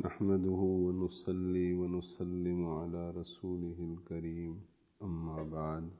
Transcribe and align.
نحمده 0.00 0.50
ونصلي 0.50 1.74
ونسلم 1.74 2.66
على 2.66 3.10
رسوله 3.10 3.96
الكريم. 3.98 4.60
أما 5.02 5.42
بعد. 5.42 5.90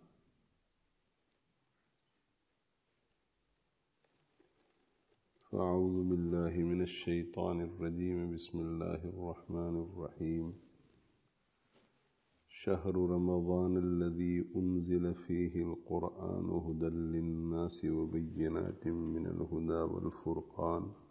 فأعوذ 5.50 6.08
بالله 6.08 6.50
من 6.56 6.82
الشيطان 6.82 7.60
الرجيم. 7.60 8.34
بسم 8.34 8.60
الله 8.60 9.04
الرحمن 9.04 9.76
الرحيم. 9.82 10.52
شهر 12.48 12.96
رمضان 12.96 13.76
الذي 13.76 14.44
أنزل 14.56 15.14
فيه 15.14 15.62
القرآن 15.62 16.50
هدى 16.50 16.88
للناس 16.88 17.84
وبينات 17.84 18.86
من 18.86 19.26
الهدى 19.26 19.82
والفرقان. 19.92 21.01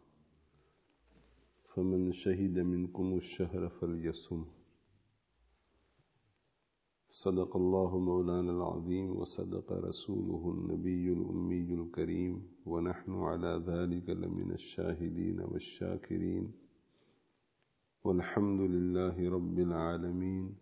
فمن 1.75 2.13
شهد 2.13 2.59
منكم 2.59 3.17
الشهر 3.17 3.69
فليصم. 3.69 4.45
صدق 7.09 7.55
الله 7.55 7.99
مولانا 7.99 8.51
العظيم 8.51 9.17
وصدق 9.17 9.71
رسوله 9.71 10.51
النبي 10.51 11.13
الأمي 11.13 11.73
الكريم 11.73 12.47
ونحن 12.65 13.11
على 13.11 13.63
ذلك 13.67 14.09
لمن 14.09 14.51
الشاهدين 14.51 15.39
والشاكرين. 15.39 16.51
والحمد 18.03 18.61
لله 18.61 19.29
رب 19.29 19.59
العالمين. 19.59 20.55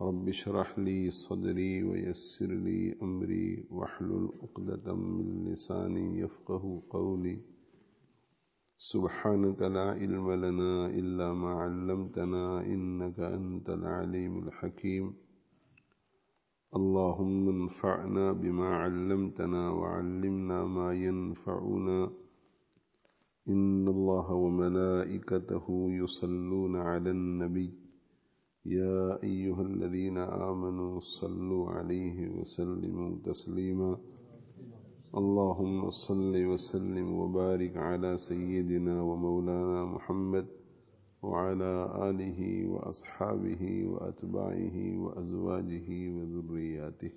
رب 0.00 0.28
اشرح 0.28 0.78
لي 0.78 1.10
صدري 1.10 1.82
ويسر 1.82 2.46
لي 2.46 2.96
أمري 3.02 3.64
واحلل 3.70 4.28
عقدة 4.42 4.94
من 4.94 5.44
لساني 5.44 6.18
يفقه 6.20 6.82
قولي. 6.90 7.55
سبحانك 8.78 9.62
لا 9.62 9.90
علم 9.90 10.32
لنا 10.32 10.86
إلا 10.86 11.32
ما 11.32 11.48
علمتنا 11.48 12.60
إنك 12.60 13.20
أنت 13.20 13.70
العليم 13.70 14.48
الحكيم. 14.48 15.14
اللهم 16.76 17.48
انفعنا 17.48 18.32
بما 18.32 18.68
علمتنا 18.76 19.70
وعلمنا 19.70 20.64
ما 20.64 20.92
ينفعنا. 20.92 22.10
إن 23.48 23.88
الله 23.88 24.32
وملائكته 24.32 25.66
يصلون 25.90 26.76
على 26.76 27.10
النبي. 27.10 27.74
يا 28.66 29.22
أيها 29.22 29.62
الذين 29.62 30.18
آمنوا 30.18 31.00
صلوا 31.00 31.70
عليه 31.70 32.28
وسلموا 32.28 33.16
تسليما. 33.24 33.98
اللهم 35.14 35.90
صل 35.90 36.44
وسلم 36.46 37.12
وبارك 37.12 37.76
على 37.76 38.18
سيدنا 38.18 39.02
ومولانا 39.02 39.84
محمد 39.84 40.46
وعلى 41.22 41.90
آله 42.10 42.66
وأصحابه 42.66 43.86
وأتباعه 43.86 44.98
وأزواجه 44.98 45.88
وذرياته. 46.10 47.10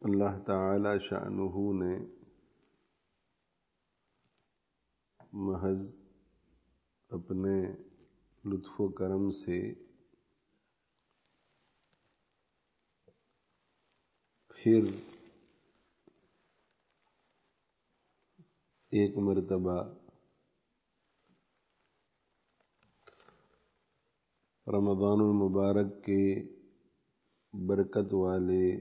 اللہ 0.00 0.38
تعالی 0.46 0.98
شأنہ 0.98 1.72
نے 1.72 1.98
محض 5.32 5.86
اپنے 7.08 7.72
لطف 8.44 8.80
و 8.80 8.88
کرم 8.88 9.30
سے 9.30 9.85
پھر 14.66 14.84
ایک 18.90 19.18
مرتبہ 19.18 19.82
رمضان 24.66 25.20
المبارک 25.20 26.04
کے 26.04 26.42
برکت 27.52 28.14
والے، 28.14 28.76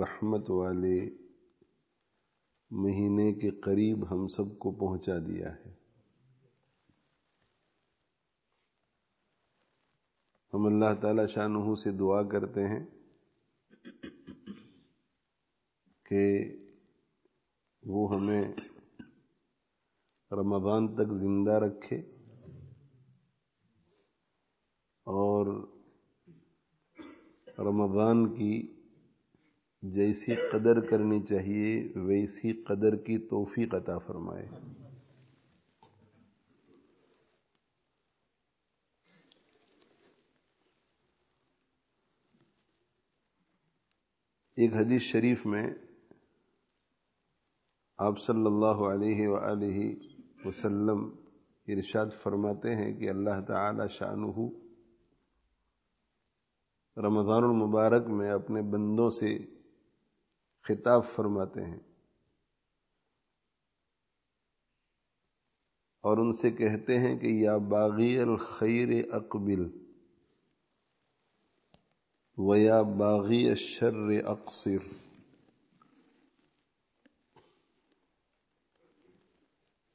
رحمت 0.00 0.50
والے 0.50 1.10
مہینے 2.70 3.32
کے 3.32 3.50
قریب 3.50 4.10
ہم 4.10 4.28
سب 4.28 4.58
کو 4.58 4.70
پہنچا 4.70 5.18
دیا 5.18 5.54
ہے۔ 5.54 5.74
ہم 10.54 10.66
اللہ 10.66 11.00
تعالی 11.02 11.32
شاہ 11.34 11.74
سے 11.74 11.90
دعا 11.90 12.22
کرتے 12.22 12.60
ہیں۔ 12.60 12.95
کہ 16.10 16.24
وہ 17.82 18.14
ہمیں 18.14 18.42
رمضان 20.30 20.94
تک 20.94 21.12
زندہ 21.12 21.50
رکھے 21.50 21.96
اور 25.06 25.46
رمضان 27.58 28.34
کی 28.34 28.72
جیسی 29.82 30.34
قدر 30.34 30.80
کرنی 30.80 31.22
چاہیے، 31.22 31.92
ویسی 31.96 32.52
قدر 32.62 32.96
کی 32.96 33.18
توفیق 33.18 33.74
عطا 33.74 33.98
فرمائے۔ 33.98 34.46
ایک 44.56 44.72
حدیث 44.72 45.02
شریف 45.02 45.46
میں 45.46 45.66
آپ 47.98 48.18
صلی 48.18 48.46
اللہ 48.46 48.80
علیہ 48.86 49.28
وآلہ 49.28 50.46
وسلم 50.46 51.08
ارشاد 51.68 52.10
فرماتے 52.22 52.74
ہیں 52.74 52.92
کہ 52.92 53.08
اللہ 53.10 53.40
تعالی 53.46 53.86
شانہ 53.88 54.48
رمضان 56.96 57.44
المبارک 57.44 58.08
میں 58.10 58.30
اپنے 58.30 58.62
بندوں 58.70 59.08
سے 59.10 59.36
خطاب 60.64 61.02
فرماتے 61.16 61.64
ہیں 61.64 61.78
اور 66.04 66.18
ان 66.18 66.32
سے 66.32 66.50
کہتے 66.52 66.98
ہیں 66.98 67.14
کہ 67.18 67.26
یا 67.26 67.56
باغی 67.68 68.16
الخیر 68.20 68.92
اقبل 69.12 69.66
و 72.38 72.56
یا 72.56 72.80
باغی 72.96 73.48
الشر 73.48 74.10
اقصر 74.26 74.86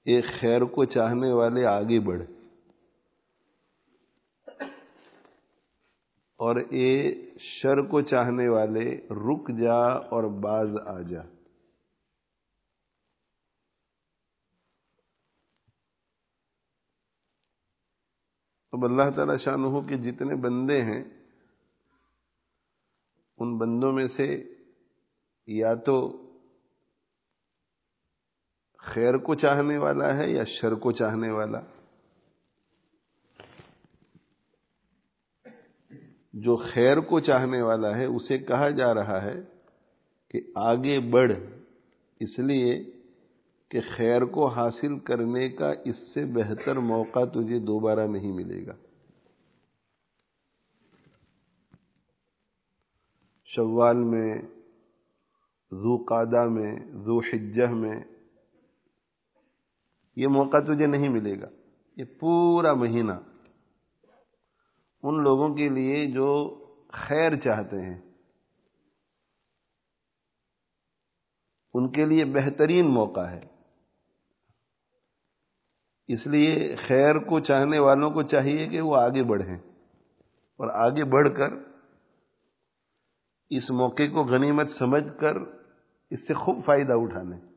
ایک 0.05 0.25
خیر 0.39 0.61
کو 0.61 0.85
چاہنے 0.85 1.31
والے 1.31 1.65
آگے 1.65 1.99
بڑھ 1.99 2.21
اور 6.39 6.55
اے 6.55 7.13
شر 7.39 7.81
کو 7.81 8.01
چاہنے 8.01 8.47
والے 8.47 8.95
رک 9.09 9.51
جا 9.61 9.81
اور 9.83 10.23
باز 10.23 10.69
آ 10.85 11.01
جا۔ 11.01 11.21
اب 18.73 18.85
اللہ 18.85 19.09
تعالی 19.15 19.37
شاہ 19.37 19.79
کے 19.89 19.97
جتنے 19.97 20.35
بندے 20.35 20.81
ہیں، 20.81 21.03
ان 23.37 23.57
بندوں 23.57 23.91
میں 23.91 24.07
سے 24.07 24.43
یا 25.47 25.73
تو 25.73 25.97
خیر 28.83 29.17
کو 29.17 29.35
چاہنے 29.35 29.77
والا 29.77 30.17
ہے 30.17 30.29
یا 30.31 30.43
شر 30.43 30.73
کو 30.75 30.91
چاہنے 30.91 31.31
والا؟ 31.31 31.59
جو 36.33 36.55
خیر 36.55 36.99
کو 36.99 37.19
چاہنے 37.19 37.61
والا 37.61 37.97
ہے، 37.97 38.05
اسے 38.05 38.37
کہا 38.37 38.69
جا 38.69 38.93
رہا 38.93 39.21
ہے 39.21 39.41
کہ 40.29 40.41
آگے 40.55 40.99
بڑھ، 40.99 41.31
اس 42.19 42.39
لیے 42.39 42.83
کہ 43.69 43.81
خیر 43.95 44.25
کو 44.25 44.47
حاصل 44.47 44.99
کرنے 44.99 45.49
کا 45.49 45.71
اس 45.85 46.13
سے 46.13 46.25
بہتر 46.25 46.75
موقع 46.75 47.23
تجھے 47.25 47.59
دوبارہ 47.59 48.07
نہیں 48.07 48.31
ملے 48.31 48.65
گا۔ 48.65 48.75
شوال 53.45 53.97
میں 53.97 54.41
ذو 55.71 55.97
قادہ 55.97 56.47
میں 56.49 56.75
ذو 56.79 57.19
حجہ 57.19 57.67
میں 57.67 57.99
یہ 60.15 60.27
موقع 60.27 60.57
تجھے 60.59 60.85
نہیں 60.85 61.09
ملے 61.09 61.41
گا۔ 61.41 61.47
یہ 61.97 62.05
پورا 62.19 62.73
مہینہ 62.73 63.11
ان 65.03 65.23
لوگوں 65.23 65.55
کے 65.55 65.69
لیے 65.69 66.11
جو 66.11 66.29
خیر 66.93 67.35
چاہتے 67.35 67.81
ہیں، 67.81 68.01
ان 71.73 71.91
کے 71.91 72.05
لیے 72.05 72.25
بہترین 72.25 72.93
موقع 72.93 73.27
ہے۔ 73.29 73.39
اس 76.07 76.27
لیے 76.27 76.75
خیر 76.87 77.19
کو 77.19 77.39
چاہنے 77.39 77.79
والوں 77.79 78.11
کو 78.11 78.23
چاہیے 78.23 78.67
کہ 78.67 78.81
وہ 78.81 78.95
آگے 78.95 79.23
بڑھیں 79.23 79.57
اور 80.59 80.69
آگے 80.69 81.03
بڑھ 81.03 81.29
کر 81.37 81.53
اس 83.49 83.71
موقع 83.71 84.03
کو 84.13 84.23
غنیمت 84.23 84.69
سمجھ 84.79 85.19
کر 85.19 85.35
اس 86.09 86.27
سے 86.27 86.33
خوب 86.33 86.65
فائدہ 86.65 86.93
اٹھانے 86.93 87.50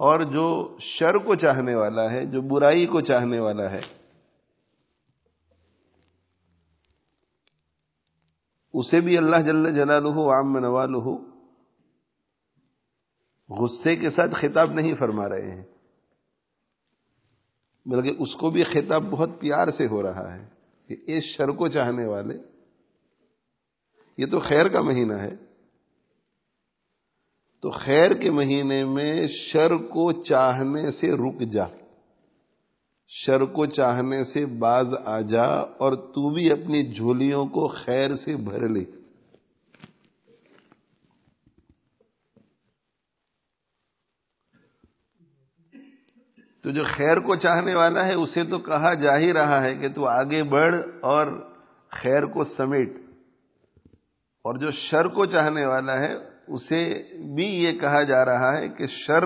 اور 0.00 0.24
جو 0.24 0.46
شر 0.78 1.18
کو 1.18 1.34
چاہنے 1.34 1.74
والا 1.74 2.10
ہے، 2.10 2.24
جو 2.26 2.40
برائی 2.40 2.86
کو 2.86 3.00
چاہنے 3.00 3.40
والا 3.40 3.70
ہے، 3.70 3.80
اسے 8.74 9.00
بھی 9.00 9.16
اللہ 9.18 9.42
جل 9.46 9.74
جلالہ 9.74 10.18
عام 10.30 10.58
نوالہ 10.58 11.04
غصے 13.50 13.96
کے 13.96 14.10
ساتھ 14.10 14.34
خطاب 14.34 14.72
نہیں 14.72 14.94
فرما 14.94 15.28
رہے 15.28 15.50
ہیں، 15.50 15.64
بلکہ 17.86 18.16
اس 18.18 18.34
کو 18.34 18.50
بھی 18.50 18.64
خطاب 18.64 19.02
بہت 19.02 19.30
پیار 19.40 19.70
سے 19.70 19.86
ہو 19.86 20.02
رہا 20.02 20.34
ہے 20.34 20.44
کہ 20.88 20.96
اس 21.06 21.24
شر 21.36 21.48
کو 21.48 21.68
چاہنے 21.68 22.06
والے، 22.06 22.38
یہ 24.18 24.26
تو 24.26 24.40
خیر 24.40 24.68
کا 24.68 24.80
مہینہ 24.82 25.14
ہے۔ 25.14 25.34
تو 27.64 27.70
خیر 27.70 28.14
کے 28.14 28.30
مہینے 28.30 28.84
میں 28.84 29.26
شر 29.26 29.76
کو 29.76 30.12
چاہنے 30.12 30.90
سے 30.90 31.12
رک 31.12 31.52
جا۔ 31.52 31.64
شر 33.08 33.44
کو 33.44 33.66
چاہنے 33.66 34.24
سے 34.24 34.46
باز 34.46 34.86
آ 35.04 35.20
جا 35.20 35.44
اور 35.44 35.92
تو 35.92 36.34
بھی 36.34 36.52
اپنی 36.52 36.94
جھولیوں 36.94 37.46
کو 37.46 37.68
خیر 37.68 38.16
سے 38.16 38.36
بھر 38.36 38.68
لے۔ 38.68 38.84
تو 46.62 46.70
جو 46.70 46.84
خیر 46.84 47.20
کو 47.20 47.36
چاہنے 47.36 47.74
والا 47.74 48.04
ہے، 48.04 48.14
اسے 48.14 48.44
تو 48.44 48.58
کہا 48.58 48.94
جا 48.94 49.18
ہی 49.18 49.32
رہا 49.32 49.62
ہے 49.62 49.74
کہ 49.74 49.88
تو 49.88 50.06
آگے 50.06 50.42
بڑھ 50.42 50.74
اور 51.02 51.50
خیر 51.90 52.26
کو 52.26 52.44
سمیٹ۔ 52.44 52.96
اور 54.44 54.54
جو 54.54 54.70
شر 54.70 55.08
کو 55.08 55.26
چاہنے 55.26 55.66
والا 55.66 55.98
ہے 55.98 56.33
اسے 56.48 56.82
بھی 57.34 57.44
یہ 57.44 57.72
کہا 57.78 58.02
جا 58.02 58.24
رہا 58.24 58.56
ہے 58.56 58.68
کہ 58.68 58.86
شر 58.96 59.24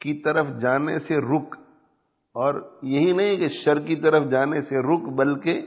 کی 0.00 0.12
طرف 0.22 0.46
جانے 0.60 0.98
سے 0.98 1.16
رک، 1.24 1.54
اور 2.36 2.54
یہی 2.84 3.12
نہیں 3.12 3.36
کہ 3.36 3.48
شر 3.54 3.78
کی 3.80 3.96
طرف 3.96 4.30
جانے 4.30 4.60
سے 4.62 4.80
رک، 4.84 5.08
بلکہ 5.16 5.60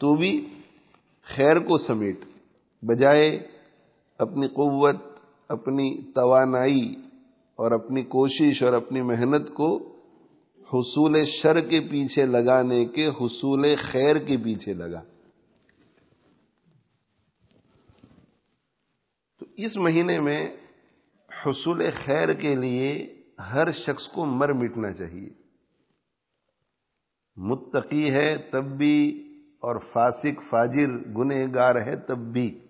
تو 0.00 0.14
بھی 0.14 0.32
خیر 1.26 1.58
کو 1.58 1.78
سمیٹ، 1.78 2.24
بجائے 2.82 3.30
اپنی 4.20 4.48
قوت، 4.54 4.96
اپنی 5.50 5.90
توانائی 6.14 6.84
اور 7.58 7.72
اپنی 7.72 8.02
کوشش 8.08 8.62
اور 8.62 8.72
اپنی 8.72 9.02
محنت 9.02 9.48
کو 9.54 9.76
حصول 10.70 11.24
شر 11.32 11.60
کے 11.60 11.80
پیچھے 11.80 12.24
لگانے 12.26 12.84
کے، 12.84 13.06
حصول 13.20 13.64
خیر 13.82 14.18
کے 14.18 14.36
پیچھے 14.36 14.72
لگا۔ 14.74 15.00
اس 19.58 19.76
مہینے 19.76 20.20
میں 20.20 20.56
حصول 21.28 21.90
خیر 22.04 22.32
کے 22.32 22.54
لیے 22.54 23.14
ہر 23.38 23.72
شخص 23.72 24.08
کو 24.08 24.24
مر 24.24 24.52
مٹنا 24.52 24.92
چاہیے۔ 24.92 25.28
متقی 27.36 28.10
ہے 28.14 28.38
تب 28.38 28.64
بھی 28.64 29.24
اور 29.60 29.76
فاسق، 29.92 30.50
فاجر 30.50 30.88
گنہ 30.88 31.34
گار 31.54 31.74
ہے 31.74 31.96
تب 31.96 32.18
بھی۔ 32.18 32.66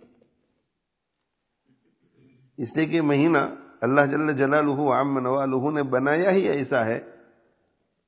اس 2.59 2.77
لیے 2.77 2.87
کہ 2.87 3.01
مہینہ 3.01 3.39
اللہ 3.81 4.01
جل 4.01 4.37
جلالہ 4.37 4.81
عام 4.93 5.19
نوالہ 5.19 5.71
نے 5.71 5.83
بنایا 5.83 6.31
ہی 6.31 6.49
ایسا 6.49 6.87
ہے 6.87 7.01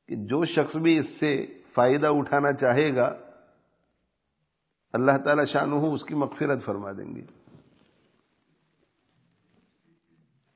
کہ 0.08 0.16
جو 0.16 0.44
شخص 0.44 0.76
بھی 0.76 0.98
اس 0.98 1.20
سے 1.20 1.46
فائدہ 1.74 2.06
اٹھانا 2.06 2.52
چاہے 2.52 2.94
گا، 2.96 3.18
اللہ 4.92 5.12
تعالی 5.24 5.44
شان 5.44 5.72
اس 5.72 6.04
کی 6.04 6.14
مغفرت 6.14 6.64
فرما 6.64 6.92
دیں 6.92 7.16
گے۔ 7.16 7.39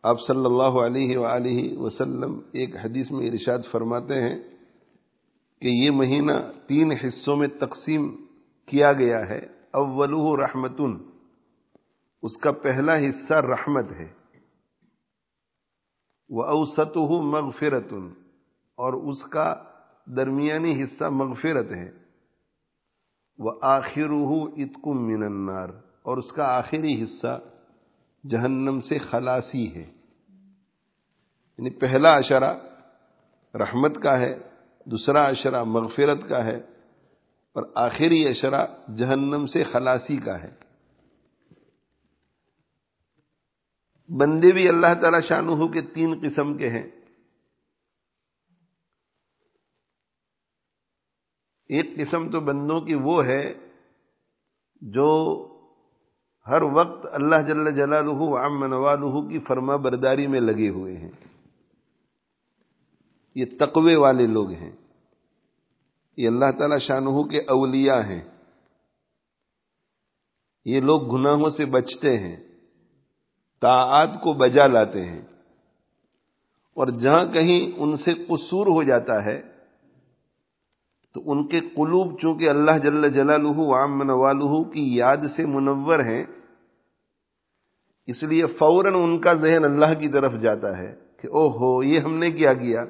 آپ 0.04 0.20
صلی 0.20 0.44
اللہ 0.44 0.76
علیہ 0.78 1.18
وآلہ 1.18 1.78
وسلم 1.78 2.40
ایک 2.52 2.76
حدیث 2.76 3.10
میں 3.10 3.30
ارشاد 3.30 3.58
فرماتے 3.70 4.20
ہیں 4.22 4.38
کہ 5.62 5.68
یہ 5.68 5.90
مہینہ 5.90 6.32
تین 6.66 6.92
حصوں 6.92 7.36
میں 7.36 7.48
تقسیم 7.48 8.24
کیا 8.68 8.92
گیا 8.92 9.28
ہے۔ 9.28 9.40
اولوہ 9.72 10.36
رحمتن، 10.36 10.96
اس 12.22 12.36
کا 12.36 12.52
پہلا 12.52 12.96
حصہ 12.96 13.34
رحمت 13.34 13.92
ہے۔ 13.92 14.08
وہ 16.30 16.44
اوسط 16.44 16.96
مغفرت 17.22 17.92
اور 18.78 18.92
اس 18.92 19.24
کا 19.30 19.54
درمیانی 20.06 20.82
حصہ 20.82 21.04
مغفرت 21.04 21.72
ہے۔ 21.72 21.90
وہ 23.38 23.52
آخر 23.62 24.10
اتکم 24.10 25.06
من 25.06 25.22
النار، 25.22 25.68
اور 26.02 26.16
اس 26.16 26.32
کا 26.32 26.54
آخری 26.56 27.02
حصہ 27.02 27.40
جہنم 28.24 28.80
سے 28.80 28.98
خلاصی 28.98 29.66
ہے۔ 29.74 29.93
یعنی 31.58 31.70
پہلا 31.70 32.14
اشرا 32.14 32.56
رحمت 33.54 34.02
کا 34.02 34.18
ہے، 34.18 34.38
دوسرا 34.84 35.24
اشرا 35.24 35.64
مغفرت 35.64 36.18
کا 36.28 36.44
ہے 36.44 36.56
اور 37.52 37.62
آخری 37.74 38.28
اشرا 38.28 38.66
جہنم 38.98 39.46
سے 39.46 39.64
خلاصی 39.64 40.16
کا 40.16 40.42
ہے۔ 40.42 40.64
بندے 44.18 44.52
بھی 44.52 44.68
اللہ 44.68 44.86
تعالی 45.00 45.20
شاہ 45.28 45.66
کے 45.72 45.80
تین 45.80 46.20
قسم 46.22 46.56
کے 46.56 46.70
ہیں۔ 46.70 46.90
ایک 51.68 51.86
قسم 51.96 52.30
تو 52.30 52.40
بندوں 52.40 52.80
کی 52.80 52.94
وہ 52.94 53.24
ہے 53.24 53.54
جو 54.80 55.38
ہر 56.46 56.62
وقت 56.62 57.06
اللہ 57.12 57.36
جل 57.46 57.76
جلالہ 57.76 58.38
عم 58.38 58.64
نوالہ 58.64 59.28
کی 59.28 59.38
فرما 59.38 59.76
برداری 59.76 60.26
میں 60.26 60.40
لگے 60.40 60.68
ہوئے 60.68 60.96
ہیں۔ 60.96 61.10
یہ 63.34 63.44
تقوی 63.60 63.94
والے 63.94 64.26
لوگ 64.26 64.50
ہیں۔ 64.50 64.72
یہ 66.16 66.28
اللہ 66.28 66.44
تعالی 66.58 66.78
شاہ 66.78 67.00
کے 67.00 67.38
اولیاء 67.38 68.00
ہیں۔ 68.00 68.22
یہ 70.64 70.80
لوگ 70.80 71.16
گناہوں 71.16 71.50
سے 71.50 71.64
بچتے 71.64 72.18
ہیں، 72.18 72.36
طاعات 73.60 74.08
کو 74.22 74.32
بجا 74.32 74.66
لاتے 74.66 75.04
ہیں۔ 75.04 75.22
اور 76.74 76.86
جہاں 76.86 77.24
کہیں 77.24 77.72
ان 77.76 77.96
سے 77.96 78.14
قصور 78.14 78.66
ہو 78.66 78.82
جاتا 78.82 79.24
ہے، 79.24 79.42
تو 81.14 81.22
ان 81.26 81.48
کے 81.48 81.60
قلوب 81.60 82.20
چونکہ 82.20 82.48
اللہ 82.48 82.78
جل 82.82 83.12
جلالہ 83.12 83.74
عام 83.74 84.02
نوالہ 84.02 84.62
کی 84.62 84.96
یاد 84.96 85.16
سے 85.36 85.46
منور 85.46 85.98
ہیں، 85.98 86.24
اس 88.06 88.22
لیے 88.22 88.46
فوراً 88.46 88.94
ان 88.94 89.20
کا 89.20 89.34
ذہن 89.34 89.64
اللہ 89.64 90.00
کی 90.00 90.08
طرف 90.08 90.32
جاتا 90.42 90.78
ہے 90.78 90.96
کہ 91.20 91.26
او 91.26 91.50
ہو 91.50 91.82
یہ 91.82 92.00
ہم 92.00 92.14
نے 92.14 92.30
کیا 92.30 92.54
کیا۔ 92.54 92.84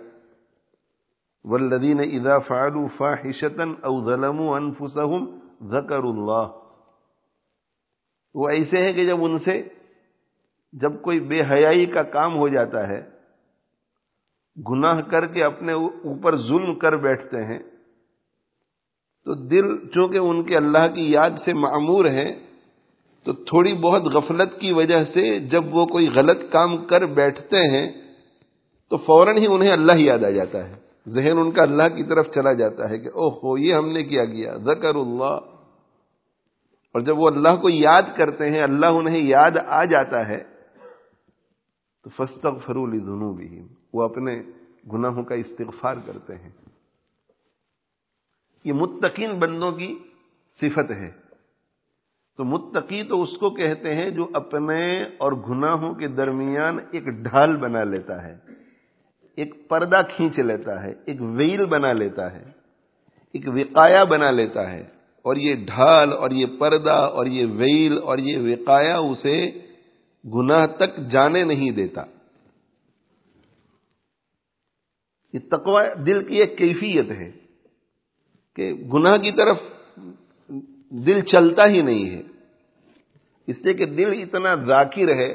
ولدین 1.45 2.01
اذا 2.01 2.39
فعلوا 2.39 2.87
فاحشتا 2.97 3.65
او 3.83 3.95
ظلموا 4.05 4.57
انفسهم 4.57 5.25
ذکر 5.71 6.03
اللہ۔ 6.05 6.45
وہ 8.35 8.49
ایسے 8.49 8.83
ہیں 8.83 8.93
کہ 8.93 9.07
جب 9.07 9.25
ان 9.25 9.39
سے 9.39 9.63
جب 10.73 11.03
کوئی 11.03 11.21
بے 11.21 11.41
حیائی 11.51 11.87
کا 11.87 12.03
کام 12.03 12.37
ہو 12.37 12.49
جاتا 12.49 12.89
ہے، 12.89 13.01
گناہ 14.57 15.01
کر 15.01 15.27
کے 15.27 15.43
اپنے 15.45 15.73
اوپر 15.73 16.37
ظلم 16.37 16.75
کر 16.75 16.97
بیٹھتے 16.97 17.45
ہیں، 17.45 17.59
تو 19.27 19.35
دل 19.35 19.89
چونکہ 19.89 20.19
ان 20.19 20.43
کے 20.45 20.57
اللہ 20.57 20.87
کی 20.95 21.13
یاد 21.13 21.31
سے 21.45 21.53
معمور 21.55 22.05
ہے 22.05 22.35
تو 23.27 23.33
تھوڑی 23.33 23.75
بہت 23.75 24.03
غفلت 24.03 24.61
کی 24.61 24.73
وجہ 24.73 25.03
سے 25.05 25.39
جب 25.41 25.75
وہ 25.77 25.87
کوئی 25.87 26.09
غلط 26.09 26.41
کام 26.53 26.77
کر 26.87 27.07
بیٹھتے 27.07 27.63
ہیں، 27.69 27.87
تو 28.91 28.97
فوراً 28.97 29.37
ہی 29.37 29.47
انہیں 29.47 29.73
اللہ 29.73 29.97
یاد 29.97 30.25
آ 30.25 30.31
جاتا 30.31 30.69
ہے۔ 30.69 30.84
ذہن 31.08 31.38
ان 31.38 31.50
کا 31.50 31.62
اللہ 31.62 31.82
کی 31.82 32.04
طرف 32.04 32.26
چلا 32.26 32.52
جاتا 32.52 32.90
ہے 32.90 32.99
کہ 32.99 33.08
او 33.08 33.28
ہو 33.28 33.58
یہ 33.58 33.75
ہم 33.75 33.88
نے 33.88 34.04
کیا 34.04 34.25
گیا، 34.25 34.56
ذکر 34.56 34.94
اللہ۔ 34.94 35.40
اور 36.92 37.00
جب 37.00 37.18
وہ 37.18 37.28
اللہ 37.28 37.56
کو 37.56 37.70
یاد 37.70 38.02
کرتے 38.16 38.50
ہیں، 38.50 38.62
اللہ 38.62 38.87
انہیں 38.87 39.18
یاد 39.18 39.50
آ 39.66 39.84
جاتا 39.84 40.28
ہے، 40.28 40.44
تو 42.02 42.11
فستق 42.11 42.66
فرولی 42.66 42.99
دونوں 42.99 43.34
بھی 43.34 43.68
وہ 43.92 44.02
اپنے 44.02 44.42
گناہوں 44.92 45.23
کا 45.23 45.34
استغفار 45.34 45.96
کرتے 46.06 46.34
ہیں۔ 46.34 46.50
یہ 48.64 48.73
متقین 48.73 49.38
بندوں 49.38 49.73
کی 49.73 49.99
صفت 50.61 50.90
ہے۔ 50.90 51.11
تو 52.37 52.44
متقی 52.44 53.02
تو 53.02 53.23
اس 53.23 53.37
کو 53.37 53.50
کہتے 53.50 53.94
ہیں 53.94 54.11
جو 54.11 54.28
اپنے 54.34 55.02
اور 55.02 55.32
گناہوں 55.32 55.94
کے 55.94 56.08
درمیان 56.08 56.78
ایک 56.90 57.04
ڈھال 57.04 57.56
بنا 57.56 57.84
لیتا 57.84 58.23
ہے۔ 58.23 58.63
ایک 59.37 59.69
پردہ 59.69 60.00
کھینچ 60.17 60.38
لیتا 60.38 60.83
ہے، 60.83 60.93
ایک 61.07 61.17
ویل 61.21 61.67
بنا 61.67 61.93
لیتا 61.93 62.33
ہے، 62.33 62.45
ایک 63.33 63.49
وقایا 63.49 64.05
بنا 64.05 64.31
لیتا 64.31 64.71
ہے۔ 64.71 64.83
اور 65.23 65.37
یہ 65.37 65.55
ڈھال، 65.55 66.12
اور 66.12 66.31
یہ 66.31 66.47
پردہ، 66.59 66.91
اور 66.91 67.26
یہ 67.26 67.47
ویل، 67.47 67.99
اور 67.99 68.19
یہ 68.19 68.38
وقایا 68.38 68.99
اسے 68.99 69.50
گناہ 70.35 70.67
تک 70.67 70.97
جانے 71.11 71.45
نہیں 71.45 71.71
دیتا۔ 71.71 72.05
یہ 75.33 75.38
تقوی 75.50 76.05
دل 76.05 76.25
کی 76.25 76.37
ایک 76.37 76.59
کیفیت 76.59 77.11
ہے 77.11 77.31
کہ 78.57 78.75
گناہ 78.75 79.17
کی 79.17 79.33
طرف 79.33 79.57
دل 80.91 81.21
چلتا 81.21 81.67
ہی 81.67 81.83
نہیں 81.83 82.11
ہے۔ 82.11 82.23
اس 83.47 83.64
لیے 83.64 83.75
کہ 83.75 83.87
دل 83.87 84.12
اتنا 84.23 84.55
ذاکر 84.55 85.09
ہے 85.09 85.33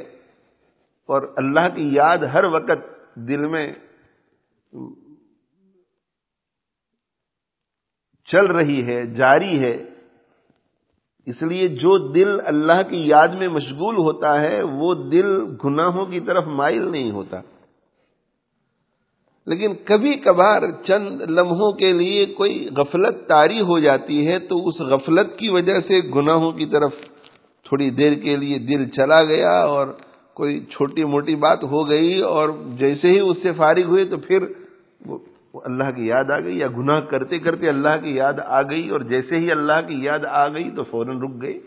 اور 1.06 1.34
اللہ 1.38 1.76
کی 1.76 1.90
یاد 1.94 2.18
ہر 2.18 2.44
وقت 2.44 3.00
دل 3.16 3.48
میں 3.48 3.74
چل 8.26 8.46
رہی 8.46 8.86
ہے، 8.86 9.06
جاری 9.06 9.60
ہے۔ 9.60 9.84
اس 11.26 11.42
لیے 11.42 11.68
جو 11.68 12.12
دل 12.12 12.40
اللہ 12.46 12.90
کی 12.90 13.08
یاد 13.08 13.28
میں 13.28 13.48
مشغول 13.48 13.96
ہوتا 13.96 14.42
ہے، 14.42 14.62
وہ 14.64 14.94
دل 14.94 15.26
گناہوں 15.66 16.06
کی 16.06 16.20
طرف 16.20 16.48
مائل 16.48 16.92
نہیں 16.92 17.12
ہوتا۔ 17.12 17.42
لیکن 19.46 19.74
کبھی 19.86 20.14
کبھار 20.14 20.62
چند 20.84 21.22
لمحوں 21.22 21.72
کے 21.72 21.94
لیے 21.94 22.26
کوئی 22.26 22.70
غفلت 22.78 23.28
تاری 23.28 23.62
ہو 23.62 23.80
جاتی 23.80 24.28
ہے، 24.28 24.40
تو 24.40 24.68
اس 24.68 24.82
غفلت 24.82 25.40
کی 25.40 25.50
وجہ 25.50 25.80
سے 25.80 26.00
گناہوں 26.16 26.52
کی 26.52 26.66
طرف 26.66 26.94
تھوڑی 27.64 27.90
دیر 27.90 28.14
کے 28.14 28.38
لیے 28.38 28.60
دل 28.60 28.90
چلا 28.90 29.24
گیا 29.24 29.60
اور 29.60 29.88
کوئی 30.40 30.60
چھوٹی 30.70 31.04
موٹی 31.06 31.36
بات 31.36 31.64
ہو 31.64 31.88
گئی 31.90 32.20
اور 32.26 32.50
جیسے 32.78 33.10
ہی 33.10 33.20
اس 33.22 33.42
سے 33.44 33.52
فارغ 33.54 33.88
ہوئے 33.88 34.06
تو 34.06 34.18
پھر 34.18 34.44
وہ 35.06 35.18
اللہ 35.64 35.90
کی 35.96 36.06
یاد 36.08 36.32
آ 36.32 36.40
گئی 36.40 36.58
یا 36.58 36.68
گناہ 36.78 37.00
کرتے 37.10 37.40
کرتے 37.40 37.70
اللہ 37.70 37.98
کی 38.04 38.16
یاد 38.16 38.40
آ 38.46 38.62
گئی 38.70 38.90
اور 38.90 39.02
جیسے 39.10 39.40
ہی 39.40 39.52
اللہ 39.52 39.82
کی 39.88 40.04
یاد 40.04 40.26
آ 40.34 40.48
گئی 40.48 40.70
تو 40.72 40.84
فوراً 40.84 41.20
رک 41.22 41.42
گئے 41.42 41.58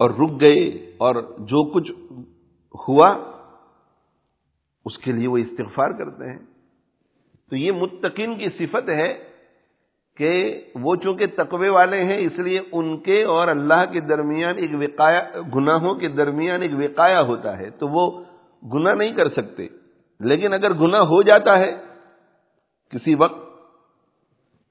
اور 0.00 0.10
رک 0.10 0.40
گئے 0.40 0.66
اور 0.98 1.22
جو 1.44 1.62
کچھ 1.72 1.92
ہوا 2.74 3.06
اس 4.86 4.98
کے 4.98 5.12
لیے 5.12 5.28
وہ 5.28 5.38
استغفار 5.38 5.98
کرتے 5.98 6.30
ہیں 6.30 6.38
تو 7.52 7.56
یہ 7.56 7.72
متقین 7.76 8.34
کی 8.38 8.48
صفت 8.58 8.88
ہے 8.88 9.12
کہ 10.16 10.62
وہ 10.74 10.96
چونکہ 10.96 11.26
تقوی 11.26 11.68
والے 11.68 12.04
ہیں، 12.04 12.16
اس 12.16 12.38
لیے 12.38 12.60
ان 12.72 13.00
کے 13.00 13.24
اور 13.24 13.48
اللہ 13.48 13.92
کے 13.92 14.00
درمیان 14.00 14.54
ایک 14.56 14.70
وقایا 14.80 15.24
گناہوں 15.54 15.94
کے 15.94 16.08
درمیان 16.08 16.62
ایک 16.62 16.70
وقایا 16.78 17.22
ہوتا 17.22 17.58
ہے، 17.58 17.70
تو 17.70 17.88
وہ 17.88 18.24
گناہ 18.72 18.94
نہیں 18.94 19.12
کر 19.12 19.28
سکتے۔ 19.28 19.68
لیکن 20.20 20.52
اگر 20.52 20.72
گناہ 20.72 21.00
ہو 21.00 21.22
جاتا 21.22 21.58
ہے 21.58 21.72
کسی 22.90 23.14
وقت، 23.14 23.46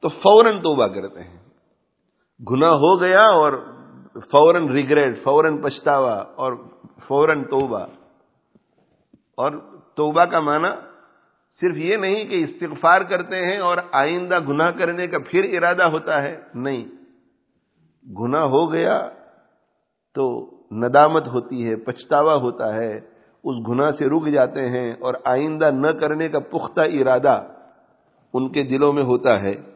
تو 0.01 0.09
فوراً 0.09 0.57
توبہ 0.57 0.87
کرتے 0.87 1.19
ہیں۔ 1.19 1.39
گناہ 2.49 2.71
ہو 2.71 3.01
گیا 3.01 3.21
اور 3.21 3.65
فوراً 4.13 4.67
ریگریٹ 4.67 5.23
فوراً 5.23 5.61
پچھتاوا 5.61 6.13
اور 6.13 6.53
فوراً 7.07 7.43
توبہ۔ 7.43 7.79
اور 9.35 9.51
توبہ 9.95 10.25
کا 10.25 10.39
معنی 10.39 10.94
صرف 11.61 11.77
یہ 11.77 11.95
نہیں 11.95 12.25
کہ 12.25 12.43
استغفار 12.43 13.01
کرتے 13.01 13.45
ہیں 13.45 13.59
اور 13.59 13.77
آئندہ 13.91 14.39
گناہ 14.49 14.71
کرنے 14.71 15.07
کا 15.07 15.17
پھر 15.29 15.57
ارادہ 15.57 15.83
ہوتا 15.83 16.21
ہے، 16.21 16.41
نہیں۔ 16.55 16.85
گناہ 18.19 18.43
ہو 18.43 18.73
گیا 18.73 19.09
تو 20.15 20.51
ندامت 20.71 21.27
ہوتی 21.27 21.69
ہے، 21.69 21.75
پچھتاوا 21.75 22.35
ہوتا 22.35 22.75
ہے، 22.75 22.99
اس 23.43 23.55
گناہ 23.69 23.91
سے 23.91 24.05
رک 24.05 24.27
جاتے 24.27 24.69
ہیں 24.69 24.93
اور 24.99 25.13
آئندہ 25.25 25.71
نہ 25.71 25.87
کرنے 25.87 26.29
کا 26.29 26.39
پختہ 26.39 26.81
ارادہ 26.81 27.43
ان 28.33 28.51
کے 28.51 28.63
دلوں 28.63 28.93
میں 28.93 29.03
ہوتا 29.03 29.41
ہے۔ 29.41 29.74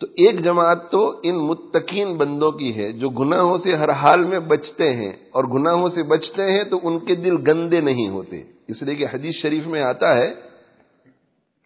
تو 0.00 0.06
ایک 0.06 0.40
جماعت 0.44 0.90
تو 0.90 1.20
ان 1.22 1.36
متقین 1.36 2.16
بندوں 2.16 2.52
کی 2.52 2.76
ہے 2.76 2.92
جو 2.92 3.08
گناہوں 3.08 3.58
سے 3.58 3.76
ہر 3.76 3.90
حال 3.90 4.24
میں 4.24 4.40
بچتے 4.40 4.92
ہیں 4.92 5.12
اور 5.12 5.44
گناہوں 5.44 5.88
سے 5.88 6.02
بچتے 6.02 6.52
ہیں 6.52 6.64
تو 6.64 6.80
ان 6.82 6.98
کے 6.98 7.14
دل 7.14 7.50
گندے 7.50 7.80
نہیں 7.80 8.08
ہوتے۔ 8.08 8.42
اس 8.68 8.82
لیے 8.82 8.94
کہ 8.94 9.06
حدیث 9.12 9.34
شریف 9.34 9.66
میں 9.66 9.82
آتا 9.82 10.18
ہے 10.18 10.34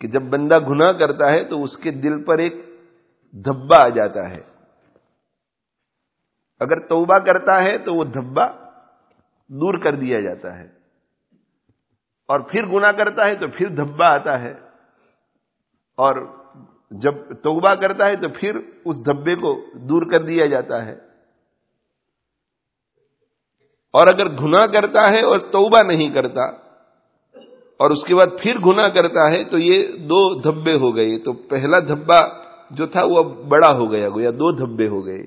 کہ 0.00 0.08
جب 0.08 0.22
بندہ 0.22 0.58
گناہ 0.68 0.92
کرتا 0.92 1.32
ہے 1.32 1.44
تو 1.44 1.64
اس 1.64 1.76
کے 1.76 1.90
دل 1.90 2.24
پر 2.24 2.38
ایک 2.38 2.54
دھبا 3.32 3.84
آ 3.84 3.88
جاتا 3.88 4.30
ہے۔ 4.30 4.40
اگر 6.60 6.78
توبہ 6.78 7.18
کرتا 7.18 7.62
ہے 7.62 7.78
تو 7.78 7.94
وہ 7.94 8.04
دھبا 8.04 8.46
دور 9.48 9.78
کر 9.78 9.94
دیا 9.94 10.20
جاتا 10.20 10.58
ہے۔ 10.58 10.68
اور 12.28 12.40
پھر 12.40 12.66
گناہ 12.66 12.92
کرتا 12.92 13.26
ہے 13.26 13.34
تو 13.34 13.46
پھر 13.48 13.68
دھبا 13.68 14.14
آتا 14.14 14.42
ہے۔ 14.42 14.54
اور 15.96 16.37
جب 16.90 17.14
توبہ 17.42 17.74
کرتا 17.74 18.06
ہے 18.06 18.16
تو 18.16 18.28
پھر 18.40 18.56
اس 18.84 19.06
دھبے 19.06 19.34
کو 19.34 19.66
دور 19.74 20.02
کر 20.10 20.22
دیا 20.22 20.46
جاتا 20.46 20.86
ہے۔ 20.86 20.94
اور 23.92 24.06
اگر 24.06 24.28
گناہ 24.28 24.66
کرتا 24.66 25.08
ہے 25.10 25.20
اور 25.20 25.38
توبہ 25.38 25.82
نہیں 25.82 26.10
کرتا 26.10 26.42
اور 27.76 27.90
اس 27.90 28.04
کے 28.04 28.14
بعد 28.14 28.26
پھر 28.42 28.58
گناہ 28.66 28.88
کرتا 28.88 29.30
ہے 29.30 29.44
تو 29.44 29.58
یہ 29.58 29.96
دو 29.96 30.40
دھبے 30.40 30.74
ہو 30.74 30.96
گئے۔ 30.96 31.18
تو 31.18 31.32
پہلا 31.32 31.80
دھبا 31.80 32.20
جو 32.70 32.86
تھا 32.86 33.04
وہ 33.04 33.18
اب 33.18 33.26
بڑا 33.26 33.72
ہو 33.72 33.92
گیا، 33.92 34.08
گویا 34.08 34.30
دو 34.30 34.52
دھبے 34.52 34.88
ہو 34.88 35.06
گئے۔ 35.06 35.26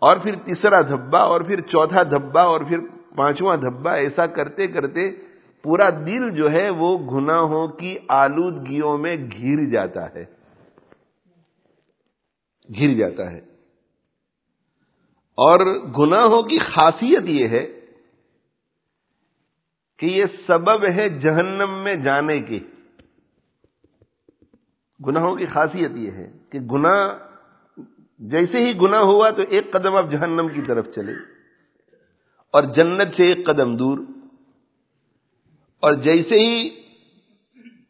اور 0.00 0.16
پھر 0.16 0.34
تیسرا 0.34 0.80
دھبا 0.80 1.18
اور 1.18 1.40
پھر 1.40 1.60
چوتھا 1.60 2.02
دھبا 2.02 2.42
اور 2.42 2.60
پھر 2.60 2.78
پانچواں 3.16 3.56
دھبا، 3.56 3.92
ایسا 3.92 4.26
کرتے 4.26 4.66
کرتے 4.66 5.23
پورا 5.64 5.90
دل 5.90 6.30
جو 6.30 6.50
ہے 6.50 6.70
وہ 6.70 6.98
گناہوں 6.98 7.68
کی 7.68 7.98
آلودگیوں 8.08 8.98
میں 8.98 9.16
گر 9.16 9.70
جاتا 9.70 10.14
ہے۔ 10.14 10.24
گر 12.80 12.94
جاتا 12.98 13.32
ہے۔ 13.32 13.38
اور 15.36 15.66
گناہوں 15.98 16.42
کی 16.42 16.58
خاصیت 16.58 17.24
یہ 17.24 17.48
ہے 17.48 17.80
کہ 19.98 20.06
یہ 20.06 20.24
سبب 20.46 20.84
ہے 20.84 21.08
جہنم 21.08 21.84
میں 21.84 21.96
جانے 21.96 22.40
کی 22.40 22.60
گناہوں 25.06 25.36
کی 25.36 25.46
خاصیت 25.46 25.90
یہ 25.94 26.10
ہے 26.10 26.32
کہ 26.50 26.60
گناہ، 26.60 27.18
جیسے 28.18 28.58
ہی 28.58 28.78
گناہ 28.78 29.00
ہوا 29.00 29.30
تو 29.30 29.42
ایک 29.48 29.72
قدم 29.72 29.96
اب 29.96 30.12
جہنم 30.12 30.48
کی 30.48 30.62
طرف 30.62 30.86
چلے۔ 30.94 31.12
اور 32.52 32.62
جنت 32.62 33.14
سے 33.16 33.32
ایک 33.32 33.46
قدم 33.46 33.76
دور۔ 33.76 33.98
اور 35.84 35.94
جیسے 35.94 36.34
ہی 36.34 36.70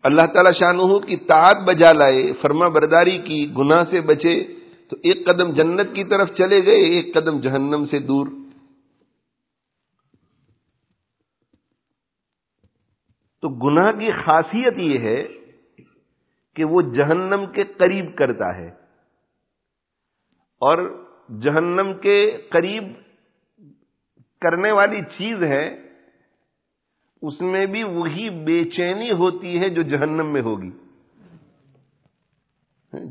اللہ 0.02 0.22
تعالی 0.34 0.54
شاہ 0.58 1.06
کی 1.06 1.16
تعت 1.16 1.56
بجا 1.56 1.92
لائے، 1.92 2.32
فرما 2.32 2.68
برداری 2.68 3.18
کی، 3.18 3.54
گناہ 3.58 3.84
سے 3.90 4.00
بچے، 4.00 4.54
تو 4.88 4.96
ایک 4.96 5.26
قدم 5.26 5.52
جنت 5.52 5.94
کی 5.94 6.04
طرف 6.04 6.28
چلے 6.28 6.66
گئے، 6.66 6.74
ایک 6.74 7.14
قدم 7.14 7.40
جہنم 7.40 7.84
سے 7.90 7.98
دور۔ 7.98 8.26
تو 13.40 13.48
گناہ 13.48 13.92
کی 13.92 14.10
خاصیت 14.24 14.78
یہ 14.78 14.98
ہے 14.98 15.28
کہ 16.56 16.64
وہ 16.64 16.82
جہنم 16.82 17.44
کے 17.54 17.64
قریب 17.64 18.16
کرتا 18.16 18.56
ہے۔ 18.56 18.68
اور 20.60 21.06
جہنم 21.42 21.92
کے 22.02 22.36
قریب 22.50 22.84
کرنے 24.40 24.72
والی 24.72 25.00
چیز 25.00 25.42
ہے 25.42 25.83
اس 27.26 27.40
میں 27.40 27.66
بھی 27.66 27.82
وہی 27.82 28.30
بے 28.30 28.64
چینی 28.64 29.10
ہوتی 29.10 29.58
ہے 29.58 29.68
جو 29.68 29.82
جہنم 29.82 30.32
میں 30.32 30.42
ہوگی۔ 30.42 30.70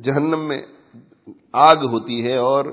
جہنم 0.02 0.48
میں 0.48 0.62
آگ 1.52 1.76
ہوتی 1.76 2.28
ہے 2.28 2.36
اور 2.36 2.66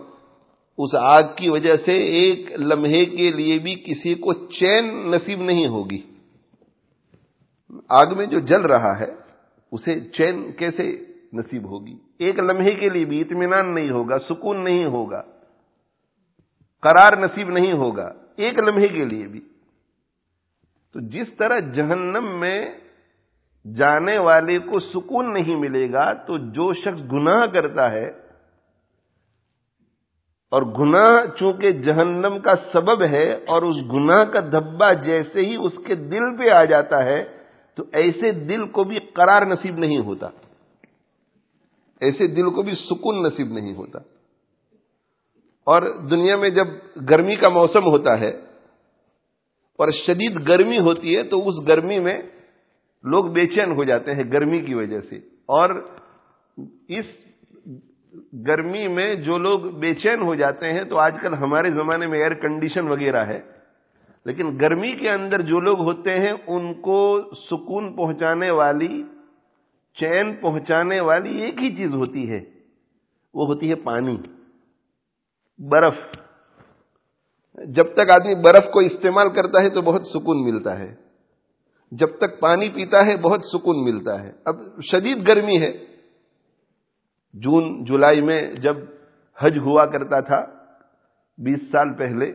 اس 0.78 0.94
آگ 0.94 1.23
کی 1.37 1.49
وجہ 1.49 1.76
سے 1.76 1.92
ایک 1.92 2.52
لمحے 2.52 3.04
کے 3.04 3.30
لیے 3.30 3.59
بھی 3.59 3.75
کسی 3.75 4.14
کو 4.14 4.32
چین 4.32 5.11
نصیب 5.11 5.40
نہیں 5.40 5.66
ہوگی۔ 5.66 6.02
آگ 7.88 8.06
میں 8.16 8.26
جو 8.26 8.38
جل 8.40 8.62
رہا 8.62 9.00
ہے، 9.00 9.11
اسے 9.73 10.00
چین 10.00 10.52
کیسے 10.52 11.04
نصیب 11.32 11.64
ہوگی؟ 11.64 11.97
ایک 12.18 12.38
لمحے 12.38 12.73
کے 12.73 12.88
لیے 12.88 13.04
بھی 13.04 13.20
اطمینان 13.20 13.75
نہیں 13.75 13.90
ہوگا، 13.90 14.18
سکون 14.18 14.64
نہیں 14.64 14.85
ہوگا، 14.85 15.23
قرار 16.82 17.16
نصیب 17.16 17.50
نہیں 17.50 17.73
ہوگا۔ 17.73 18.12
ایک 18.37 18.59
لمحے 18.59 18.88
کے 18.88 19.04
لیے 19.04 19.26
بھی۔ 19.26 19.40
تو 20.92 21.00
جس 21.00 21.35
طرح 21.37 21.59
جہنم 21.59 22.28
میں 22.40 22.78
جانے 23.76 24.18
والے 24.18 24.59
کو 24.59 24.80
سکون 24.80 25.32
نہیں 25.32 25.56
ملے 25.56 25.92
گا، 25.92 26.12
تو 26.12 26.38
جو 26.38 26.75
شخص 26.75 27.12
گناہ 27.12 27.47
کرتا 27.47 27.90
ہے، 27.92 28.09
اور 30.50 30.62
گناہ 30.62 31.38
چونکہ 31.38 31.70
جہنم 31.70 32.38
کا 32.38 32.54
سبب 32.73 33.02
ہے 33.02 33.32
اور 33.32 33.62
اس 33.62 33.76
گناہ 33.92 34.25
کا 34.25 34.40
دھبا 34.40 34.92
جیسے 34.92 35.40
ہی 35.40 35.56
اس 35.56 35.73
کے 35.87 35.94
دل 35.94 36.37
پہ 36.37 36.50
آ 36.50 36.64
جاتا 36.64 37.04
ہے، 37.04 37.37
تو 37.75 37.85
ایسے 37.92 38.32
دل 38.32 38.66
کو 38.68 38.85
بھی 38.85 38.99
قرار 38.99 39.42
نصیب 39.42 39.78
نہیں 39.78 39.99
ہوتا۔ 39.99 40.28
ایسے 42.00 42.26
دل 42.26 42.50
کو 42.50 42.62
بھی 42.62 42.75
سکون 42.75 43.23
نصیب 43.23 43.52
نہیں 43.52 43.75
ہوتا۔ 43.75 43.99
اور 45.66 45.82
دنیا 46.11 46.37
میں 46.37 46.50
جب 46.50 46.66
گرمی 47.11 47.37
کا 47.37 47.49
موسم 47.49 47.85
ہوتا 47.87 48.20
ہے 48.20 48.50
اور 49.80 49.88
شدید 49.90 50.49
گرمی 50.49 50.78
ہوتی 50.78 51.16
ہے 51.16 51.22
تو 51.22 51.49
اس 51.49 51.68
گرمی 51.68 51.99
میں 51.99 52.22
لوگ 53.02 53.25
بے 53.25 53.46
چین 53.46 53.72
ہو 53.72 53.84
جاتے 53.84 54.14
ہیں 54.14 54.25
گرمی 54.32 54.60
کی 54.60 54.75
وجہ 54.75 55.00
سے۔ 55.00 55.16
اور 55.46 55.70
اس 56.88 57.04
گرمی 58.46 58.88
میں 58.88 59.14
جو 59.14 59.38
لوگ 59.38 59.60
بے 59.60 59.94
چین 59.94 60.22
ہو 60.22 60.34
جاتے 60.34 60.72
ہیں 60.72 60.84
تو 60.84 60.96
آج 60.96 61.14
کل 61.22 61.34
ہمارے 61.34 61.70
زمانے 61.70 62.06
میں 62.06 62.18
ایئر 62.18 62.34
کنڈیشن 62.34 62.88
وغیرہ 62.88 63.26
ہے۔ 63.26 63.40
لیکن 64.25 64.58
گرمی 64.60 64.92
کے 64.92 65.10
اندر 65.10 65.42
جو 65.42 65.60
لوگ 65.60 65.80
ہوتے 65.80 66.20
ہیں، 66.20 66.32
ان 66.46 66.75
کو 66.75 67.20
سکون 67.50 67.96
پہنچانے 67.96 68.50
والی، 68.50 69.02
چین 69.94 70.34
پہنچانے 70.40 71.00
والی 71.00 71.42
ایک 71.42 71.62
ہی 71.62 71.76
چیز 71.76 71.94
ہوتی 71.94 72.30
ہے۔ 72.30 72.40
وہ 73.34 73.46
ہوتی 73.46 73.70
ہے 73.70 73.75
پانی۔ 73.75 74.16
برف۔ 75.58 76.19
جب 77.54 77.95
تک 77.95 78.11
آدمی 78.11 78.35
برف 78.35 78.71
کو 78.73 78.80
استعمال 78.80 79.30
کرتا 79.30 79.61
ہے 79.61 79.71
تو 79.71 79.83
بہت 79.83 80.02
سکون 80.07 80.45
ملتا 80.45 80.78
ہے۔ 80.78 80.95
جب 81.92 82.07
تک 82.19 82.40
پانی 82.40 82.69
پیتا 82.69 83.07
ہے، 83.07 83.16
بہت 83.16 83.40
سکون 83.45 83.85
ملتا 83.85 84.23
ہے۔ 84.23 84.33
اب 84.45 84.57
شدید 84.83 85.26
گرمی 85.26 85.61
ہے۔ 85.61 85.73
جون، 87.33 87.85
جولائی 87.85 88.21
میں 88.21 88.54
جب 88.54 88.76
حج 89.38 89.59
ہوا 89.59 89.87
کرتا 89.87 90.21
تھا، 90.21 90.47
بیس 91.38 91.71
سال 91.73 91.95
پہلے، 91.95 92.33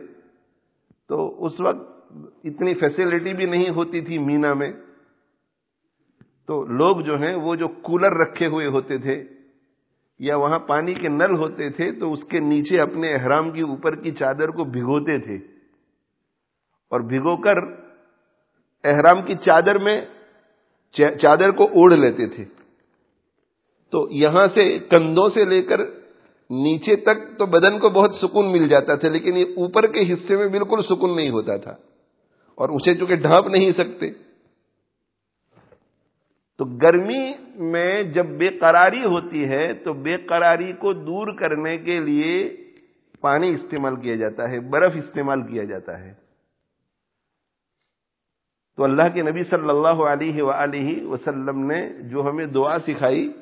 تو 1.08 1.44
اس 1.44 1.60
وقت 1.60 2.12
اتنی 2.44 2.74
فیسلٹی 2.74 3.34
بھی 3.34 3.46
نہیں 3.46 3.70
ہوتی 3.70 4.00
تھی 4.00 4.18
مینا 4.18 4.54
میں۔ 4.54 4.72
تو 6.46 6.64
لوگ 6.64 7.00
جو 7.00 7.16
ہیں، 7.16 7.34
وہ 7.34 7.54
جو 7.54 7.68
کولر 7.68 8.12
رکھے 8.12 8.46
ہوئے 8.46 8.66
ہوتے 8.66 8.98
تھے 8.98 9.35
یا 10.18 10.36
وہاں 10.36 10.58
پانی 10.58 10.94
کے 10.94 11.08
نل 11.08 11.36
ہوتے 11.36 11.70
تھے 11.70 11.92
تو 11.92 12.12
اس 12.12 12.24
کے 12.24 12.40
نیچے 12.40 12.80
اپنے 12.80 13.14
احرام 13.14 13.50
کی 13.50 13.60
اوپر 13.60 13.96
کی 13.96 14.10
چادر 14.10 14.48
کو 14.48 14.64
بھگوتے 14.64 15.18
تھے۔ 15.18 15.34
اور 16.90 17.00
بھگو 17.00 17.36
کر 17.36 17.56
احرام 18.84 19.22
کی 19.22 19.34
چادر 19.34 19.78
میں 19.78 20.00
چادر 21.20 21.50
کو 21.50 21.64
اوڑھ 21.64 21.94
لیتے 21.94 22.26
تھے۔ 22.26 22.44
تو 23.90 24.08
یہاں 24.10 24.46
سے 24.54 24.78
کندھوں 24.78 25.28
سے 25.28 25.44
لے 25.44 25.62
کر 25.62 25.80
نیچے 26.50 26.96
تک 26.96 27.38
تو 27.38 27.46
بدن 27.46 27.78
کو 27.78 27.88
بہت 27.88 28.10
سکون 28.14 28.52
مل 28.52 28.68
جاتا 28.68 28.94
تھا، 28.94 29.08
لیکن 29.08 29.36
یہ 29.36 29.44
اوپر 29.56 29.86
کے 29.86 30.12
حصے 30.12 30.36
میں 30.36 30.46
بالکل 30.46 30.82
سکون 30.82 31.16
نہیں 31.16 31.30
ہوتا 31.30 31.56
تھا۔ 31.56 31.76
اور 32.54 32.68
اسے 32.68 32.94
چونکہ 32.94 33.14
ڈھانپ 33.14 33.46
نہیں 33.46 33.72
سکتے 33.72 34.10
تو 36.58 36.64
گرمی 36.64 37.32
میں 37.54 38.02
جب 38.02 38.26
بے 38.26 38.48
قراری 38.48 39.04
ہوتی 39.04 39.48
ہے 39.48 39.72
تو 39.72 39.92
بے 39.92 40.16
قراری 40.16 40.72
کو 40.72 40.92
دور 40.92 41.26
کرنے 41.38 41.78
کے 41.78 42.00
لیے 42.00 42.56
پانی 43.20 43.48
استعمال 43.48 43.96
کیا 43.96 44.14
جاتا 44.16 44.50
ہے، 44.50 44.60
برف 44.60 44.92
استعمال 44.96 45.42
کیا 45.42 45.64
جاتا 45.64 45.98
ہے۔ 46.00 46.12
تو 48.76 48.84
اللہ 48.84 49.08
کے 49.14 49.22
نبی 49.22 49.44
صلی 49.44 49.68
اللہ 49.68 50.02
علیہ 50.02 50.42
وآلہ 50.42 51.04
وسلم 51.04 51.72
نے 51.72 51.88
جو 52.08 52.28
ہمیں 52.28 52.46
دعا 52.46 52.78
سکھائی، 52.78 53.32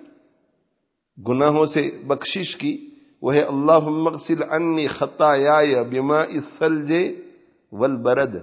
گناہوں 1.28 1.66
سے 1.66 1.90
بخشش 2.06 2.56
کی، 2.56 2.90
وہ 3.22 3.34
ہے 3.34 3.42
اللہ 3.42 3.88
مغسل 3.88 4.42
انی 4.50 4.86
خطا 4.86 5.34
یا 5.36 5.82
بیما 5.82 6.20
اسلجے 6.20 7.02
ول 7.72 7.96
برد 7.96 8.36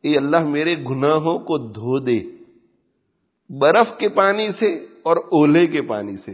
اے 0.00 0.16
اللہ، 0.16 0.44
میرے 0.44 0.74
گناہوں 0.76 1.38
کو 1.38 1.58
دھو 1.58 1.98
دے۔ 1.98 2.37
برف 3.50 3.86
کے 3.98 4.08
پانی 4.08 4.52
سے 4.52 4.86
اور 5.02 5.16
اولے 5.16 5.66
کے 5.66 5.82
پانی 5.82 6.16
سے۔ 6.16 6.32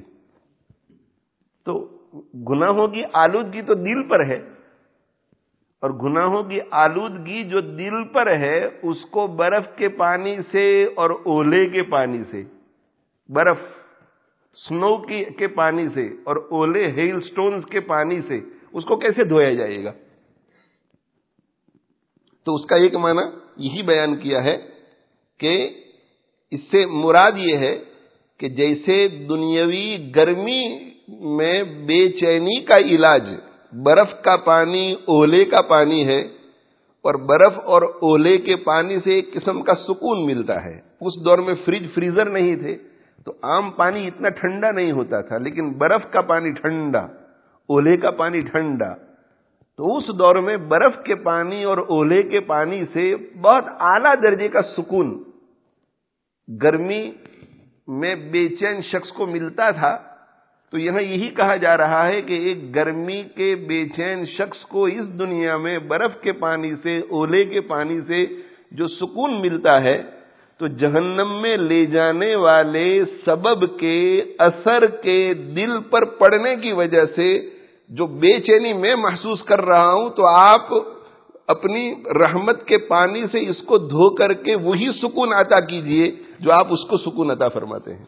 تو 1.65 1.99
گناہوں 2.51 2.89
کی 2.89 3.03
آلودگی 3.13 3.63
تو 3.63 3.75
دل 3.75 4.09
پر 4.09 4.25
ہے۔ 4.25 4.49
اور 5.81 5.91
گناہوں 5.91 6.43
کی 6.43 6.59
آلودگی 6.71 7.49
جو 7.49 7.61
دل 7.61 8.09
پر 8.13 8.27
ہے، 8.27 8.67
اس 8.83 9.07
کو 9.07 9.27
برف 9.27 9.77
کے 9.77 9.89
پانی 9.89 10.37
سے 10.53 10.85
اور 10.85 11.11
اولے 11.11 11.67
کے 11.67 11.83
پانی 11.83 12.25
سے۔ 12.31 12.43
برف 13.29 13.59
سنو 14.69 14.97
کے 15.39 15.49
پانی 15.49 15.89
سے 15.89 16.07
اور 16.07 16.37
اولے 16.37 16.91
ہیل 16.91 17.21
سٹونز 17.21 17.65
کے 17.67 17.81
پانی 17.81 18.23
سے۔ 18.23 18.41
اس 18.73 18.85
کو 18.85 18.97
کیسے 18.97 19.25
دھویا 19.25 19.53
جائے 19.53 19.85
گا؟ 19.85 19.93
تو 22.45 22.55
اس 22.55 22.67
کا 22.67 22.77
ایک 22.77 22.95
معنی 22.95 23.23
یہی 23.57 23.83
بیان 23.83 24.17
کیا 24.17 24.45
ہے 24.45 24.69
کہ 25.39 25.84
اس 26.55 26.61
سے 26.71 26.85
مراد 26.87 27.39
یہ 27.39 27.57
ہے 27.57 27.75
کہ 28.41 28.49
جیسے 28.57 28.97
دنیاوی 29.29 29.87
گرمی 30.17 30.63
میں 31.37 31.63
بے 31.87 32.01
چینی 32.11 32.61
کا 32.65 32.79
علاج 32.87 33.29
برف 33.73 34.11
کا 34.23 34.37
پانی، 34.45 34.87
اولے 35.07 35.45
کا 35.45 35.61
پانی 35.69 36.07
ہے، 36.07 36.21
اور 37.05 37.15
برف 37.31 37.59
اور 37.65 37.83
اولے 38.03 38.37
کے 38.39 38.57
پانی 38.65 38.99
سے 39.05 39.15
ایک 39.15 39.33
قسم 39.33 39.61
کا 39.63 39.75
سکون 39.79 40.25
ملتا 40.27 40.65
ہے۔ 40.65 40.77
اس 41.01 41.25
دور 41.25 41.39
میں 41.39 41.55
فریج 41.65 41.87
فریزر 41.95 42.31
نہیں 42.31 42.55
تھے، 42.57 42.75
تو 43.27 43.33
عام 43.43 43.71
پانی 43.71 44.07
اتنا 44.07 44.29
ٹھنڈا 44.29 44.71
نہیں 44.71 44.93
ہوتا 44.93 45.21
تھا، 45.21 45.39
لیکن 45.39 45.73
برف 45.79 46.11
کا 46.13 46.21
پانی 46.21 46.51
ٹھنڈا، 46.53 47.01
اولے 47.69 47.97
کا 47.97 48.11
پانی 48.11 48.41
ٹھنڈا۔ 48.43 48.93
تو 49.79 49.97
اس 49.97 50.09
دور 50.19 50.37
میں 50.47 50.57
برف 50.69 51.03
کے 51.05 51.15
پانی 51.23 51.63
اور 51.65 51.79
اولے 51.89 52.23
کے 52.23 52.41
پانی 52.41 52.81
سے 52.93 53.05
بہت 53.43 53.65
اعلی 53.83 54.15
درجے 54.23 54.49
کا 54.49 54.63
سکون 54.77 55.09
گرمی 56.49 57.03
میں 57.89 58.15
بے 58.33 58.49
چین 58.49 58.81
شخص 58.83 59.11
کو 59.13 59.27
ملتا 59.27 59.71
تھا، 59.71 59.97
تو 60.73 60.79
یہاں 60.79 61.03
یہی 61.03 61.29
کہا 61.29 61.57
جا 61.57 61.77
رہا 61.77 62.07
ہے 62.07 62.21
کہ 62.23 62.35
ایک 62.47 62.75
گرمی 62.75 63.23
کے 63.37 63.55
بے 63.69 63.85
چین 63.97 64.25
شخص 64.27 64.65
کو 64.65 64.85
اس 64.85 65.09
دنیا 65.19 65.57
میں 65.57 65.79
برف 65.79 66.21
کے 66.21 66.33
پانی 66.33 66.75
سے، 66.83 66.99
اولے 67.11 67.45
کے 67.45 67.61
پانی 67.61 68.01
سے 68.01 68.25
جو 68.73 68.87
سکون 68.87 69.41
ملتا 69.41 69.83
ہے، 69.83 70.03
تو 70.61 70.67
جہنم 70.67 71.31
میں 71.43 71.57
لے 71.57 71.85
جانے 71.87 72.35
والے 72.37 72.89
سبب 73.25 73.65
کے 73.79 73.99
اثر 74.39 74.87
کے 74.87 75.19
دل 75.57 75.81
پر 75.91 76.05
پڑنے 76.19 76.55
کی 76.57 76.73
وجہ 76.73 77.05
سے 77.17 77.29
جو 77.91 78.07
بے 78.07 78.39
چینی 78.41 78.73
میں 78.73 78.95
محسوس 78.97 79.43
کر 79.43 79.61
رہا 79.63 79.93
ہوں، 79.93 80.09
تو 80.11 80.27
آپ 80.27 80.73
اپنی 81.49 81.85
رحمت 82.15 82.65
کے 82.67 82.79
پانی 82.89 83.27
سے 83.33 83.49
اس 83.49 83.63
کو 83.63 83.79
دھو 83.79 84.09
کر 84.15 84.33
کے 84.33 84.55
وہی 84.55 84.89
سکون 84.93 85.33
عطا 85.33 85.61
کیجیے۔ 85.61 86.11
جو 86.39 86.53
آپ 86.53 86.67
اس 86.71 86.85
کو 86.91 86.97
سکون 86.97 87.31
عطا 87.31 87.49
فرماتے 87.49 87.95
ہیں۔ 87.95 88.05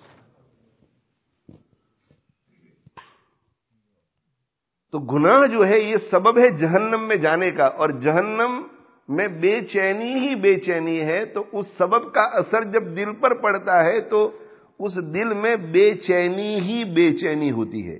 تو 4.93 4.99
گناہ 4.99 5.47
جو 5.47 5.67
ہے 5.67 5.81
یہ 5.81 5.97
سبب 6.11 6.39
ہے 6.39 6.51
جہنم 6.51 7.01
میں 7.01 7.17
جانے 7.17 7.51
کا، 7.51 7.65
اور 7.65 7.89
جہنم 7.89 8.63
میں 9.09 9.29
بے 9.29 9.61
چینی 9.61 10.15
ہی 10.15 10.35
بے 10.35 10.61
چینی 10.61 11.01
ہے، 11.01 11.25
تو 11.25 11.45
اس 11.53 11.67
سبب 11.79 12.15
کا 12.15 12.21
اثر 12.21 12.65
جب 12.65 12.97
دل 12.97 13.15
پر 13.15 13.35
پڑتا 13.35 13.85
ہے، 13.85 14.01
تو 14.01 14.39
اس 14.79 14.97
دل 14.97 15.35
میں 15.35 15.57
بے 15.57 15.95
چینی 15.95 16.61
ہی 16.61 16.85
بے 16.85 17.19
چینی 17.19 17.51
ہوتی 17.51 17.91
ہے۔ 17.91 17.97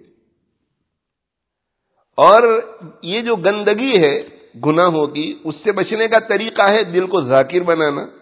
اور 2.19 2.61
یہ 3.03 3.21
جو 3.21 3.37
گندگی 3.37 3.91
ہے 3.91 4.29
گناہوں 4.67 5.07
کی، 5.07 5.39
اس 5.45 5.55
سے 5.57 5.73
بچنے 5.73 6.09
کا 6.09 6.19
طریقہ 6.19 6.73
ہے 6.73 6.85
دل 6.85 7.07
کو 7.07 7.21
ذاکر 7.21 7.61
بنانا۔ 7.61 8.16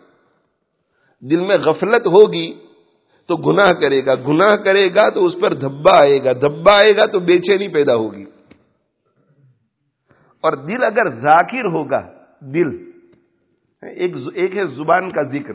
دل 1.30 1.40
میں 1.40 1.56
غفلت 1.56 2.06
ہوگی 2.06 2.54
تو 3.26 3.36
گناہ 3.36 3.72
کرے 3.80 4.06
گا، 4.06 4.14
گناہ 4.14 4.56
کرے 4.56 4.88
گا 4.88 5.10
تو 5.10 5.24
اس 5.24 5.34
پر 5.42 5.54
دھبا 5.54 6.00
آئے 6.00 6.24
گا، 6.24 6.32
دھبا 6.32 6.72
آئے 6.78 6.96
گا 6.96 7.06
تو 7.06 7.20
بے 7.20 7.38
چینی 7.38 7.68
پیدا 7.68 7.94
ہوگی۔ 7.94 8.24
اور 10.40 10.52
دل 10.52 10.84
اگر 10.84 11.06
ذاکر 11.20 11.66
ہوگا، 11.66 12.12
دل، 12.40 12.90
ایک 13.82 14.12
ایک 14.34 14.56
ہے 14.56 14.66
زبان 14.66 15.10
کا 15.10 15.22
ذکر۔ 15.22 15.52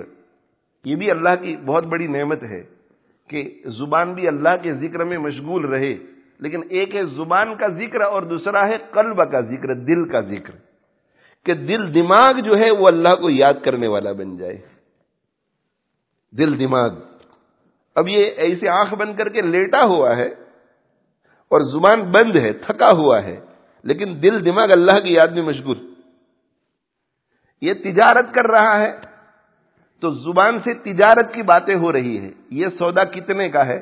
یہ 0.86 0.95
بھی 0.95 1.12
اللہ 1.12 1.36
کی 1.41 1.58
بہت 1.58 1.86
بڑی 1.86 2.08
نعمت 2.08 2.43
ہے 2.43 2.63
کہ 3.27 3.62
زبان 3.65 4.13
بھی 4.13 4.27
اللہ 4.27 4.55
کے 4.62 4.73
ذکر 4.73 5.03
میں 5.03 5.17
مشغول 5.17 5.65
رہے۔ 5.65 5.97
لیکن 6.39 6.62
ایک 6.69 6.95
ہے 6.95 7.03
زبان 7.03 7.55
کا 7.55 7.67
ذکر 7.67 8.01
اور 8.01 8.21
دوسرا 8.21 8.67
ہے 8.67 8.77
قلب 8.91 9.32
کا 9.32 9.41
ذکر، 9.41 9.73
دل 9.73 10.10
کا 10.10 10.21
ذکر۔ 10.21 10.51
کہ 11.45 11.53
دل 11.53 11.95
دماغ 11.95 12.39
جو 12.39 12.58
ہے 12.58 12.71
وہ 12.71 12.88
اللہ 12.88 13.15
کو 13.21 13.29
یاد 13.29 13.53
کرنے 13.63 13.88
والا 13.88 14.12
بن 14.12 14.38
جائے۔ 14.38 14.78
دل 16.31 16.59
دماغ۔ 16.59 16.89
اب 17.95 18.07
یہ 18.07 18.25
ایسے 18.25 18.69
آنکھ 18.69 18.95
بند 18.95 19.17
کر 19.17 19.29
کے 19.29 19.41
لیٹا 19.41 19.85
ہوا 19.85 20.17
ہے 20.17 20.27
اور 21.51 21.61
زبان 21.61 22.11
بند 22.11 22.35
ہے، 22.35 22.53
تھکا 22.53 22.89
ہوا 22.97 23.23
ہے، 23.23 23.39
لیکن 23.83 24.19
دل 24.23 24.45
دماغ 24.45 24.71
اللہ 24.71 24.99
کی 24.99 25.13
یاد 25.13 25.27
میں 25.27 25.43
مشغول۔ 25.43 25.93
یہ 27.61 27.73
تجارت 27.73 28.33
کر 28.33 28.51
رہا 28.51 28.79
ہے 28.79 28.91
تو 29.99 30.09
زبان 30.09 30.59
سے 30.59 30.73
تجارت 30.73 31.33
کی 31.33 31.41
باتیں 31.41 31.75
ہو 31.75 31.91
رہی 31.91 32.21
ہے 32.21 32.31
یہ 32.49 32.67
سودا 32.67 33.03
کتنے 33.03 33.49
کا 33.49 33.65
ہے؟ 33.65 33.79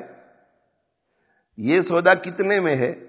یہ 1.56 1.80
سودا 1.80 2.14
کتنے 2.14 2.60
میں 2.60 2.76
ہے؟ 2.76 3.06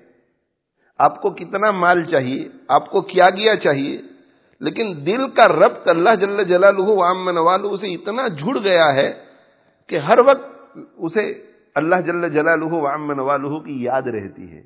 آپ 0.97 1.21
کو 1.21 1.29
کتنا 1.29 1.71
مال 1.71 2.03
چاہیے؟ 2.03 2.49
آپ 2.67 2.89
کو 2.89 3.01
کیا 3.01 3.25
گیا 3.29 3.55
چاہیے؟ 3.55 4.01
لیکن 4.59 5.05
دل 5.05 5.29
کا 5.29 5.47
ربط 5.47 5.87
اللہ 5.87 6.15
جل 6.15 6.43
جلالہ 6.43 6.81
وام 6.81 7.29
نوالو 7.29 7.77
سے 7.77 7.93
اتنا 7.93 8.27
جڑ 8.27 8.59
گیا 8.63 8.93
ہے۔ 8.93 9.28
کہ 9.89 9.99
ہر 9.99 10.17
وقت 10.21 10.77
اسے 10.97 11.43
اللہ 11.75 11.95
جل 11.95 12.29
جلالہ 12.29 12.65
وام 12.65 13.11
نوالہ 13.11 13.59
کی 13.59 13.83
یاد 13.83 14.01
رہتی 14.01 14.51
ہے۔ 14.51 14.61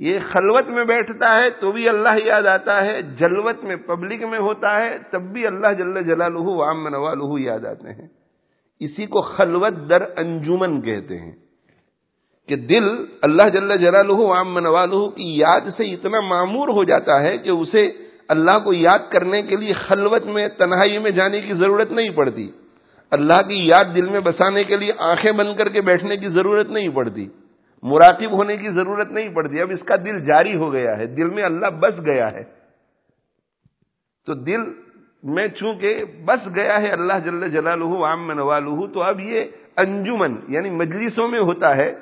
یہ 0.00 0.18
خلوت 0.32 0.66
میں 0.66 0.84
بیٹھتا 0.84 1.42
ہے 1.42 1.50
تو 1.50 1.72
بھی 1.72 1.88
اللہ 1.88 2.16
یاد 2.24 2.46
آتا 2.46 2.84
ہے، 2.84 3.02
جلوت 3.02 3.64
میں 3.64 3.76
پبلک 3.76 4.22
میں 4.22 4.38
ہوتا 4.38 4.84
ہے 4.84 4.98
تب 5.10 5.22
بھی 5.22 5.46
اللہ 5.46 5.72
جل 5.78 6.02
جلالہ 6.02 6.38
وام 6.38 6.88
نوالہ 6.88 7.40
یاد 7.40 7.64
آتے 7.64 7.88
ہیں۔ 7.88 8.08
اسی 8.80 9.06
کو 9.06 9.20
خلوت 9.20 9.90
در 9.90 10.02
انجمن 10.16 10.80
کہتے 10.80 11.18
ہیں 11.18 11.32
کہ 12.48 12.56
دل 12.56 12.84
اللہ 13.22 13.48
جل 13.48 13.78
جلالہ 13.78 14.12
وام 14.12 14.58
نوالہ 14.58 15.08
کی 15.10 15.38
یاد 15.38 15.60
سے 15.76 15.94
اتنا 15.94 16.20
معمور 16.20 16.68
ہو 16.68 16.84
جاتا 16.84 17.20
ہے 17.20 17.38
کہ 17.38 17.48
اسے 17.48 17.92
اللہ 18.28 18.58
کو 18.64 18.72
یاد 18.72 19.12
کرنے 19.12 19.42
کے 19.42 19.56
لیے 19.56 19.72
خلوت 19.72 20.26
میں 20.26 20.48
تنہائی 20.48 20.98
میں 20.98 21.10
جانے 21.10 21.40
کی 21.40 21.54
ضرورت 21.54 21.90
نہیں 21.90 22.10
پڑتی۔ 22.10 22.50
اللہ 23.14 23.42
کی 23.42 23.68
یاد 23.68 23.94
دل 23.94 24.06
میں 24.08 24.20
بسانے 24.20 24.64
کے 24.64 24.76
لیے 24.76 24.92
آنکھیں 24.98 25.32
بند 25.32 25.56
کر 25.58 25.68
کے 25.68 25.80
بیٹھنے 25.80 26.16
کی 26.16 26.28
ضرورت 26.28 26.68
نہیں 26.68 26.88
پڑتی، 26.88 27.28
مراقب 27.82 28.32
ہونے 28.32 28.56
کی 28.56 28.70
ضرورت 28.70 29.10
نہیں 29.10 29.28
پڑتی۔ 29.28 29.60
اب 29.60 29.70
اس 29.70 29.82
کا 29.82 29.96
دل 29.96 30.24
جاری 30.24 30.56
ہو 30.56 30.72
گیا 30.72 30.96
ہے، 30.98 31.06
دل 31.06 31.30
میں 31.30 31.42
اللہ 31.42 31.66
بس 31.66 32.00
گیا 32.06 32.32
ہے۔ 32.32 32.44
تو 34.26 34.34
دل 34.34 34.60
میں 35.22 35.48
چونکہ 35.48 36.04
بس 36.24 36.48
گیا 36.54 36.80
ہے 36.82 36.90
اللہ 36.90 37.18
جل 37.24 37.50
جلالہ 37.50 38.04
عام 38.04 38.32
نوالہ، 38.32 38.92
تو 38.94 39.02
اب 39.02 39.20
یہ 39.20 39.44
انجمن 39.76 40.36
یعنی 40.48 40.70
مجلسوں 40.70 41.28
میں 41.28 41.40
ہوتا 41.40 41.76
ہے، 41.76 41.94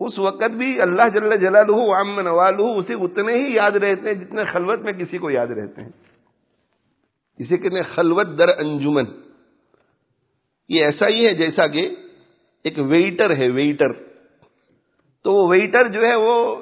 اس 0.00 0.18
وقت 0.18 0.50
بھی 0.50 0.80
اللہ 0.80 1.08
جل 1.14 1.36
جلالہ 1.36 1.76
عام 1.94 2.20
نوالہ 2.20 2.62
اسے 2.62 2.94
اتنے 2.94 3.34
ہی 3.34 3.54
یاد 3.54 3.70
رہتے 3.70 4.08
ہیں 4.08 4.14
جتنے 4.14 4.44
خلوت 4.44 4.80
میں 4.80 4.92
کسی 4.92 5.18
کو 5.18 5.30
یاد 5.30 5.46
رہتے 5.46 5.82
ہیں۔ 5.82 5.90
اسے 7.38 7.56
کہتے 7.56 7.76
ہیں 7.76 7.94
خلوت 7.94 8.38
در 8.38 8.48
انجمن۔ 8.58 9.04
یہ 10.70 10.84
ایسا 10.84 11.08
ہی 11.08 11.26
ہے 11.26 11.34
جیسا 11.34 11.66
کہ 11.66 11.94
ایک 12.64 12.78
ویٹر 12.78 13.36
ہے 13.36 13.48
ویٹر 13.48 13.92
تو 15.24 15.32
وہ 15.32 15.48
ویٹر 15.48 15.88
جو 15.88 16.06
ہے 16.06 16.14
وہ 16.14 16.56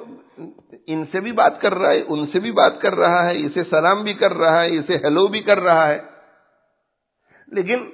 ان 0.87 1.05
سے 1.05 1.19
بھی 1.19 1.31
بات 1.31 1.61
کر 1.61 1.73
رہا 1.75 1.91
ہے، 1.91 2.01
ان 2.07 2.25
سے 2.25 2.39
بھی 2.39 2.51
بات 2.51 2.81
کر 2.81 2.95
رہا 2.95 3.29
ہے، 3.29 3.45
اسے 3.45 3.63
سلام 3.63 4.03
بھی 4.03 4.13
کر 4.13 4.33
رہا 4.33 4.63
ہے، 4.63 4.77
اسے 4.77 4.95
ہیلو 4.95 5.27
بھی 5.27 5.41
کر 5.41 5.59
رہا 5.59 5.87
ہے. 5.87 5.99
لیکن 7.47 7.89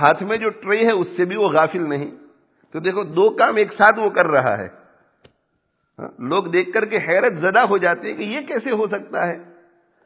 ہاتھ 0.00 0.22
میں 0.22 0.36
جو 0.36 0.50
ٹرے 0.50 0.84
ہے 0.86 0.90
اس 0.90 1.06
سے 1.16 1.24
بھی 1.24 1.36
وہ 1.36 1.48
غافل 1.48 1.88
نہیں. 1.88 2.10
تو 2.74 2.80
دیکھو، 2.80 3.02
دو 3.02 3.30
کام 3.30 3.56
ایک 3.56 3.72
ساتھ 3.72 3.98
وہ 3.98 4.08
کر 4.10 4.26
رہا 4.26 4.58
ہے. 4.58 4.68
ہاں, 5.98 6.08
لوگ 6.18 6.44
دیکھ 6.44 6.72
کر 6.72 6.84
کے 6.84 6.98
حیرت 7.08 7.32
زدہ 7.32 7.60
ہو 7.60 7.78
جاتے 7.78 8.08
ہیں 8.08 8.16
کہ 8.16 8.22
یہ 8.22 8.40
کیسے 8.40 8.70
ہو 8.70 8.86
سکتا 8.86 9.26
ہے. 9.26 9.38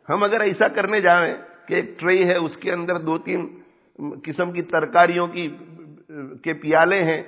ہم 0.09 0.22
اگر 0.22 0.40
ایسا 0.40 0.68
کرنے 0.68 1.00
جائیں 1.00 1.35
کہ 1.66 1.74
ایک 1.74 1.98
ٹرے 1.98 2.24
ہے، 2.24 2.37
اس 2.37 2.57
کے 2.57 2.72
اندر 2.72 2.98
دو 2.98 3.18
تین 3.18 3.63
قسم 3.98 4.52
کی 4.52 4.62
ترکاریوں 4.62 5.26
کی، 5.26 5.48
کے 6.42 6.52
پیالے 6.52 7.02
ہیں 7.04 7.22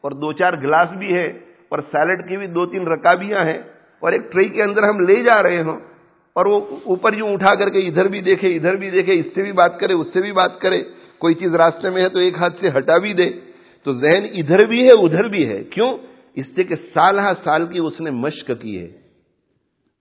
اور 0.00 0.10
دو 0.10 0.32
چار 0.32 0.52
گلاس 0.52 0.88
بھی 0.98 1.14
ہے 1.14 1.26
اور 1.68 1.78
سیلڈ 1.78 2.28
کی 2.28 2.36
بھی 2.36 2.46
دو 2.46 2.66
تین 2.66 2.86
رکابیاں 2.86 3.44
ہیں 3.44 3.58
اور 4.00 4.12
ایک 4.12 4.32
ٹری 4.32 4.48
کے 4.48 4.62
اندر 4.62 4.82
ہم 4.82 5.00
لے 5.00 5.22
جا 5.22 5.42
رہے 5.42 5.62
ہوں 5.62 5.80
اور 6.32 6.46
وہ 6.46 6.60
اوپر 6.84 7.12
یوں 7.12 7.28
اٹھا 7.28 7.54
کر 7.54 7.68
کے 7.68 7.78
ادھر 7.78 8.08
بھی 8.08 8.20
دیکھے، 8.20 8.56
ادھر 8.56 8.76
بھی 8.76 8.90
دیکھے، 8.90 9.14
اس 9.14 9.26
سے 9.34 9.42
بھی 9.42 9.52
بات 9.52 9.80
کرے، 9.80 9.92
اس 9.92 10.12
سے 10.12 10.20
بھی 10.20 10.32
بات 10.32 10.60
کرے، 10.60 10.82
کوئی 11.18 11.34
چیز 11.34 11.54
راستے 11.54 11.90
میں 11.90 12.02
ہے 12.02 12.08
تو 12.08 12.18
ایک 12.18 12.34
ہاتھ 12.36 12.56
سے 12.56 12.68
ہٹا 12.68 12.98
بھی 12.98 13.12
دے۔ 13.12 13.30
تو 13.82 13.92
ذہن 13.92 14.24
ادھر 14.34 14.64
بھی 14.64 14.82
ہے، 14.82 14.96
ادھر 14.98 15.28
بھی 15.28 15.48
ہے۔ 15.48 15.64
کیوں؟ 15.64 15.98
اس 16.34 16.54
سے 16.54 16.64
کہ 16.64 16.74
سال 16.74 17.18
ہا 17.18 17.32
سال 17.44 17.66
کی 17.66 17.78
اس 17.78 18.00
نے 18.00 18.10
مشق 18.10 18.50
کی 18.60 18.82
ہے۔ 18.82 18.88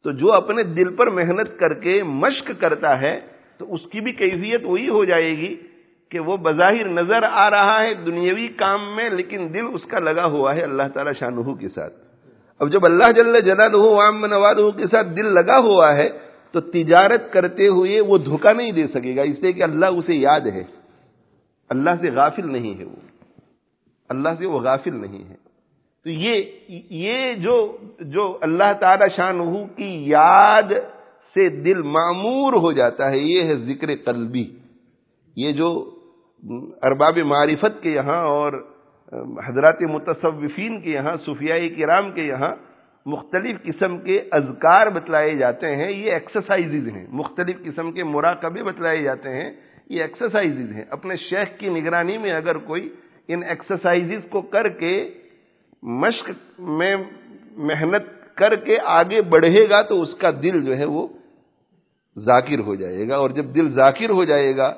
تو 0.03 0.11
جو 0.11 0.33
اپنے 0.33 0.63
دل 0.63 0.95
پر 0.95 1.07
محنت 1.07 1.59
کر 1.59 1.73
کے 1.73 2.03
مشق 2.03 2.51
کرتا 2.59 3.01
ہے 3.01 3.19
تو 3.57 3.73
اس 3.73 3.87
کی 3.87 3.99
بھی 3.99 4.11
کیفیت 4.11 4.61
وہی 4.63 4.89
ہو 4.89 5.05
جائے 5.05 5.37
گی۔ 5.37 5.55
کہ 6.11 6.19
وہ 6.19 6.37
بظاہر 6.37 6.89
نظر 6.89 7.23
آ 7.23 7.49
رہا 7.49 7.81
ہے 7.81 7.93
دنیاوی 7.93 8.47
کام 8.47 8.95
میں، 8.95 9.09
لیکن 9.09 9.53
دل 9.53 9.65
اس 9.73 9.85
کا 9.85 9.99
لگا 9.99 10.25
ہوا 10.25 10.55
ہے 10.55 10.61
اللہ 10.61 10.83
تعالی 10.93 11.11
شاہ 11.19 11.53
کے 11.53 11.69
ساتھ۔ 11.69 11.93
اب 12.59 12.71
جب 12.71 12.85
اللہ 12.85 13.11
جل 13.11 13.41
جلال 13.41 13.75
عام 13.75 14.25
نواز 14.25 14.55
کے 14.77 14.87
ساتھ 14.87 15.07
دل 15.07 15.25
لگا 15.25 15.59
ہوا 15.59 15.95
ہے، 15.95 16.09
تو 16.51 16.61
تجارت 16.61 17.33
کرتے 17.33 17.67
ہوئے 17.67 18.01
وہ 18.01 18.17
دھوکا 18.17 18.53
نہیں 18.53 18.71
دے 18.71 18.87
سکے 18.87 19.15
گا، 19.15 19.21
اس 19.21 19.39
لیے 19.39 19.51
کہ 19.51 19.63
اللہ 19.63 19.85
اسے 19.85 20.13
یاد 20.13 20.41
ہے۔ 20.41 20.63
اللہ 21.69 21.89
سے 22.01 22.11
غافل 22.11 22.51
نہیں 22.51 22.79
ہے 22.79 22.83
وہ۔ 22.83 22.95
اللہ 24.09 24.29
سے 24.39 24.45
وہ 24.45 24.59
غافل 24.59 24.95
نہیں 24.95 25.29
ہے۔ 25.29 25.35
تو 26.03 26.09
یہ 26.09 26.43
یہ 26.89 27.33
جو 27.33 27.77
جو 27.99 28.37
اللہ 28.41 28.73
تعالی 28.79 29.05
شان 29.15 29.67
کی 29.67 30.09
یاد 30.09 30.71
سے 31.33 31.49
دل 31.49 31.81
معمور 31.81 32.53
ہو 32.53 32.71
جاتا 32.71 33.11
ہے، 33.11 33.17
یہ 33.17 33.43
ہے 33.43 33.55
ذکر 33.55 33.95
قلبی۔ 34.05 34.45
یہ 35.35 35.51
جو 35.51 35.95
ارباب 36.81 37.17
معرفت 37.17 37.83
کے 37.83 37.91
یہاں 37.91 38.23
اور 38.23 38.53
حضرات 39.47 39.81
متصوفین 39.81 40.81
کے 40.81 40.91
یہاں 40.91 41.15
صفیائی 41.15 41.69
کرام 41.69 42.11
کے 42.11 42.21
یہاں 42.21 42.55
مختلف 43.05 43.63
قسم 43.63 43.97
کے 43.97 44.21
اذکار 44.31 44.87
بتلائے 44.87 45.35
جاتے 45.35 45.75
ہیں، 45.75 45.91
یہ 45.91 46.11
ایکسرسائز 46.11 46.87
ہیں۔ 46.87 47.05
مختلف 47.09 47.55
قسم 47.63 47.91
کے 47.91 48.03
مراقبے 48.03 48.63
بتلائے 48.63 49.03
جاتے 49.03 49.29
ہیں، 49.29 49.51
یہ 49.89 50.01
ایکسرسائز 50.01 50.71
ہیں۔ 50.71 50.85
اپنے 50.89 51.15
شیخ 51.15 51.59
کی 51.59 51.69
نگرانی 51.69 52.17
میں 52.17 52.31
اگر 52.31 52.57
کوئی 52.57 52.95
ان 53.27 53.43
ایکسرسائز 53.43 54.11
کو 54.29 54.41
کر 54.41 54.69
کے 54.69 55.09
مشق 55.83 56.29
میں 56.59 56.95
محنت 57.51 58.35
کر 58.35 58.55
کے 58.55 58.77
آگے 58.85 59.21
بڑھے 59.21 59.69
گا 59.69 59.81
تو 59.81 60.01
اس 60.01 60.15
کا 60.15 60.31
دل 60.43 60.65
جو 60.65 60.77
ہے 60.77 60.85
وہ 60.85 61.07
ذاکر 62.17 62.59
ہو 62.59 62.75
جائے 62.75 63.07
گا 63.09 63.15
اور 63.15 63.29
جب 63.29 63.45
دل 63.55 63.69
ذاکر 63.69 64.09
ہو 64.09 64.23
جائے 64.23 64.57
گا 64.57 64.73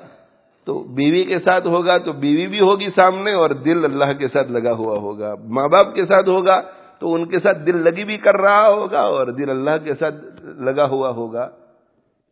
تو 0.66 0.82
بیوی 0.94 1.24
کے 1.24 1.38
ساتھ 1.38 1.66
ہوگا 1.66 1.98
تو 1.98 2.12
بیوی 2.12 2.46
بھی 2.46 2.60
ہوگی 2.60 2.88
سامنے 2.90 3.32
اور 3.32 3.50
دل 3.50 3.84
اللہ 3.84 4.12
کے 4.18 4.28
ساتھ 4.28 4.52
لگا 4.52 4.72
ہوا 4.72 4.98
ہوگا 4.98 5.34
ماں 5.48 5.68
باپ 5.68 5.94
کے 5.94 6.04
ساتھ 6.04 6.28
ہوگا 6.28 6.60
تو 6.98 7.14
ان 7.14 7.24
کے 7.28 7.38
ساتھ 7.38 7.58
دل 7.66 7.76
لگی 7.76 8.04
بھی 8.04 8.16
کر 8.16 8.40
رہا 8.40 8.68
ہوگا 8.68 9.00
اور 9.00 9.26
دل 9.26 9.50
اللہ 9.50 9.76
کے 9.84 9.94
ساتھ 9.94 10.44
لگا 10.44 10.84
ہوا 10.84 11.10
ہوگا 11.10 11.48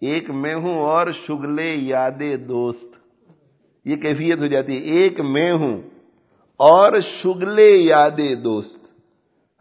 ایک 0.03 0.31
میں 0.31 0.55
ہوں 0.55 0.81
اور 0.81 1.07
شگلے 1.27 1.75
یاد 1.75 2.23
دوست 2.49 2.85
یہ 3.85 3.97
کیفیت 3.97 4.39
ہو 4.39 4.47
جاتی 4.47 4.77
ہے 4.77 5.01
ایک 5.01 5.21
میں 5.21 5.53
ہوں 5.53 5.81
اور 6.61 7.01
شگلے 7.01 7.71
یاد 7.71 8.19
دوست 8.45 8.83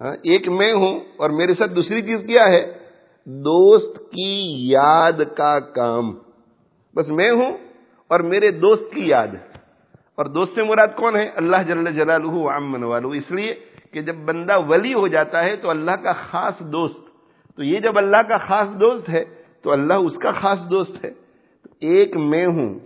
ہاں 0.01 0.15
ایک 0.23 0.47
میں 0.49 0.73
ہوں 0.73 0.99
اور 1.17 1.29
میرے 1.29 1.53
ساتھ 1.53 1.71
دوسری 1.71 2.01
چیز 2.01 2.23
کیا 2.27 2.47
ہے؟ 2.47 2.61
دوست 3.25 3.97
کی 4.11 4.33
یاد 4.71 5.21
کا 5.37 5.59
کام۔ 5.59 6.11
بس 6.95 7.09
میں 7.09 7.31
ہوں 7.31 7.57
اور 8.11 8.19
میرے 8.19 8.51
دوست 8.51 8.93
کی 8.93 9.07
یاد 9.07 9.27
اور 10.15 10.25
دوست 10.25 10.55
سے 10.55 10.63
مراد 10.63 10.87
کون 10.87 11.15
ہے؟ 11.15 11.29
اللہ 11.35 11.57
جل 11.67 11.93
جلالہ 11.93 12.49
عمن 12.49 12.83
والو۔ 12.83 13.09
اس 13.09 13.31
لیے 13.31 13.55
کہ 13.91 14.01
جب 14.01 14.15
بندہ 14.15 14.59
ولی 14.67 14.93
ہو 14.93 15.07
جاتا 15.07 15.43
ہے 15.43 15.55
تو 15.55 15.69
اللہ 15.69 15.91
کا 15.91 16.13
خاص 16.13 16.59
دوست۔ 16.59 16.99
تو 17.55 17.63
یہ 17.63 17.79
جب 17.79 17.97
اللہ 17.97 18.17
کا 18.17 18.37
خاص 18.37 18.67
دوست 18.79 19.09
ہے 19.09 19.23
تو 19.61 19.71
اللہ 19.71 19.93
اس 19.93 20.17
کا 20.17 20.31
خاص 20.31 20.59
دوست 20.69 21.05
ہے۔ 21.05 21.11
ایک 21.79 22.17
میں 22.17 22.45
ہوں 22.45 22.79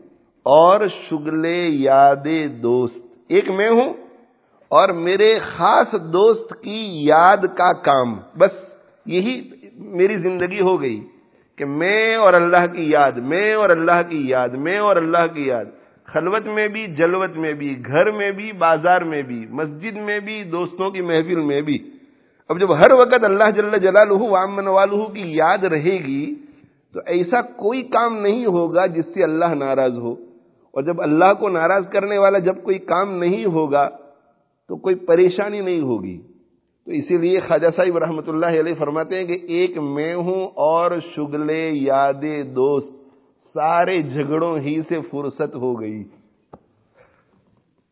اور 0.43 0.88
شگلے 0.88 1.67
یاد 1.67 2.27
دوست۔ 2.63 3.05
ایک 3.27 3.49
میں 3.49 3.69
ہوں 3.69 3.93
اور 4.67 4.89
میرے 4.89 5.39
خاص 5.39 5.91
دوست 5.91 6.53
کی 6.63 7.05
یاد 7.05 7.43
کا 7.57 7.73
کام۔ 7.73 8.15
بس 8.38 8.51
یہی 9.05 9.49
میری 9.73 10.17
زندگی 10.17 10.61
ہو 10.61 10.81
گئی۔ 10.81 11.03
کہ 11.57 11.65
میں 11.65 12.15
اور 12.15 12.33
اللہ 12.33 12.67
کی 12.73 12.89
یاد، 12.89 13.11
میں 13.11 13.53
اور 13.53 13.69
اللہ 13.69 14.01
کی 14.09 14.29
یاد، 14.29 14.49
میں 14.49 14.77
اور 14.77 14.95
اللہ 14.95 15.27
کی 15.33 15.47
یاد۔ 15.47 15.65
خلوت 16.03 16.45
میں 16.45 16.67
بھی، 16.67 16.87
جلوت 16.87 17.37
میں 17.37 17.53
بھی، 17.53 17.81
گھر 17.85 18.11
میں 18.11 18.31
بھی، 18.31 18.51
بازار 18.51 19.01
میں 19.01 19.21
بھی، 19.21 19.45
مسجد 19.49 19.97
میں 19.97 20.19
بھی، 20.19 20.43
دوستوں 20.43 20.91
کی 20.91 21.01
محفل 21.01 21.41
میں 21.41 21.61
بھی۔ 21.61 21.89
اب 22.49 22.59
جب 22.59 22.77
ہر 22.77 22.91
وقت 22.91 23.23
اللہ 23.23 23.51
جل 23.55 23.77
جلال 23.77 24.11
وامن 24.11 24.67
والہ 24.67 25.03
کی 25.13 25.35
یاد 25.35 25.63
رہے 25.63 25.97
گی، 25.97 26.35
تو 26.93 26.99
ایسا 27.05 27.41
کوئی 27.41 27.81
کام 27.81 28.17
نہیں 28.17 28.45
ہوگا 28.45 28.85
جس 28.85 29.13
سے 29.13 29.23
اللہ 29.23 29.45
ناراض 29.45 29.97
ہو۔ 29.97 30.11
اور 30.71 30.83
جب 30.83 31.01
اللہ 31.01 31.33
کو 31.39 31.49
ناراض 31.49 31.89
کرنے 31.89 32.17
والا 32.17 32.39
جب 32.39 32.63
کوئی 32.63 32.79
کام 32.79 33.17
نہیں 33.17 33.45
ہوگا، 33.45 33.89
تو 34.67 34.75
کوئی 34.75 34.95
پریشانی 34.95 35.61
نہیں 35.61 35.81
ہوگی۔ 35.81 36.21
تو 36.86 36.91
اسی 36.91 37.17
لیے 37.17 37.39
خواجہ 37.39 37.69
صاحب 37.76 37.98
رحمۃ 37.98 38.28
اللہ 38.28 38.45
علیہ 38.45 38.74
فرماتے 38.74 39.15
ہیں 39.15 39.26
کہ 39.26 39.38
ایک 39.48 39.78
میں 39.78 40.15
ہوں 40.15 40.48
اور 40.56 40.91
شگلے 41.15 41.69
یاد 41.69 42.24
دوست، 42.56 42.93
سارے 43.54 44.02
جھگڑوں 44.02 44.60
ہی 44.60 44.82
سے 44.89 45.00
فرصت 45.12 45.56
ہو 45.56 45.82
گئی۔ 45.82 46.04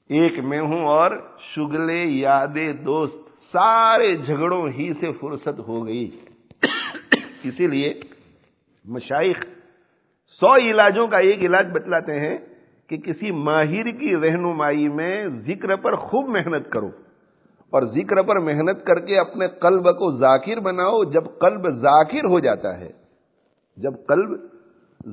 ایک 0.09 0.39
میں 0.39 0.59
ہوں 0.61 0.85
اور 0.85 1.11
شگلے 1.55 2.03
یاد 2.03 2.57
دوست، 2.85 3.15
سارے 3.51 4.15
جھگڑوں 4.15 4.67
ہی 4.69 4.93
سے 4.93 5.11
فرصت 5.11 5.59
ہو 5.67 5.85
گئی۔ 5.85 6.09
اسی 7.43 7.67
لیے 7.67 7.93
مشائق 8.85 9.45
سو 10.41 10.55
علاجوں 10.55 11.07
کا 11.07 11.17
ایک 11.17 11.41
علاج 11.41 11.67
بتلاتے 11.71 12.19
ہیں 12.19 12.37
کہ 12.87 12.97
کسی 12.97 13.31
ماہر 13.31 13.91
کی 13.99 14.15
رہنمائی 14.15 14.87
میں 14.89 15.27
ذکر 15.27 15.75
پر 15.75 15.95
خوب 15.95 16.29
محنت 16.29 16.71
کرو۔ 16.71 16.89
اور 17.73 17.83
ذکر 17.83 18.21
پر 18.21 18.39
محنت 18.39 18.85
کر 18.85 18.99
کے 18.99 19.19
اپنے 19.19 19.47
قلب 19.47 19.83
کو 19.83 20.11
ذاکر 20.17 20.59
بناؤ 20.59 21.03
جب 21.03 21.23
قلب 21.39 21.69
ذاکر 21.69 22.25
ہو 22.25 22.39
جاتا 22.39 22.79
ہے۔ 22.79 22.91
جب 23.77 23.93
قلب 24.07 24.37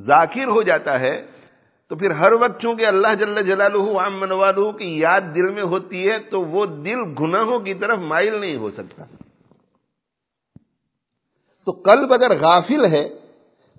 ذاکر 0.07 0.49
ہو 0.49 0.63
جاتا 0.63 1.01
ہے 1.01 1.23
تو 1.89 1.97
پھر 1.97 2.11
ہر 2.11 2.33
وقت 2.33 2.61
چونکہ 2.61 2.87
اللہ 2.87 3.15
جل 3.15 3.43
جلالہ 3.43 3.99
عام 3.99 4.21
منوالہ 4.21 4.71
کی 4.73 4.99
یاد 4.99 5.21
دل 5.35 5.49
میں 5.51 5.63
ہوتی 5.63 6.11
ہے 6.11 6.19
تو 6.19 6.41
وہ 6.43 6.67
دل 6.67 7.01
گناہوں 7.21 7.59
کی 7.59 7.75
طرف 7.75 7.99
مائل 7.99 8.41
نہیں 8.41 8.57
ہو 8.57 8.71
سکتا۔ 8.71 9.05
تو 11.67 11.73
قلب 11.73 12.13
اگر 12.13 12.31
غافل 12.31 12.85
ہے 12.85 13.09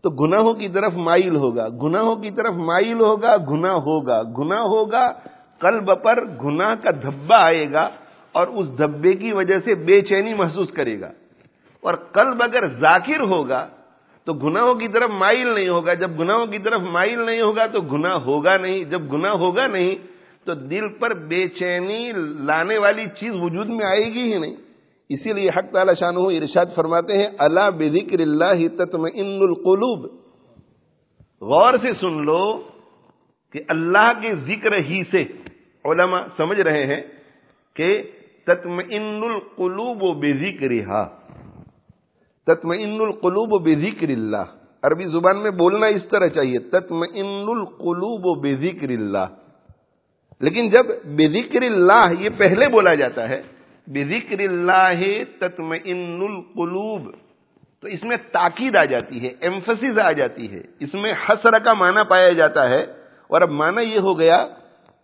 تو 0.03 0.09
گناہوں 0.09 0.53
کی 0.53 0.69
طرف 0.69 0.93
مائل 0.95 1.35
ہوگا۔ 1.35 1.67
گناہوں 1.69 2.15
کی 2.15 2.31
طرف 2.31 2.53
مائل 2.53 3.01
ہوگا، 3.01 3.35
گناہ 3.37 3.73
ہوگا۔ 3.73 4.21
گناہ 4.23 4.59
ہوگا، 4.59 5.13
قلب 5.59 6.03
پر 6.03 6.25
گناہ 6.25 6.75
کا 6.75 6.91
دھبا 6.91 7.45
آئے 7.45 7.71
گا۔ 7.73 7.89
اور 8.31 8.47
اس 8.47 8.77
دھبے 8.77 9.13
کی 9.13 9.31
وجہ 9.33 9.59
سے 9.59 9.75
بے 9.75 10.01
چینی 10.01 10.33
محسوس 10.33 10.71
کرے 10.71 10.99
گا۔ 10.99 11.11
اور 11.81 11.93
قلب 11.93 12.43
اگر 12.43 12.67
ذاکر 12.67 13.21
ہوگا 13.21 13.67
تو 14.25 14.33
گناہوں 14.33 14.75
کی 14.75 14.87
طرف 14.87 15.09
مائل 15.09 15.47
نہیں 15.47 15.69
ہوگا۔ 15.69 15.93
جب 15.93 16.19
گناہوں 16.19 16.45
کی 16.45 16.59
طرف 16.59 16.81
مائل 16.81 17.19
نہیں 17.19 17.41
ہوگا 17.41 17.65
تو 17.65 17.81
گناہ 17.81 18.13
ہوگا 18.13 18.57
نہیں۔ 18.57 18.83
جب 18.83 19.13
گناہ 19.13 19.31
ہوگا 19.31 19.67
نہیں 19.67 19.95
تو 20.45 20.53
دل 20.53 20.89
پر 20.99 21.13
بے 21.13 21.47
چینی 21.47 22.11
لانے 22.45 22.77
والی 22.77 23.05
چیز 23.19 23.33
وجود 23.35 23.67
میں 23.67 23.85
آئے 23.85 24.13
گی 24.13 24.33
ہی 24.33 24.37
نہیں۔ 24.37 24.55
اسی 25.09 25.33
لیے 25.33 25.49
حق 25.49 25.73
تعالی 25.73 25.91
شان 25.99 26.15
ارشاد 26.17 26.65
فرماتے 26.75 27.17
ہیں 27.17 27.27
اللہ 27.37 27.69
بے 27.77 27.89
ذکر 27.89 28.19
اللہ 28.19 28.67
تتم 28.77 29.03
ان 29.13 29.39
القلوب۔ 29.41 30.05
غور 31.41 31.73
سے 31.81 31.93
سن 31.93 32.25
لو 32.25 32.61
کہ 33.53 33.59
اللہ 33.67 34.11
کے 34.21 34.35
ذکر 34.35 34.75
ہی 34.77 35.03
سے 35.11 35.23
علماء 35.85 36.21
سمجھ 36.37 36.61
رہے 36.61 36.85
ہیں 36.85 37.01
کہ 37.73 38.11
تتم 38.47 38.79
ان 38.89 39.21
القلوب 39.23 40.03
و 40.03 40.13
بے 40.19 40.33
ذکر 40.39 40.71
تتم 42.47 42.71
ان 42.71 42.97
القلوب 43.01 43.53
و 43.53 43.59
بے 43.59 43.75
ذکر 43.81 44.09
اللہ 44.09 44.45
عربی 44.83 45.05
زبان 45.07 45.41
میں 45.43 45.51
بولنا 45.57 45.87
اس 45.87 46.05
طرح 46.09 46.27
چاہیے. 46.27 46.59
تتم 46.71 47.03
ان 47.03 47.45
القلوب 47.49 48.23
بے 48.41 48.53
اللہ 48.93 49.27
لیکن 50.41 50.69
جب 50.69 50.85
بے 51.17 51.27
ذکر 51.31 51.61
اللہ 51.61 52.05
یہ 52.19 52.29
پہلے 52.37 52.67
بولا 52.69 52.93
جاتا 52.95 53.27
ہے 53.29 53.41
بے 53.87 54.03
ذکر 54.05 54.39
اللہ 54.39 55.01
تتم 55.39 55.73
ان 55.73 56.21
القلوب، 56.21 57.11
تو 57.83 57.87
اس 57.87 58.03
میں 58.03 58.17
تاکید 58.31 58.75
آ 58.75 58.83
جاتی 58.85 59.21
ہے 59.23 59.29
ایمفسز 59.39 59.99
آ 59.99 60.11
جاتی 60.11 60.51
ہے. 60.51 60.61
اس 60.79 60.93
میں 60.93 61.13
حسر 61.25 61.57
کا 61.59 61.73
معنی 61.73 62.03
پایا 62.09 62.31
جاتا 62.39 62.67
ہے 62.69 62.81
اور 63.29 63.41
اب 63.41 63.51
معنی 63.61 63.83
یہ 63.83 63.99
ہو 63.99 64.17
گیا 64.19 64.37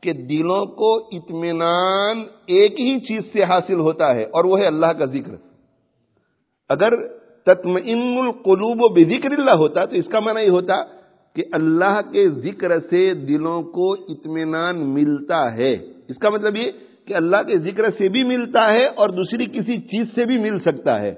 کہ 0.02 0.14
دلوں 0.14 0.66
کو 0.66 1.08
اطمینان 1.12 2.24
ایک 2.46 2.80
ہی 2.80 3.00
چیز 3.00 3.22
سے 3.34 3.44
حاصل 3.44 3.80
ہوتا 3.80 4.16
ہے 4.16 4.24
اور 4.24 4.46
وہ 4.46 4.60
ہے 4.60 4.66
اللہ 4.66 4.86
کا 4.86 5.06
ذکر۔ 5.06 5.32
اگر 6.70 6.94
تتم 7.46 7.76
القلوب 7.76 8.78
و 8.82 8.94
بذکر 8.94 9.32
اللہ 9.32 9.52
ہوتا 9.52 9.86
تو 9.86 9.96
اس 9.96 10.06
کا 10.08 10.20
معنی 10.20 10.42
یہ 10.42 10.50
ہوتا 10.50 10.74
کہ 11.36 11.44
اللہ 11.52 12.00
کے 12.12 12.30
ذکر 12.30 12.80
سے 12.80 13.14
دلوں 13.14 13.64
کو 13.64 13.94
اطمینان 13.94 14.94
ملتا 14.94 15.54
ہے۔ 15.54 15.74
اس 16.08 16.18
کا 16.18 16.30
مطلب 16.30 16.56
یہ 16.56 16.72
کہ 17.06 17.14
اللہ 17.14 17.38
کے 17.48 17.58
ذکر 17.58 17.90
سے 17.98 18.08
بھی 18.08 18.24
ملتا 18.24 18.72
ہے 18.72 18.86
اور 18.86 19.10
دوسری 19.10 19.46
کسی 19.46 19.78
چیز 19.78 20.08
سے 20.16 20.26
بھی 20.26 20.38
مل 20.38 20.60
سکتا 20.60 21.02
ہے۔ 21.02 21.14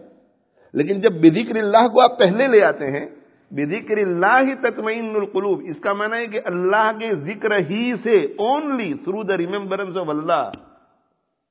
لیکن 0.73 1.01
جب 1.01 1.13
بذکر 1.13 1.55
اللہ 1.55 1.87
کو 1.87 2.01
آپ 2.01 2.19
پہلے 2.19 2.47
لے 2.47 2.63
آتے 2.63 2.87
ہیں 2.87 3.05
بذکر 3.51 3.97
اللہ 3.97 4.53
تطمئن 4.61 5.15
القلوب۔ 5.15 5.61
اس 5.65 5.79
کا 5.79 5.93
معنی 5.93 6.17
ہے 6.17 6.27
کہ 6.27 6.39
اللہ 6.45 6.91
کے 6.99 7.15
ذکر 7.15 7.59
ہی 7.69 7.93
سے 8.03 8.25
only 8.37 8.93
through 8.93 9.23
the 9.23 9.37
remembrance 9.37 9.97
of 9.97 10.09
Allah 10.09 10.51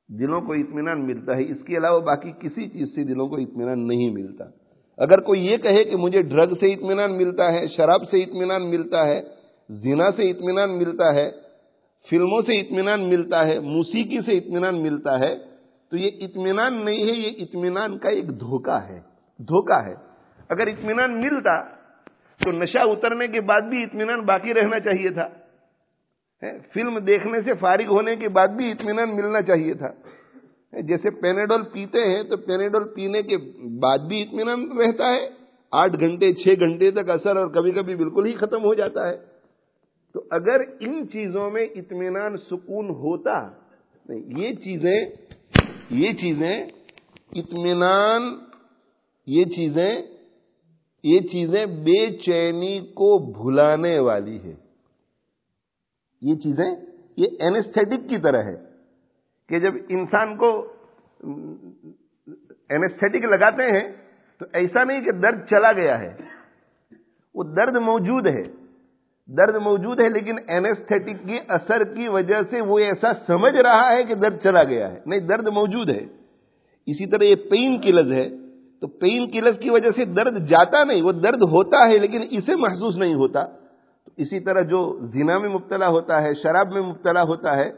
دلوں 0.08 0.40
کو 0.40 0.52
اطمینان 0.52 1.06
ملتا 1.06 1.36
ہے۔ 1.36 1.42
اس 1.42 1.64
کے 1.66 1.76
علاوہ 1.76 2.00
باقی 2.00 2.32
کسی 2.40 2.68
چیز 2.68 2.94
سے 2.94 3.04
دلوں 3.04 3.28
کو 3.28 3.36
اطمینان 3.36 3.86
نہیں 3.88 4.10
ملتا۔ 4.10 4.44
اگر 4.98 5.20
کوئی 5.20 5.46
یہ 5.46 5.56
کہے 5.56 5.84
کہ 5.84 5.96
مجھے 5.96 6.22
ڈرگ 6.22 6.54
سے 6.54 6.72
اطمینان 6.72 7.18
ملتا 7.18 7.52
ہے، 7.52 7.66
شراب 7.66 8.04
سے 8.04 8.22
اطمینان 8.22 8.70
ملتا 8.70 9.06
ہے، 9.06 9.22
زنا 9.68 10.10
سے 10.10 10.30
اطمینان 10.30 10.78
ملتا 10.78 11.14
ہے، 11.14 11.30
فلموں 12.10 12.42
سے 12.42 12.60
اطمینان 12.60 13.00
ملتا 13.00 13.46
ہے، 13.46 13.58
موسیقی 13.58 14.20
سے 14.20 14.32
اطمینان 14.32 14.82
ملتا 14.82 15.20
ہے، 15.20 15.38
تو 15.90 15.96
یہ 15.96 16.10
اطمینان 16.20 16.84
نہیں 16.84 17.04
ہے، 17.04 17.16
یہ 17.16 17.30
اطمینان 17.38 17.98
کا 17.98 18.08
ایک 18.08 18.40
دھوکہ 18.40 18.78
ہے۔ 18.88 19.00
دھوکہ 19.38 19.86
ہے۔ 19.86 19.94
اگر 20.48 20.66
اطمینان 20.66 21.20
ملتا 21.20 21.77
تو 22.44 22.52
نشہ 22.52 22.78
اترنے 22.78 23.26
کے 23.28 23.40
بعد 23.40 23.60
بھی 23.60 23.82
اطمینان 23.82 24.20
باقی 24.20 24.54
رہنا 24.54 24.80
چاہیے 24.80 25.10
تھا۔ 25.10 25.28
فلم 26.74 26.98
دیکھنے 26.98 27.42
سے 27.42 27.54
فارغ 27.54 27.86
ہونے 27.86 28.16
کے 28.16 28.28
بعد 28.28 28.48
بھی 28.48 28.70
اطمینان 28.70 29.16
ملنا 29.16 29.42
چاہیے 29.42 29.74
تھا۔ 29.74 29.92
جیسے 30.80 31.10
پینیڈول 31.10 31.62
پیتے 31.62 32.04
ہیں 32.04 32.22
تو 32.22 32.36
پینیڈول 32.36 32.88
پینے 32.94 33.22
کے 33.22 33.36
بعد 33.80 33.98
بھی 33.98 34.22
اطمینان 34.22 34.78
رہتا 34.78 35.08
ہے۔ 35.12 35.28
آٹھ 35.72 35.96
گھنٹے، 36.00 36.32
چھ 36.32 36.48
گھنٹے 36.60 36.90
تک 36.90 37.10
اثر 37.10 37.36
اور 37.36 37.48
کبھی 37.48 37.70
کبھی 37.70 37.94
بالکل 37.96 38.26
ہی 38.26 38.32
ختم 38.32 38.64
ہو 38.64 38.74
جاتا 38.74 39.08
ہے۔ 39.08 39.16
تو 40.14 40.22
اگر 40.30 40.60
ان 40.80 41.08
چیزوں 41.08 41.50
میں 41.50 41.66
اطمینان 41.74 42.36
سکون 42.36 42.90
ہوتا 42.90 43.50
یہ 44.08 44.52
چیزیں 44.54 45.04
یہ 45.90 46.12
چیزیں، 46.12 46.66
اطمینان، 47.32 48.22
یہ 49.26 49.44
چیزیں 49.44 50.02
یہ 51.02 51.20
چیزیں 51.20 51.66
بے 51.66 52.18
چینی 52.18 52.80
کو 52.80 53.18
بھلانے 53.32 53.98
والی 53.98 54.42
ہے 54.42 54.54
یہ 56.22 56.34
چیزیں 56.34 56.76
یہ 57.16 57.26
اینستھیٹک 57.40 58.08
کی 58.08 58.18
طرح 58.18 58.42
ہے 58.42 58.56
کہ 59.48 59.58
جب 59.58 59.74
انسان 59.88 60.36
کو 60.36 60.72
اینستھیٹک 62.68 63.24
لگاتے 63.24 63.62
ہیں 63.62 63.92
تو 64.38 64.46
ایسا 64.52 64.84
نہیں 64.84 65.00
کہ 65.00 65.12
درد 65.12 65.46
چلا 65.50 65.72
گیا 65.72 65.98
ہے، 66.00 66.16
وہ 67.34 67.44
درد 67.44 67.76
موجود 67.76 68.26
ہے۔ 68.26 68.42
درد 69.26 69.56
موجود 69.56 70.00
ہے 70.00 70.08
لیکن 70.08 70.36
اینستھیٹک 70.48 71.26
کے 71.26 71.40
اثر 71.48 71.84
کی 71.84 72.08
وجہ 72.08 72.42
سے 72.50 72.60
وہ 72.60 72.78
ایسا 72.78 73.12
سمجھ 73.26 73.56
رہا 73.56 73.92
ہے 73.92 74.04
کہ 74.04 74.14
درد 74.14 74.38
چلا 74.42 74.64
گیا 74.64 74.92
ہے۔ 74.92 75.00
نہیں، 75.06 75.20
درد 75.20 75.48
موجود 75.48 75.88
ہے۔ 75.88 76.04
اسی 76.86 77.10
طرح 77.10 77.24
یہ 77.24 77.34
پین 77.34 77.80
کلز 77.80 78.12
ہے۔ 78.12 78.47
تو 78.80 78.86
پین 78.86 79.30
کلز 79.30 79.58
کی 79.58 79.70
وجہ 79.70 79.90
سے 79.96 80.04
درد 80.04 80.48
جاتا 80.48 80.84
نہیں، 80.84 81.02
وہ 81.02 81.12
درد 81.12 81.42
ہوتا 81.42 81.88
ہے 81.88 81.98
لیکن 81.98 82.20
اسے 82.30 82.56
محسوس 82.56 82.96
نہیں 82.96 83.14
ہوتا۔ 83.14 83.44
تو 84.04 84.10
اسی 84.16 84.40
طرح 84.40 84.60
جو 84.60 84.98
زنا 85.02 85.38
میں 85.38 85.48
مبتلا 85.48 85.88
ہوتا 85.88 86.22
ہے، 86.22 86.34
شراب 86.34 86.72
میں 86.72 86.82
مبتلا 86.82 87.22
ہوتا 87.22 87.56
ہے، 87.56 87.70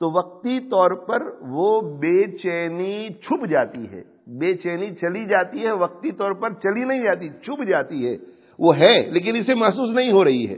تو 0.00 0.10
وقتی 0.10 0.60
طور 0.60 0.90
پر 0.90 1.22
وہ 1.40 1.80
بے 1.80 2.36
چینی 2.36 3.08
چھپ 3.08 3.46
جاتی 3.46 3.84
ہے۔ 3.92 4.02
بے 4.26 4.56
چینی 4.56 4.94
چلی 4.94 5.24
جاتی 5.24 5.62
ہے، 5.62 5.72
وقتی 5.72 6.12
طور 6.12 6.32
پر 6.32 6.50
چلی 6.50 6.84
نہیں 6.84 7.02
جاتی، 7.02 7.28
چھپ 7.28 7.64
جاتی 7.68 8.08
ہے۔ 8.08 8.16
وہ 8.58 8.76
ہے، 8.76 9.10
لیکن 9.10 9.36
اسے 9.36 9.54
محسوس 9.54 9.90
نہیں 9.90 10.12
ہو 10.12 10.24
رہی 10.24 10.48
ہے۔ 10.48 10.56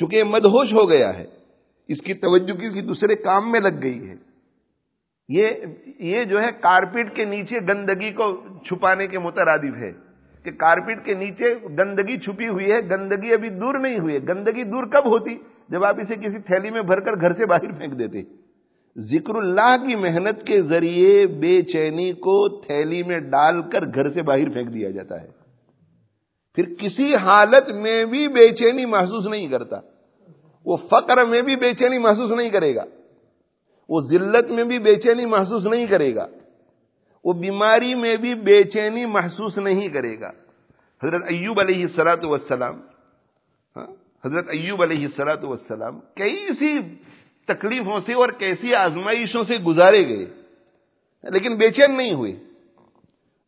چونکہ 0.00 0.16
یہ 0.16 0.24
مدہوش 0.24 0.72
ہو 0.72 0.90
گیا 0.90 1.18
ہے۔ 1.18 1.26
اس 1.88 2.00
کی 2.00 2.14
توجہ 2.14 2.52
کسی 2.52 2.80
دوسرے 2.80 3.14
کام 3.14 3.52
میں 3.52 3.60
لگ 3.60 3.82
گئی 3.82 4.08
ہے۔ 4.08 4.27
یہ 5.28 5.48
یہ 5.98 6.24
جو 6.24 6.42
ہے 6.42 6.48
کارپیٹ 6.60 7.14
کے 7.14 7.24
نیچے 7.24 7.58
گندگی 7.68 8.12
کو 8.12 8.42
چھپانے 8.66 9.06
کے 9.06 9.18
مترادف 9.18 9.76
ہے 9.76 9.92
کہ 10.44 10.50
کارپیٹ 10.50 11.04
کے 11.04 11.14
نیچے 11.14 11.54
گندگی 11.78 12.18
چھپی 12.18 12.48
ہوئی 12.48 12.72
ہے، 12.72 12.80
گندگی 12.80 13.32
ابھی 13.32 13.48
دور 13.48 13.78
نہیں 13.78 13.98
ہوئی 13.98 14.14
ہے۔ 14.14 14.20
گندگی 14.28 14.62
دور 14.62 14.84
کب 14.84 15.06
ہوتی؟ 15.06 15.38
جب 15.68 15.84
آپ 15.84 16.00
اسے 16.00 16.14
کسی 16.14 16.38
تھیلی 16.38 16.70
میں 16.70 16.82
بھر 16.82 17.00
کر 17.00 17.20
گھر 17.20 17.32
سے 17.32 17.46
باہر 17.46 17.72
پھینک 17.72 17.98
دیتے۔ 17.98 18.22
ذکر 18.98 19.34
اللہ 19.34 19.76
کی 19.86 19.94
محنت 19.94 20.46
کے 20.46 20.62
ذریعے 20.62 21.26
بے 21.26 21.62
چینی 21.62 22.12
کو 22.12 22.60
تھیلی 22.60 23.02
میں 23.02 23.18
ڈال 23.18 23.62
کر 23.62 23.84
گھر 23.94 24.10
سے 24.10 24.22
باہر 24.22 24.48
پھینک 24.48 24.74
دیا 24.74 24.90
جاتا 24.90 25.22
ہے۔ 25.22 25.28
پھر 26.54 26.74
کسی 26.74 27.14
حالت 27.14 27.70
میں 27.70 28.04
بھی 28.04 28.28
بے 28.28 28.54
چینی 28.54 28.84
محسوس 28.84 29.26
نہیں 29.26 29.48
کرتا۔ 29.48 29.76
وہ 30.64 30.76
فقر 30.76 31.24
میں 31.24 31.42
بھی 31.42 31.56
بے 31.56 31.74
چینی 31.74 31.98
محسوس 31.98 32.30
نہیں 32.30 32.50
کرے 32.50 32.74
گا۔ 32.74 32.84
وہ 33.88 34.00
ذلت 34.00 34.50
میں 34.50 34.64
بھی 34.64 34.78
بے 34.78 34.96
چینی 34.96 35.26
محسوس 35.26 35.66
نہیں 35.66 35.86
کرے 35.86 36.14
گا۔ 36.14 36.26
وہ 37.24 37.32
بیماری 37.32 37.94
میں 37.94 38.16
بھی 38.16 38.34
بے 38.34 38.64
چینی 38.64 39.06
محسوس 39.06 39.58
نہیں 39.58 39.88
کرے 39.88 40.20
گا۔ 40.20 40.30
حضرت 41.02 41.22
ایوب 41.28 41.60
علیہ 41.60 41.86
سلاۃ 41.86 42.22
وسلام 42.22 42.80
ہاں، 43.76 43.86
حضرت 44.24 44.44
ایوب 44.48 44.82
علیہ 44.82 45.08
سلاۃ 45.08 45.42
وسلام 45.42 46.00
کئی 46.00 46.46
سی 46.58 46.80
تکلیفوں 47.46 48.00
سے 48.06 48.12
اور 48.12 48.28
کیسی 48.28 48.74
آزمائشوں 48.74 49.44
سے 49.44 49.56
گزارے 49.56 50.08
گئے۔ 50.08 50.26
لیکن 51.30 51.56
بے 51.56 51.70
چین 51.70 51.96
نہیں 51.96 52.12
ہوئے۔ 52.12 52.32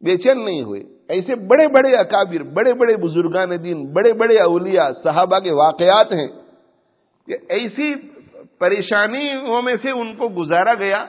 بے 0.01 0.17
چین 0.17 0.45
نہیں 0.45 0.63
ہوئے۔ 0.63 0.83
ایسے 1.09 1.35
بڑے 1.35 1.69
بڑے 1.69 1.97
اکابر، 1.97 2.43
بڑے 2.43 2.75
بڑے 2.75 2.97
بزرگان 2.97 3.51
دین، 3.65 3.93
بڑے 3.93 4.13
بڑے 4.13 4.39
اولیاء، 4.39 4.91
صحابہ 5.03 5.39
کے 5.39 5.53
واقعات 5.53 6.13
ہیں 6.13 6.29
کہ 7.27 7.37
ایسی 7.49 7.95
پریشانیوں 8.61 9.63
میں 9.63 9.77
سے 9.83 9.91
ان 9.91 10.17
کو 10.17 10.29
گزارا 10.29 10.75
گیا، 10.75 11.07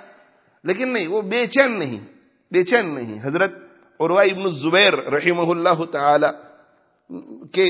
لیکن 0.63 0.93
نہیں، 0.93 1.07
وہ 1.07 1.21
بے 1.21 1.45
چین 1.47 1.79
نہیں، 1.79 1.99
بے 2.51 2.63
چین 2.63 2.95
نہیں۔ 2.95 3.19
حضرت 3.23 3.51
عروا 3.99 4.21
ابن 4.21 4.41
الزبیر 4.41 4.93
رحمہ 4.93 5.49
اللہ 5.51 5.83
تعالی 5.91 6.27
کے 7.53 7.65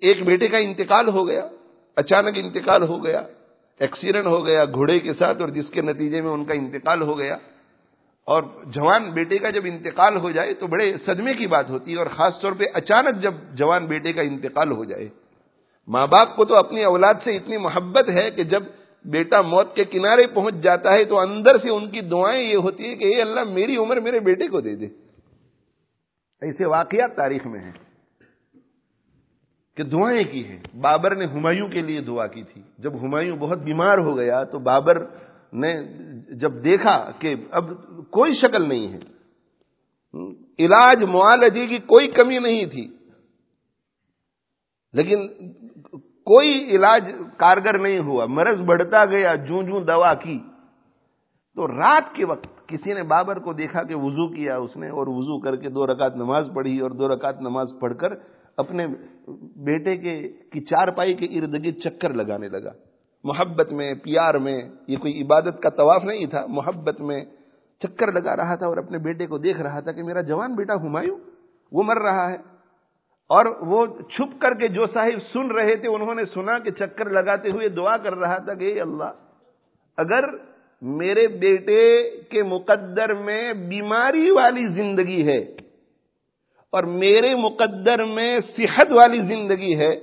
ایک 0.00 0.22
بیٹے 0.22 0.48
کا 0.48 0.58
انتقال 0.58 1.08
ہو 1.08 1.28
گیا، 1.28 1.48
اچانک 1.96 2.38
انتقال 2.38 2.82
ہو 2.82 3.04
گیا، 3.04 3.22
ایکسیڈنٹ 3.80 4.26
ہو 4.26 4.46
گیا 4.46 4.64
گھوڑے 4.64 4.98
کے 4.98 5.12
ساتھ 5.14 5.40
اور 5.40 5.48
جس 5.48 5.70
کے 5.70 5.80
نتیجے 5.80 6.20
میں 6.20 6.30
ان 6.30 6.44
کا 6.44 6.54
انتقال 6.54 7.02
ہو 7.02 7.18
گیا۔ 7.18 7.36
اور 8.26 8.42
جوان 8.66 9.10
بیٹے 9.10 9.38
کا 9.38 9.50
جب 9.50 9.62
انتقال 9.64 10.16
ہو 10.16 10.30
جائے 10.30 10.54
تو 10.54 10.66
بڑے 10.66 10.96
صدمے 11.06 11.34
کی 11.34 11.46
بات 11.46 11.70
ہوتی 11.70 11.92
ہے 11.92 11.98
اور 11.98 12.06
خاص 12.06 12.40
طور 12.40 12.52
پہ 12.52 12.64
اچانک 12.74 13.22
جب 13.22 13.34
جوان 13.52 13.86
بیٹے 13.86 14.12
کا 14.12 14.22
انتقال 14.22 14.70
ہو 14.70 14.84
جائے۔ 14.84 15.08
ماں 15.90 16.06
باپ 16.06 16.36
کو 16.36 16.44
تو 16.44 16.56
اپنی 16.56 16.84
اولاد 16.84 17.14
سے 17.24 17.36
اتنی 17.36 17.56
محبت 17.56 18.08
ہے 18.08 18.30
کہ 18.30 18.44
جب 18.44 18.62
بیٹا 19.04 19.40
موت 19.40 19.76
کے 19.76 19.84
کنارے 19.84 20.26
پہنچ 20.26 20.54
جاتا 20.54 20.92
ہے 20.92 21.04
تو 21.04 21.18
اندر 21.18 21.58
سے 21.58 21.70
ان 21.70 21.90
کی 21.90 22.00
دعائیں 22.00 22.42
یہ 22.42 22.56
ہوتی 22.56 22.88
ہے 22.88 22.96
کہ 22.96 23.04
اے 23.04 23.22
اللہ 23.22 23.40
میری 23.44 23.76
عمر 23.76 24.00
میرے 24.00 24.20
بیٹے 24.20 24.48
کو 24.48 24.60
دے 24.60 24.76
دے۔ 24.76 24.86
ایسے 26.42 26.66
واقعات 26.66 27.16
تاریخ 27.16 27.46
میں 27.46 27.60
ہیں 27.60 27.72
کہ 29.76 29.82
دعائیں 29.82 30.24
کی 30.24 30.44
ہیں۔ 30.44 30.76
بابر 30.80 31.14
نے 31.14 31.24
ہمایوں 31.24 31.68
کے 31.68 31.80
لیے 31.80 32.00
دعا 32.00 32.26
کی 32.26 32.42
تھی۔ 32.42 32.62
جب 32.78 33.02
ہمایوں 33.02 33.36
بہت 33.36 33.58
بیمار 33.58 33.98
ہو 33.98 34.16
گیا 34.16 34.44
تو 34.44 34.58
بابر 34.58 35.04
نے 35.52 35.74
جب 36.30 36.64
دیکھا 36.64 37.10
کہ 37.18 37.34
اب 37.50 37.70
کوئی 38.10 38.34
شکل 38.34 38.68
نہیں 38.68 38.88
ہے، 38.88 38.98
علاج 40.58 41.04
معالجے 41.04 41.66
کی 41.66 41.78
کوئی 41.78 42.08
کمی 42.08 42.38
نہیں 42.38 42.66
تھی۔ 42.66 42.96
لیکن 44.92 45.28
کوئی 46.30 46.68
علاج 46.70 47.12
کارگر 47.36 47.78
نہیں 47.78 47.98
ہوا۔ 47.98 48.26
مرض 48.26 48.60
بڑھتا 48.60 49.04
گیا، 49.04 49.34
جوں 49.34 49.62
جوں 49.62 49.80
دوا 49.80 50.14
کی۔ 50.14 50.38
تو 51.54 51.68
رات 51.68 52.14
کے 52.14 52.24
وقت 52.24 52.68
کسی 52.68 52.94
نے 52.94 53.02
بابر 53.02 53.38
کو 53.38 53.52
دیکھا 53.52 53.82
کہ 53.82 53.94
وضو 53.94 54.34
کیا 54.34 54.56
اس 54.56 54.76
نے 54.76 54.88
اور 54.88 55.06
وضو 55.06 55.40
کر 55.40 55.56
کے 55.56 55.68
دو 55.68 55.86
رکعت 55.86 56.16
نماز 56.16 56.50
پڑھی 56.54 56.80
اور 56.80 56.90
دو 56.90 57.08
رکعت 57.08 57.40
نماز 57.40 57.68
پڑھ 57.80 57.94
کر 57.98 58.08
اپنے 58.56 58.86
بیٹے 59.56 59.96
کے 59.96 60.28
کی 60.52 60.60
چار 60.60 60.88
پائی 60.88 61.14
کے 61.14 61.26
ارد 61.26 61.64
گرد 61.64 61.78
چکر 61.84 62.14
لگانے 62.14 62.48
لگا۔ 62.48 62.70
محبت 63.24 63.72
میں، 63.72 63.94
پیار 63.94 64.34
میں، 64.34 64.62
یہ 64.86 64.96
کوئی 64.96 65.22
عبادت 65.22 65.62
کا 65.62 65.70
طواف 65.70 66.04
نہیں 66.04 66.26
تھا۔ 66.26 66.46
محبت 66.48 67.00
میں 67.00 67.24
چکر 67.78 68.12
لگا 68.12 68.36
رہا 68.36 68.54
تھا 68.54 68.66
اور 68.66 68.76
اپنے 68.76 68.98
بیٹے 68.98 69.26
کو 69.26 69.38
دیکھ 69.38 69.60
رہا 69.60 69.80
تھا 69.80 69.92
کہ 69.92 70.02
میرا 70.02 70.20
جوان 70.20 70.54
بیٹا 70.54 70.74
ہمایوں، 70.74 71.18
وہ 71.72 71.82
مر 71.82 71.98
رہا 72.02 72.30
ہے۔ 72.30 72.59
اور 73.30 73.46
وہ 73.60 73.86
چھپ 73.86 74.40
کر 74.40 74.54
کے 74.54 74.68
جو 74.68 74.86
صاحب 74.86 75.20
سن 75.32 75.50
رہے 75.50 75.76
تھے، 75.76 75.88
انہوں 75.88 76.14
نے 76.14 76.24
سنا 76.24 76.58
کہ 76.58 76.70
چکر 76.70 77.10
لگاتے 77.10 77.50
ہوئے 77.50 77.68
دعا 77.68 77.96
کر 77.96 78.14
رہا 78.14 78.38
تھا 78.38 78.54
کہ 78.54 78.64
اے 78.64 78.80
اللہ، 78.80 79.10
اگر 79.96 80.24
میرے 80.82 81.26
بیٹے 81.28 82.10
کے 82.30 82.42
مقدر 82.42 83.14
میں 83.14 83.52
بیماری 83.52 84.30
والی 84.30 84.66
زندگی 84.68 85.26
ہے 85.26 85.38
اور 86.72 86.84
میرے 86.84 87.34
مقدر 87.34 88.04
میں 88.04 88.40
صحت 88.56 88.92
والی 88.92 89.20
زندگی 89.20 89.78
ہے، 89.78 89.94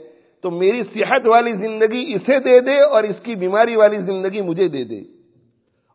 تو 0.41 0.51
میری 0.51 0.83
صحت 0.83 1.27
والی 1.27 1.53
زندگی 1.53 2.13
اسے 2.13 2.39
دے 2.39 2.59
دے 2.59 2.79
اور 2.79 3.03
اس 3.03 3.19
کی 3.23 3.35
بیماری 3.35 3.75
والی 3.75 4.01
زندگی 4.01 4.41
مجھے 4.41 4.67
دے 4.67 4.83
دے۔ 4.83 4.99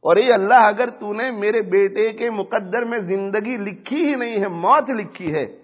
اور 0.05 0.17
اے 0.17 0.33
اللہ، 0.33 0.55
اگر 0.55 0.91
تو 0.91 1.13
نے 1.13 1.31
میرے 1.31 1.63
بیٹے 1.63 2.13
کے 2.13 2.31
مقدر 2.31 2.85
میں 2.85 2.99
زندگی 2.99 3.57
لکھی 3.57 4.05
ہی 4.07 4.15
نہیں 4.15 4.41
ہے، 4.41 4.49
موت 4.49 4.91
لکھی 4.91 5.35
ہے 5.35 5.62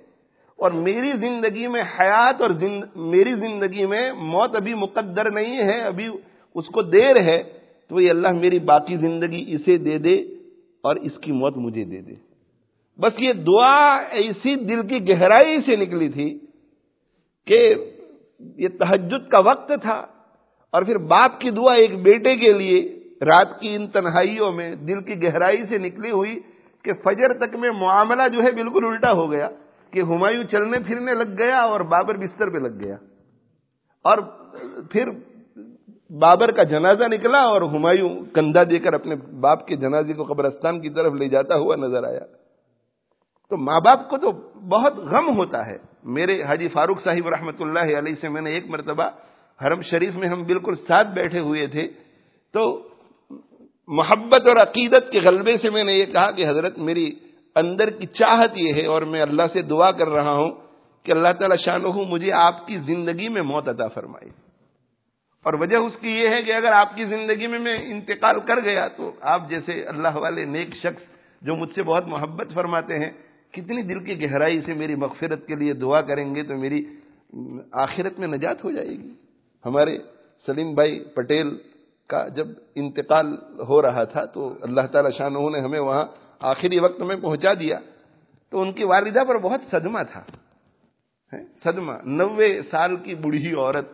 اور 0.59 0.71
میری 0.71 1.13
زندگی 1.17 1.67
میں 1.67 1.83
حیات 1.83 2.41
اور 2.41 2.51
زند... 2.51 2.85
میری 2.97 3.35
زندگی 3.35 3.87
میں 3.87 4.13
موت 4.13 4.57
ابھی 4.57 4.75
مقدر 4.75 5.31
نہیں 5.31 5.59
ہے، 5.59 5.81
ابھی 5.81 6.09
اس 6.55 6.67
کو 6.67 6.83
دیر 6.83 7.17
ہے، 7.17 7.43
تو 7.89 8.01
یہ 8.01 8.11
اللہ 8.11 8.29
میری 8.29 8.59
باقی 8.59 8.97
زندگی 8.97 9.45
اسے 9.49 9.77
دے 9.77 9.99
دے 9.99 10.15
اور 10.83 10.97
اس 10.97 11.19
کی 11.19 11.33
موت 11.33 11.57
مجھے 11.57 11.85
دے 11.85 12.01
دے۔ 12.01 12.15
بس 12.99 13.13
یہ 13.19 13.33
دعا 13.33 13.97
ایسی 14.11 14.55
دل 14.55 14.87
کی 14.89 15.09
گہرائی 15.09 15.61
سے 15.61 15.77
نکلی 15.77 16.09
تھی 16.09 16.39
کہ 17.47 17.75
یہ 18.57 18.69
تحجد 18.79 19.31
کا 19.31 19.39
وقت 19.39 19.73
تھا 19.83 20.07
اور 20.73 20.83
پھر 20.83 20.99
باپ 20.99 21.41
کی 21.41 21.51
دعا 21.51 21.75
ایک 21.75 22.03
بیٹے 22.03 22.37
کے 22.37 22.53
لیے 22.53 22.99
رات 23.21 23.61
کی 23.61 23.75
ان 23.75 23.87
تنہائیوں 23.89 24.53
میں 24.53 24.75
دل 24.75 25.01
کی 25.03 25.23
گہرائی 25.23 25.65
سے 25.65 25.79
نکلی 25.79 26.11
ہوئی 26.11 26.39
کہ 26.85 26.93
فجر 27.05 27.33
تک 27.33 27.57
میں 27.57 27.71
معاملہ 27.71 28.23
جو 28.33 28.43
ہے 28.43 28.51
بالکل 28.51 28.85
الٹا 28.85 29.13
ہو 29.13 29.33
گیا۔ 29.33 29.49
کہ 29.91 30.03
ہمایوں 30.03 30.45
چلنے 30.45 30.79
پھرنے 30.79 31.15
لگ 31.15 31.39
گیا 31.39 31.59
اور 31.59 31.81
بابر 31.81 32.17
بستر 32.17 32.51
پہ 32.51 32.59
لگ 32.59 32.85
گیا۔ 32.85 32.97
اور 34.05 34.19
پھر 34.91 35.05
بابر 36.11 36.51
کا 36.51 36.63
جنازہ 36.63 37.05
نکلا 37.05 37.39
اور 37.39 37.63
ہمایوں 37.63 38.09
کندھا 38.35 38.63
دے 38.71 38.79
کر 38.79 38.93
اپنے 38.93 39.17
باپ 39.17 39.67
کے 39.67 39.77
جنازے 39.77 40.13
کو 40.13 40.25
قبرستان 40.25 40.81
کی 40.81 40.91
طرف 40.91 41.13
لے 41.13 41.29
جاتا 41.29 41.57
ہوا 41.57 41.77
نظر 41.77 42.05
آیا۔ 42.05 42.21
تو 43.51 43.57
ماں 43.57 43.81
باپ 43.81 44.11
کو 44.11 44.19
تو 44.19 44.33
بہت 44.69 44.97
غم 44.97 45.37
ہوتا 45.37 45.67
ہے۔ 45.67 45.77
میرے 46.05 46.43
حاجی 46.43 46.69
فاروق 46.69 47.01
صاحب 47.01 47.29
رحمۃ 47.29 47.61
اللہ 47.61 47.99
علیہ 47.99 48.15
سے 48.15 48.29
میں 48.29 48.43
نے 48.43 48.51
ایک 48.51 48.65
مرتبہ 48.67 49.05
حرم 49.65 49.81
شریف 49.81 50.15
میں 50.15 50.29
ہم 50.29 50.43
بالکل 50.43 50.75
ساتھ 50.75 51.09
بیٹھے 51.09 51.41
ہوئے 51.41 51.67
تھے۔ 51.67 51.89
تو 52.53 52.89
محبت 53.89 54.49
اور 54.49 54.57
عقیدت 54.57 55.11
کے 55.13 55.21
غلبے 55.21 55.59
سے 55.59 55.71
میں 55.71 55.85
نے 55.85 55.93
یہ 55.93 56.05
کہا 56.05 56.31
کہ 56.31 56.49
حضرت 56.49 56.79
میری 56.79 57.15
اندر 57.59 57.91
کی 57.91 58.07
چاہت 58.07 58.51
یہ 58.55 58.73
ہے 58.73 58.87
اور 58.87 59.03
میں 59.03 59.21
اللہ 59.21 59.43
سے 59.53 59.63
دعا 59.63 59.91
کر 59.93 60.09
رہا 60.09 60.33
ہوں 60.33 60.51
کہ 61.03 61.13
اللہ 61.13 61.29
تعالی 61.39 61.57
شان 61.57 61.83
مجھے 61.83 62.33
آپ 62.33 62.67
کی 62.67 62.79
زندگی 62.79 63.29
میں 63.29 63.43
موت 63.43 63.69
عطا 63.69 63.89
فرمائے۔ 63.89 64.31
اور 65.45 65.55
وجہ 65.55 65.77
اس 65.77 65.97
کی 65.97 66.09
یہ 66.09 66.29
ہے 66.29 66.43
کہ 66.43 66.53
اگر 66.53 66.73
آپ 66.73 66.95
کی 66.95 67.05
زندگی 67.05 67.47
میں 67.47 67.59
میں 67.59 67.77
انتقال 67.83 68.41
کر 68.41 68.61
گیا 68.65 68.89
تو 68.89 69.13
آپ 69.21 69.49
جیسے 69.49 69.83
اللہ 69.83 70.17
والے 70.17 70.45
نیک 70.45 70.75
شخص 70.75 71.03
جو 71.43 71.57
مجھ 71.57 71.71
سے 71.71 71.83
بہت 71.83 72.07
محبت 72.07 72.53
فرماتے 72.55 72.99
ہیں، 72.99 73.11
کتنی 73.53 73.83
دل 73.83 74.05
کی 74.05 74.23
گہرائی 74.23 74.61
سے 74.61 74.75
میری 74.75 74.95
مغفرت 74.95 75.47
کے 75.47 75.55
لیے 75.55 75.73
دعا 75.73 76.01
کریں 76.01 76.35
گے 76.35 76.43
تو 76.43 76.57
میری 76.57 76.85
آخرت 77.73 78.19
میں 78.19 78.29
نجات 78.29 78.65
ہو 78.65 78.71
جائے 78.71 78.89
گی۔ 78.89 79.15
ہمارے 79.65 79.99
سلیم 80.47 80.75
بھائی 80.75 81.05
پٹیل 81.05 81.59
کا 82.07 82.29
جب 82.29 82.47
انتقال 82.75 83.37
ہو 83.69 83.83
رہا 83.83 84.05
تھا 84.05 84.25
تو 84.25 84.55
اللہ 84.63 84.81
تعالی 84.81 85.09
شاہ 85.19 85.29
نے 85.29 85.61
ہمیں 85.61 85.81
وہاں 85.81 86.05
آخری 86.41 86.79
وقت 86.79 87.01
میں 87.01 87.17
پہنچا 87.17 87.55
دیا 87.55 87.79
تو 88.51 88.61
ان 88.61 88.73
کی 88.73 88.85
والدہ 88.85 89.25
پر 89.25 89.39
بہت 89.39 89.61
صدمہ 89.63 89.99
تھا۔ 90.13 90.25
صدمہ۔ 91.65 91.93
نوے 92.05 92.63
سال 92.63 92.97
کی 92.97 93.15
بڑھی 93.15 93.55
عورت 93.55 93.89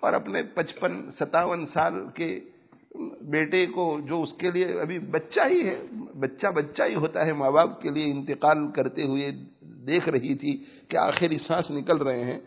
اور 0.00 0.12
اپنے 0.12 0.42
پچپن، 0.42 1.10
ستاون 1.10 1.66
سال 1.66 1.94
کے 2.14 2.40
بیٹے 3.20 3.66
کو 3.66 4.00
جو 4.08 4.22
اس 4.22 4.32
کے 4.32 4.50
لیے 4.50 4.80
ابھی 4.80 4.98
بچہ 4.98 5.40
ہی 5.46 5.68
ہے، 5.68 5.82
بچہ 6.14 6.46
بچہ 6.46 6.82
ہی 6.82 6.94
ہوتا 6.94 7.26
ہے، 7.26 7.32
ماں 7.32 7.50
باپ 7.50 7.82
کے 7.82 7.90
لیے 7.90 8.12
انتقال 8.12 8.72
کرتے 8.72 9.02
ہوئے 9.02 9.30
دیکھ 9.62 10.08
رہی 10.08 10.34
تھی 10.34 10.64
کہ 10.88 10.96
آخری 10.96 11.38
سانس 11.38 11.70
نکل 11.70 11.96
رہے 11.96 12.24
ہیں، 12.24 12.40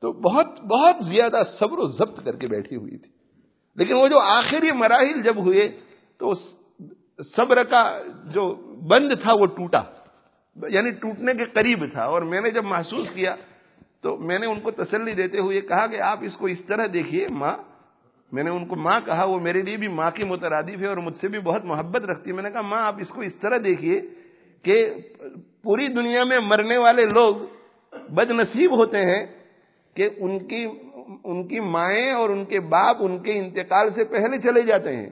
تو 0.00 0.12
بہت 0.12 0.60
بہت 0.60 1.04
زیادہ 1.04 1.42
صبر 1.58 1.78
و 1.78 1.86
ضبط 1.86 2.24
کر 2.24 2.36
کے 2.36 2.46
بیٹھی 2.46 2.76
ہوئی 2.76 2.98
تھی۔ 2.98 3.10
لیکن 3.74 3.94
وہ 3.94 4.08
جو 4.08 4.18
آخری 4.18 4.72
مراحل 4.72 5.22
جب 5.22 5.36
ہوئے 5.36 5.80
تو 6.18 6.32
صبر 7.18 7.62
کا 7.64 7.82
جو 8.24 8.54
بند 8.88 9.12
تھا 9.22 9.32
وہ 9.32 9.46
ٹوٹا 9.46 9.82
یعنی 10.56 10.90
ٹوٹنے 10.90 11.34
کے 11.34 11.44
قریب 11.44 11.84
تھا، 11.92 12.04
اور 12.04 12.22
میں 12.22 12.40
نے 12.40 12.50
جب 12.50 12.64
محسوس 12.64 13.10
کیا 13.10 13.34
تو 14.00 14.16
میں 14.16 14.38
نے 14.38 14.46
ان 14.46 14.60
کو 14.60 14.70
تسلی 14.70 15.12
دیتے 15.14 15.38
ہوئے 15.38 15.60
کہا 15.60 15.86
کہ 15.86 16.00
آپ 16.00 16.18
اس 16.22 16.36
کو 16.36 16.46
اس 16.46 16.64
طرح 16.66 16.86
دیکھیے، 16.92 17.26
ماں۔ 17.30 17.56
میں 18.32 18.42
نے 18.42 18.50
ان 18.50 18.64
کو 18.66 18.76
ماں 18.76 19.00
کہا، 19.04 19.24
وہ 19.24 19.38
میرے 19.40 19.62
لیے 19.62 19.76
بھی 19.76 19.88
ماں 19.88 20.10
کی 20.10 20.24
مترادف 20.24 20.82
ہے 20.82 20.86
اور 20.86 20.96
مجھ 20.96 21.16
سے 21.20 21.28
بھی 21.28 21.38
بہت 21.40 21.64
محبت 21.64 22.04
رکھتی 22.04 22.30
ہے۔ 22.30 22.34
میں 22.34 22.42
نے 22.42 22.50
کہا، 22.50 22.60
ماں، 22.60 22.82
آپ 22.86 22.94
اس 22.98 23.10
کو 23.10 23.20
اس 23.20 23.36
طرح 23.36 23.58
دیکھیے 23.64 24.00
کہ 24.64 24.76
پوری 25.62 25.86
دنیا 25.88 26.24
میں 26.24 26.38
مرنے 26.40 26.76
والے 26.76 27.04
لوگ 27.06 27.34
بد 28.10 28.30
نصیب 28.30 28.76
ہوتے 28.76 29.04
ہیں 29.06 29.24
کہ 29.96 30.08
ان 30.16 30.38
کی 30.46 30.66
ان 31.24 31.46
کی 31.48 31.60
مائیں 31.60 32.12
اور 32.12 32.30
ان 32.30 32.44
کے 32.44 32.60
باپ 32.60 32.96
ان 33.00 33.18
کے 33.18 33.38
انتقال 33.38 33.90
سے 33.90 34.04
پہلے 34.04 34.38
چلے 34.40 34.62
جاتے 34.62 34.96
ہیں۔ 34.96 35.10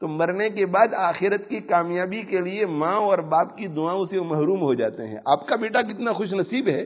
تو 0.00 0.08
مرنے 0.08 0.48
کے 0.48 0.66
بعد 0.66 0.94
آخرت 0.94 1.48
کی 1.48 1.60
کامیابی 1.60 2.22
کے 2.22 2.40
لیے 2.40 2.66
ماں 2.66 2.96
اور 2.96 3.18
باپ 3.18 3.56
کی 3.56 3.66
دعاؤں 3.66 4.04
سے 4.04 4.20
محروم 4.20 4.60
ہو 4.60 4.74
جاتے 4.74 5.06
ہیں۔ 5.06 5.18
آپ 5.24 5.46
کا 5.46 5.56
بیٹا 5.56 5.82
کتنا 5.82 6.12
خوش 6.12 6.32
نصیب 6.32 6.68
ہے 6.68 6.84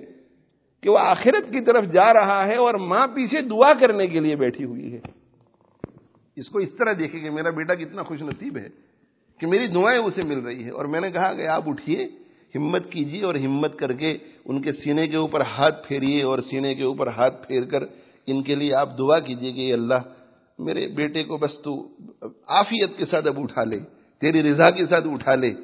کہ 0.82 0.90
وہ 0.90 0.98
آخرت 0.98 1.52
کی 1.52 1.60
طرف 1.60 1.84
جا 1.92 2.12
رہا 2.14 2.46
ہے 2.46 2.54
اور 2.54 2.74
ماں 2.74 3.06
پیچھے 3.06 3.40
دعا 3.40 3.72
کرنے 3.80 4.06
کے 4.06 4.20
لیے 4.20 4.36
بیٹھی 4.36 4.64
ہوئی 4.64 4.92
ہے۔ 4.92 5.00
اس 6.36 6.48
کو 6.48 6.58
اس 6.58 6.74
طرح 6.74 6.92
دیکھیں 6.98 7.20
کہ 7.20 7.30
میرا 7.30 7.50
بیٹا 7.50 7.74
کتنا 7.74 8.02
خوش 8.02 8.22
نصیب 8.22 8.56
ہے 8.56 8.68
کہ 9.40 9.46
میری 9.46 9.66
دعائیں 9.66 10.00
اسے 10.00 10.22
مل 10.22 10.38
رہی 10.38 10.64
ہے 10.64 10.70
اور 10.70 10.84
میں 10.84 11.00
نے 11.00 11.10
کہا 11.10 11.32
کہ 11.32 11.46
آپ 11.46 11.62
اٹھیے، 11.66 12.08
ہمت 12.54 12.90
کیجیے 12.90 13.24
اور 13.24 13.34
ہمت 13.34 13.78
کر 13.78 13.92
کے 13.92 14.18
ان 14.44 14.62
کے 14.62 14.72
سینے 14.72 15.08
کے 15.08 15.16
اوپر 15.16 15.40
ہاتھ 15.40 15.88
پھیریے 15.88 16.22
اور 16.22 16.38
سینے 16.38 16.74
کے 16.74 16.82
اوپر 16.82 17.06
ہاتھ 17.06 17.48
پھیر 17.48 17.62
کر 17.62 17.84
ان 18.26 18.42
کے 18.42 18.54
لیے 18.54 18.74
آپ 18.74 18.98
دعا 18.98 19.18
کیجیے 19.18 19.52
کہ 19.52 19.72
اللہ 19.72 19.94
میرے 20.58 20.88
بیٹے 20.88 21.24
کو 21.24 21.36
بس 21.36 21.62
تو 21.62 21.88
آفیت 22.46 22.98
کے 22.98 23.04
ساتھ 23.04 23.26
اب 23.26 23.40
اٹھا 23.40 23.64
لے، 23.64 23.78
تیری 24.20 24.50
رضا 24.50 24.70
کے 24.70 24.86
ساتھ 24.86 25.06
اٹھا 25.06 25.34
لے۔ 25.34 25.54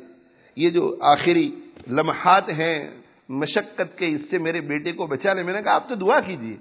یہ 0.57 0.71
جو 0.71 0.97
آخری 1.01 1.51
لمحات 1.91 2.49
ہیں 2.49 2.91
مشقت 3.29 3.99
کے، 3.99 4.07
اس 4.09 4.31
سے 4.31 4.39
میرے 4.39 4.61
بیٹے 4.61 4.93
کو 4.93 5.07
بچا 5.07 5.33
لے۔ 5.33 5.43
میں 5.43 5.53
نے 5.53 5.63
کہا، 5.63 5.75
آپ 5.75 5.89
تو 5.89 5.95
دعا 5.95 6.21
کیجیے 6.21 6.57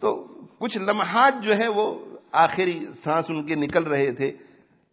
تو 0.00 0.26
کچھ 0.58 0.78
لمحات 0.78 1.34
جو 1.42 1.52
ہے 1.54 1.68
وہ 1.68 1.98
آخری 2.32 2.78
سانس 3.04 3.24
ان 3.28 3.46
کے 3.46 3.54
نکل 3.54 3.84
رہے 3.84 4.12
تھے۔ 4.12 4.32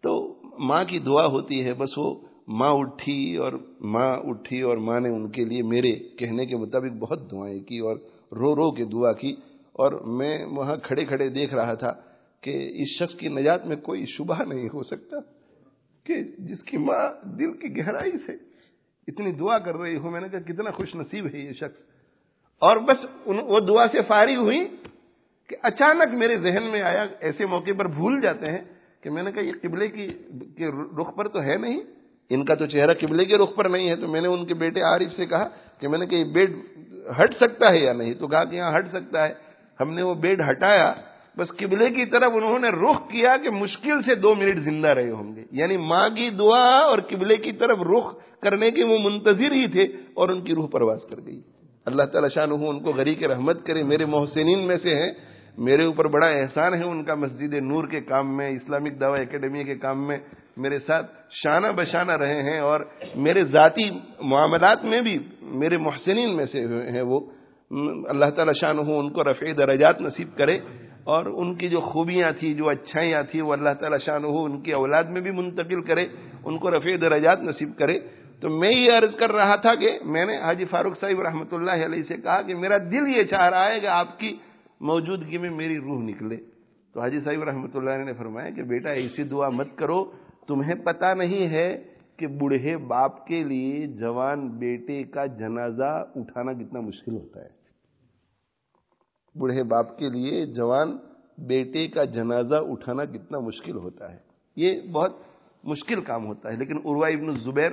تو 0.02 0.34
ماں 0.60 0.84
کی 0.84 1.00
دعا 1.00 1.26
ہوتی 1.26 1.66
ہے، 1.66 1.74
بس 1.74 1.98
وہ 1.98 2.16
ماں 2.48 2.72
اٹھی 2.72 3.36
اور 3.36 3.54
ماں 3.82 4.18
اٹھی 4.18 4.62
اور 4.62 4.78
ماں 4.78 5.00
نے 5.00 5.10
ان 5.10 5.32
کے 5.32 5.46
لیے 5.46 5.64
میرے 5.64 5.96
کہنے 5.96 6.46
کے 6.46 6.56
مطابق 6.56 6.98
بہت 7.00 7.32
دعائیں 7.32 7.60
کی 7.60 7.80
اور 7.80 7.96
رو 8.32 8.56
رو 8.56 8.72
کے 8.72 8.86
دعا 8.86 9.14
کی۔ 9.14 9.36
اور 9.74 9.92
میں 9.92 10.46
وہاں 10.46 10.76
کھڑے 10.76 11.06
کھڑے 11.06 11.30
دیکھ 11.30 11.54
رہا 11.54 11.74
تھا۔ 11.74 11.94
کہ 12.42 12.72
اس 12.74 12.88
شخص 13.00 13.16
کی 13.16 13.28
نجات 13.28 13.66
میں 13.66 13.76
کوئی 13.76 14.06
شبہ 14.06 14.44
نہیں 14.44 14.70
ہو 14.74 14.84
سکتا 14.84 15.18
کہ 16.04 16.24
جس 16.38 16.64
کی 16.64 16.78
ماں 16.78 17.28
دل 17.28 17.54
کی 17.58 17.78
گہرائی 17.78 18.18
سے 18.26 18.32
اتنی 19.08 19.32
دعا 19.32 19.60
کر 19.60 19.76
رہی 19.76 19.98
ہوں 19.98 20.12
میں 20.12 20.22
نے 20.22 20.30
کہا 20.30 20.40
کتنا 20.40 20.72
خوش 20.72 20.96
نصیب 20.96 21.28
ہے 21.34 21.40
یہ 21.40 21.52
شخص۔ 21.52 21.84
اور 22.60 22.78
بس 22.78 23.06
وہ 23.26 23.60
دعا 23.60 23.88
سے 23.92 23.98
فارغ 24.08 24.36
ہوئی 24.36 24.68
کہ 25.48 25.56
اچانک 25.62 26.14
میرے 26.14 26.38
ذہن 26.38 26.64
میں 26.72 26.82
آیا، 26.82 27.06
ایسے 27.20 27.46
موقع 27.46 27.72
پر 27.78 27.88
بھول 27.88 28.22
جاتے 28.22 28.52
ہیں 28.52 28.62
کہ 29.02 29.10
میں 29.10 29.24
نے 29.24 29.32
کہا 29.32 29.44
یہ 29.44 29.52
قبلے 29.62 29.88
کی 29.88 30.08
رخ 31.00 31.16
پر 31.16 31.28
تو 31.28 31.42
ہے 31.42 31.58
نہیں۔ 31.58 31.82
ان 32.30 32.46
کا 32.46 32.56
تو 32.56 32.66
چہرہ 32.66 32.94
قبلے 32.94 33.26
کے 33.26 33.38
رخ 33.38 33.56
پر 33.56 33.66
نہیں 33.66 33.90
ہے۔ 33.90 33.96
تو 33.96 34.08
میں 34.08 34.22
نے 34.22 34.28
ان 34.28 34.46
کے 34.46 34.54
بیٹے 34.54 34.82
عارف 34.82 35.14
سے 35.14 35.26
کہا 35.26 35.50
کہ 35.80 35.88
میں 35.88 36.00
نے 36.00 36.06
کہا 36.06 36.18
یہ 36.18 36.24
بیڈ 36.24 36.52
ہٹ 37.24 37.34
سکتا 37.34 37.74
ہے 37.74 37.78
یا 37.78 37.94
نہیں؟ 37.94 38.14
تو 38.14 38.28
کہا 38.28 38.44
کہ 38.44 38.56
یہاں 38.56 38.78
ہٹ 38.78 38.88
سکتا 38.88 39.28
ہے۔ 39.28 39.34
ہم 39.80 39.94
نے 39.94 40.02
وہ 40.02 40.14
بیڈ 40.14 40.42
ہٹایا 40.50 40.94
بس 41.38 41.48
قبلے 41.58 41.90
کی 41.90 42.06
طرف 42.06 42.32
انہوں 42.36 42.60
نے 42.60 42.70
رخ 42.70 43.10
کیا 43.10 43.38
کہ 43.38 43.50
مشکل 43.50 44.02
سے 44.02 44.16
دو 44.16 44.36
منٹ 44.36 44.60
زندہ 44.60 44.88
رہے 44.88 45.10
ہوں 45.10 45.36
گے۔ 45.36 45.44
یعنی 45.52 45.78
ماں 45.78 46.10
کی 46.10 46.30
دعا 46.30 46.80
اور 46.80 46.98
قبلے 47.10 47.36
کی 47.36 47.52
طرف 47.52 47.78
رخ 47.98 48.16
کرنے 48.42 48.72
کے 48.72 48.84
وہ 48.84 48.98
منتظر 49.04 49.52
ہی 49.52 49.68
تھے 49.68 49.84
اور 50.14 50.30
ان 50.30 50.42
کی 50.42 50.56
روح 50.56 50.68
پرواز 50.68 51.00
کر 51.10 51.16
گئی۔ 51.26 51.42
اللہ 51.86 52.04
تعالی 52.04 52.28
شاہ 52.30 52.44
ان 52.44 52.80
کو 52.80 52.92
غریق 52.92 53.24
رحمت 53.24 53.66
کرے۔ 53.66 53.84
میرے 53.84 54.06
محسنین 54.06 54.68
میں 54.68 54.78
سے 54.78 54.96
ہیں۔ 54.96 55.12
میرے 55.58 55.84
اوپر 55.84 56.08
بڑا 56.08 56.28
احسان 56.28 56.74
ہے 56.74 56.84
ان 56.84 57.04
کا 57.04 57.16
مسجد 57.16 57.54
نور 57.54 57.88
کے 57.88 58.02
کام 58.02 58.38
میں، 58.38 58.50
اسلامک 58.50 59.00
دعوی 59.00 59.22
اکیڈمی 59.22 59.64
کے 59.64 59.76
کام 59.76 60.08
میں 60.08 60.18
میرے 60.58 60.80
ساتھ 60.80 61.12
شانہ 61.32 61.68
بشانہ 61.76 62.12
رہے 62.12 62.42
ہیں 62.44 62.60
اور 62.60 62.80
میرے 63.16 63.44
ذاتی 63.44 63.90
معاملات 64.22 64.86
میں 64.86 65.02
بھی 65.02 65.18
میرے 65.42 65.78
محسنین 65.78 66.38
میں 66.38 66.46
سے 66.46 66.62
ہیں 66.92 67.02
وہ۔ 67.02 67.20
اللہ 68.08 68.30
تعالی 68.36 68.52
شان 68.54 68.80
ہو 68.80 69.00
ان 69.00 69.10
کو 69.10 69.24
رفع 69.24 69.46
درجات 69.58 70.02
نصیب 70.02 70.38
کرے۔ 70.38 70.60
اور 71.08 71.26
ان 71.26 71.56
کی 71.56 71.70
جو 71.70 71.80
خوبیاں 71.80 72.32
تھیں، 72.40 72.54
جو 72.54 72.70
اچھائیاں 72.70 73.24
تھیں، 73.24 73.42
وہ 73.42 73.54
اللہ 73.54 73.74
تعالی 73.80 73.98
شان 74.06 74.24
ہو 74.24 74.44
ان 74.44 74.62
کی 74.62 74.72
اولاد 74.72 75.04
میں 75.04 75.22
بھی 75.22 75.32
منتقل 75.32 75.82
کرے، 75.82 76.06
ان 76.46 76.58
کو 76.58 76.72
رفع 76.72 76.96
درجات 77.02 77.42
نصیب 77.42 77.78
کرے۔ 77.78 78.00
تو 78.42 78.50
میں 78.50 78.72
یہ 78.72 78.92
عرض 78.92 79.16
کر 79.16 79.32
رہا 79.32 79.56
تھا 79.56 79.76
کہ 79.76 80.00
میں 80.06 80.26
نے 80.26 80.38
حاجی 80.38 80.66
فاروق 80.66 80.98
صاحب 80.98 81.22
رحمۃ 81.22 81.52
اللہ 81.52 81.86
علیہ 81.86 82.04
سے 82.04 82.18
کہا 82.18 82.42
کہ 82.42 82.56
میرا 82.56 82.78
دل 82.78 83.08
یہ 83.08 83.24
چاہ 83.24 83.50
رہا 83.50 83.72
ہے 83.72 83.80
کہ 83.80 83.86
آپ 83.86 84.20
کی 84.20 84.36
موجودگی 84.82 85.38
میں 85.38 85.50
میری 85.50 85.78
روح 85.78 86.04
نکلے۔ 86.04 86.38
تو 86.94 87.02
حاجی 87.02 87.20
صاحب 87.20 87.44
رحمۃ 87.44 87.76
اللہ 87.76 87.90
علیہ 87.90 88.06
نے 88.06 88.14
فرمایا 88.14 88.50
کہ 88.50 88.64
بیٹا 88.64 88.90
ایسی 88.90 89.24
دعا 89.24 89.50
مت 89.50 89.68
کرو، 89.76 90.04
تمہیں 90.48 90.76
پتا 90.76 91.14
نہیں 91.14 91.48
ہے 91.48 91.84
کہ 92.18 92.28
بوڑھے 92.28 92.78
باپ 92.78 93.26
کے 93.28 93.44
لیے 93.44 93.88
جوان 93.88 94.48
بیٹے 94.48 95.04
کا 95.04 95.26
جنازہ 95.26 95.92
اٹھانا 96.16 96.54
کتنا 96.54 96.80
مشکل 96.80 97.14
ہوتا 97.14 97.44
ہے۔ 97.46 97.57
بوڑھے 99.38 99.64
باپ 99.64 99.98
کے 99.98 100.10
لیے 100.10 100.46
جوان 100.46 100.98
بیٹے 101.38 101.88
کا 101.88 102.04
جنازہ 102.04 102.56
اٹھانا 102.56 103.06
کتنا 103.06 103.40
مشکل 103.40 103.76
ہوتا 103.76 104.12
ہے۔ 104.12 104.18
یہ 104.56 104.82
بہت 104.92 105.12
مشکل 105.64 106.02
کام 106.02 106.26
ہوتا 106.26 106.50
ہے۔ 106.50 106.58
لیکن 106.58 106.78
عروا 106.78 107.08
ابن 107.08 107.32
زبیر 107.32 107.72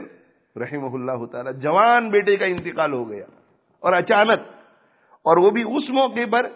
رحمہ 0.57 0.91
اللہ 0.95 1.27
تعالی 1.27 1.51
جوان 1.61 2.11
بیٹے 2.11 2.37
کا 2.37 2.47
انتقال 2.47 2.93
ہو 2.93 3.11
گیا 3.11 3.25
اور 3.81 3.93
اچانک، 3.93 4.41
اور 5.23 5.37
وہ 5.37 5.51
بھی 5.51 5.63
اس 5.63 5.91
موقع 5.91 6.27
پر 6.31 6.47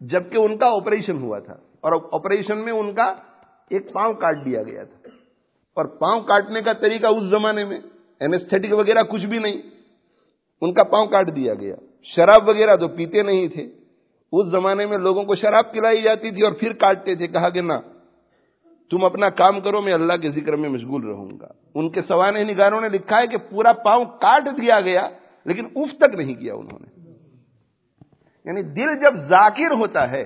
جبکہ 0.00 0.38
ان 0.38 0.58
کا 0.58 0.66
آپریشن 0.66 1.22
ہوا 1.22 1.38
تھا۔ 1.38 1.54
اور 1.80 1.92
آپریشن 2.12 2.58
میں 2.58 2.72
ان 2.72 2.94
کا 2.94 3.14
ایک 3.70 3.92
پاؤں 3.92 4.14
کاٹ 4.14 4.44
دیا 4.44 4.62
گیا 4.62 4.84
تھا۔ 4.84 5.08
اور 5.74 5.84
پاؤں 5.84 6.20
کاٹنے 6.20 6.62
کا 6.62 6.72
طریقہ 6.72 7.06
اس 7.06 7.22
زمانے 7.22 7.64
میں 7.64 7.80
اینستھیٹک 8.20 8.72
وغیرہ 8.72 9.02
کچھ 9.02 9.26
بھی 9.26 9.38
نہیں، 9.38 9.62
ان 10.60 10.74
کا 10.74 10.82
پاؤں 10.82 11.06
کاٹ 11.06 11.36
دیا 11.36 11.54
گیا۔ 11.54 11.76
شراب 12.02 12.48
وغیرہ 12.48 12.76
تو 12.76 12.88
پیتے 12.88 13.22
نہیں 13.22 13.48
تھے۔ 13.48 13.85
اس 14.32 14.46
زمانے 14.46 14.86
میں 14.86 14.98
لوگوں 14.98 15.24
کو 15.24 15.34
شراب 15.34 15.72
پلائی 15.72 16.02
جاتی 16.02 16.30
تھی 16.30 16.42
اور 16.42 16.52
پھر 16.52 16.72
کاٹتے 16.72 17.14
تھے، 17.14 17.26
کہا 17.26 17.48
کہ 17.48 17.60
نہ، 17.60 17.72
تم 18.90 19.04
اپنا 19.04 19.28
کام 19.28 19.60
کرو، 19.60 19.80
میں 19.80 19.92
اللہ 19.92 20.12
کے 20.12 20.30
ذکر 20.30 20.56
میں 20.56 20.68
مشغول 20.68 21.04
رہوں 21.04 21.30
گا۔ 21.40 21.48
ان 21.74 21.90
کے 21.90 22.02
سوانح 22.02 22.38
نگاروں 22.38 22.80
نے 22.80 22.88
لکھا 22.88 23.20
ہے 23.20 23.26
کہ 23.26 23.36
پورا 23.50 23.72
پاؤں 23.72 24.04
کاٹ 24.04 24.44
دیا 24.44 24.80
گیا، 24.80 25.08
لیکن 25.44 25.66
اف 25.76 25.98
تک 25.98 26.14
نہیں 26.14 26.34
کیا 26.34 26.54
انہوں 26.54 26.78
نے۔ 26.80 27.00
یعنی 28.44 28.62
دل 28.62 29.00
جب 29.00 29.14
ذاکر 29.16 29.70
ہوتا 29.70 30.10
ہے، 30.10 30.24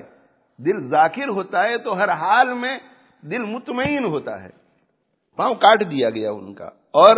دل 0.59 0.80
ذاکر 0.80 1.28
ہوتا 1.28 1.62
ہے 1.62 1.78
تو 1.78 1.98
ہر 1.98 2.09
حال 2.09 2.55
میں 2.55 2.78
دل 3.22 3.38
مطمئن 3.38 4.05
ہوتا 4.05 4.44
ہے۔ 4.44 4.48
پاؤں 5.36 5.55
کاٹ 5.55 5.90
دیا 5.90 6.11
گیا 6.11 6.30
ان 6.30 6.55
کا۔ 6.55 6.64
اور 6.90 7.16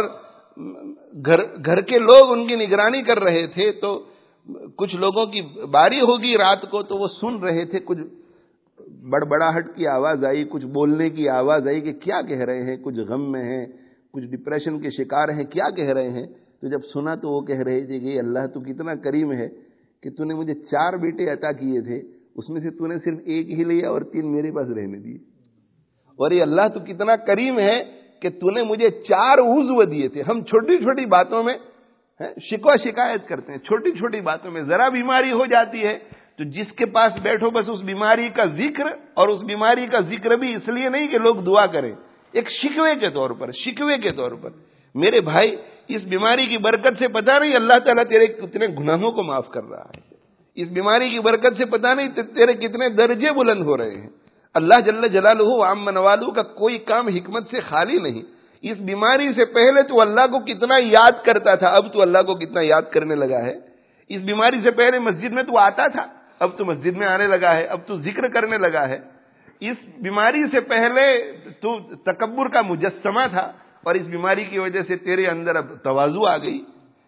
گھر 1.27 1.65
گھر 1.65 1.81
کے 1.81 1.99
لوگ 1.99 2.33
ان 2.33 2.47
کی 2.47 2.57
نگرانی 2.57 3.03
کر 3.03 3.21
رہے 3.21 3.47
تھے 3.47 3.73
تو 3.73 4.07
کچھ 4.77 4.97
لوگوں 4.97 5.27
کی 5.27 5.41
باری 5.67 6.01
ہوگی 6.01 6.37
رات 6.39 6.71
کو 6.71 6.83
تو 6.83 6.97
وہ 6.97 7.07
سن 7.07 7.39
رہے 7.39 7.65
تھے، 7.65 7.79
کچھ 7.85 7.99
بڑبڑاہٹ 9.11 9.77
کی 9.77 9.87
آواز 9.87 10.25
آئی، 10.25 10.45
کچھ 10.45 10.67
بولنے 10.67 11.11
کی 11.11 11.29
آواز 11.29 11.67
آئی 11.67 11.81
کہ 11.81 11.93
کیا 11.93 12.23
کہہ 12.23 12.45
رہے 12.45 12.63
ہیں، 12.63 12.77
کچھ 12.77 12.99
غم 12.99 13.33
میں 13.33 13.45
ہیں، 13.45 13.67
کچھ 14.13 14.25
ڈپریشن 14.25 14.81
کے 14.81 14.91
شکار 14.91 15.29
ہیں، 15.29 15.45
کیا 15.45 15.71
کہہ 15.71 15.93
رہے 15.93 16.09
ہیں؟ 16.09 16.27
تو 16.61 16.69
جب 16.69 16.79
سنا 16.95 17.15
تو 17.15 17.29
وہ 17.29 17.41
کہہ 17.41 17.61
رہے 17.61 17.87
تھے 17.87 17.99
کہ 17.99 18.19
اللہ 18.19 18.47
تو 18.47 18.61
کتنا 18.61 18.95
کریم 18.95 19.33
ہے 19.33 19.49
کہ 20.03 20.11
تو 20.11 20.25
نے 20.25 20.35
مجھے 20.35 20.55
چار 20.55 20.93
بیٹے 20.93 21.29
عطا 21.29 21.53
کیے 21.53 21.81
تھے، 21.81 22.03
اس 22.35 22.51
میں 22.51 22.61
سے 22.61 22.71
تو 22.71 22.87
نے 22.87 22.99
صرف 22.99 23.19
ایک 23.25 23.51
ہی 23.51 23.65
لیا 23.65 23.89
اور 23.89 24.03
تین 24.03 24.33
میرے 24.33 24.51
پاس 24.51 24.69
رہنے 24.69 24.99
دیے۔ 24.99 25.19
اور 26.19 26.31
یہ 26.31 26.43
اللہ 26.43 26.69
تو 26.75 26.81
کتنا 26.81 27.17
کریم 27.17 27.59
ہے 27.59 27.85
کہ 28.23 28.29
تو 28.29 28.51
نے 28.51 28.63
مجھے 28.63 28.91
چار 28.91 29.39
عزو 29.39 29.85
دیے 29.85 30.09
تھے۔ 30.09 30.23
ہم 30.23 30.41
چھوٹی 30.43 30.77
چھوٹی 30.79 31.07
باتوں 31.07 31.43
میں 31.43 31.55
شکوا 32.41 32.77
شکایت 32.77 33.29
کرتے 33.29 33.53
ہیں، 33.53 33.59
چھوٹی 33.59 33.91
چھوٹی 33.91 34.21
باتوں 34.21 34.51
میں 34.51 34.63
ذرا 34.63 34.89
بیماری 34.89 35.33
ہو 35.33 35.47
جاتی 35.47 35.83
ہے 35.83 35.99
تو 36.37 36.45
جس 36.45 36.73
کے 36.73 36.87
پاس 36.87 37.13
بیٹھو، 37.23 37.51
بس 37.51 37.69
اس 37.69 37.81
بیماری 37.81 38.29
کا 38.29 38.45
ذکر 38.45 38.85
اور 39.15 39.29
اس 39.29 39.43
بیماری 39.43 39.87
کا 39.87 40.01
ذکر 40.01 40.31
بھی 40.31 40.55
اس 40.55 40.69
لیے 40.69 40.89
نہیں 40.89 41.09
کہ 41.09 41.19
لوگ 41.19 41.37
دعا 41.37 41.67
کریں۔ 41.67 41.93
ایک 42.33 42.51
شکوے 42.51 42.95
کے 43.01 43.11
طور 43.11 43.31
پر، 43.31 43.51
شکوے 43.51 43.99
کے 43.99 44.11
طور 44.11 44.33
پر۔ 44.33 44.51
میرے 44.95 45.21
بھائی، 45.21 45.57
اس 45.89 46.05
بیماری 46.05 46.47
کی 46.47 46.59
برکت 46.59 46.99
سے 46.99 47.09
پتا 47.09 47.39
نہیں 47.39 47.55
اللہ 47.55 47.79
تعالیٰ 47.85 48.05
تیرے 48.05 48.27
کتنے 48.27 48.67
گناہوں 48.67 49.13
کو 49.13 49.23
معاف 49.23 49.49
کر 49.49 49.65
رہا 49.65 49.91
ہے۔ 49.97 50.15
اس 50.55 50.69
بیماری 50.69 51.11
کی 51.11 51.21
برکت 51.21 51.57
سے 51.57 51.65
پتا 51.65 51.95
نہیں 51.95 52.09
تیرے 52.09 52.53
کتنے 52.53 52.89
درجے 52.89 53.33
بلند 53.33 53.65
ہو 53.65 53.77
رہے 53.77 53.91
ہیں۔ 53.91 54.11
اللہ 54.55 54.81
جل 54.81 55.09
جلال 55.09 55.41
عام 55.41 55.85
منوالو 55.85 56.31
کا 56.31 56.43
کوئی 56.43 56.79
کام 56.79 57.09
حکمت 57.09 57.49
سے 57.51 57.61
خالی 57.61 57.99
نہیں۔ 57.99 58.23
اس 58.63 58.79
بیماری 58.79 59.33
سے 59.33 59.45
پہلے 59.45 59.83
تو 59.83 60.01
اللہ 60.01 60.21
کو 60.21 60.39
کتنا 60.39 60.75
یاد 60.79 61.25
کرتا 61.25 61.55
تھا، 61.55 61.69
اب 61.69 61.93
تو 61.93 62.03
اللہ 62.03 62.19
کو 62.19 62.35
کتنا 62.35 62.61
یاد 62.61 62.83
کرنے 62.83 63.15
لگا 63.15 63.43
ہے۔ 63.43 63.59
اس 64.09 64.23
بیماری 64.23 64.61
سے 64.61 64.71
پہلے 64.71 64.99
مسجد 64.99 65.33
میں 65.33 65.43
تو 65.43 65.59
آتا 65.59 65.87
تھا، 65.87 66.07
اب 66.39 66.59
تو 66.59 66.65
مسجد 66.65 66.97
میں 66.97 67.07
آنے 67.07 67.27
لگا 67.27 67.57
ہے، 67.57 67.65
اب 67.65 67.79
تو 67.87 67.95
ذکر 67.95 68.29
کرنے 68.29 68.59
لگا 68.59 68.89
ہے۔ 68.89 68.99
اس 69.61 69.77
بیماری 70.01 70.43
سے 70.51 70.61
پہلے 70.61 71.33
تو 71.61 71.79
تکبر 71.97 72.49
کا 72.49 72.63
مجسمہ 72.63 73.21
تھا 73.31 73.53
اور 73.83 73.95
اس 73.95 74.07
بیماری 74.07 74.45
کی 74.45 74.59
وجہ 74.59 74.81
سے 74.83 74.97
تیرے 74.97 75.27
اندر 75.27 75.57
اب 75.57 75.67
توازو 75.83 76.27
آ 76.27 76.37
گئی۔ 76.37 76.65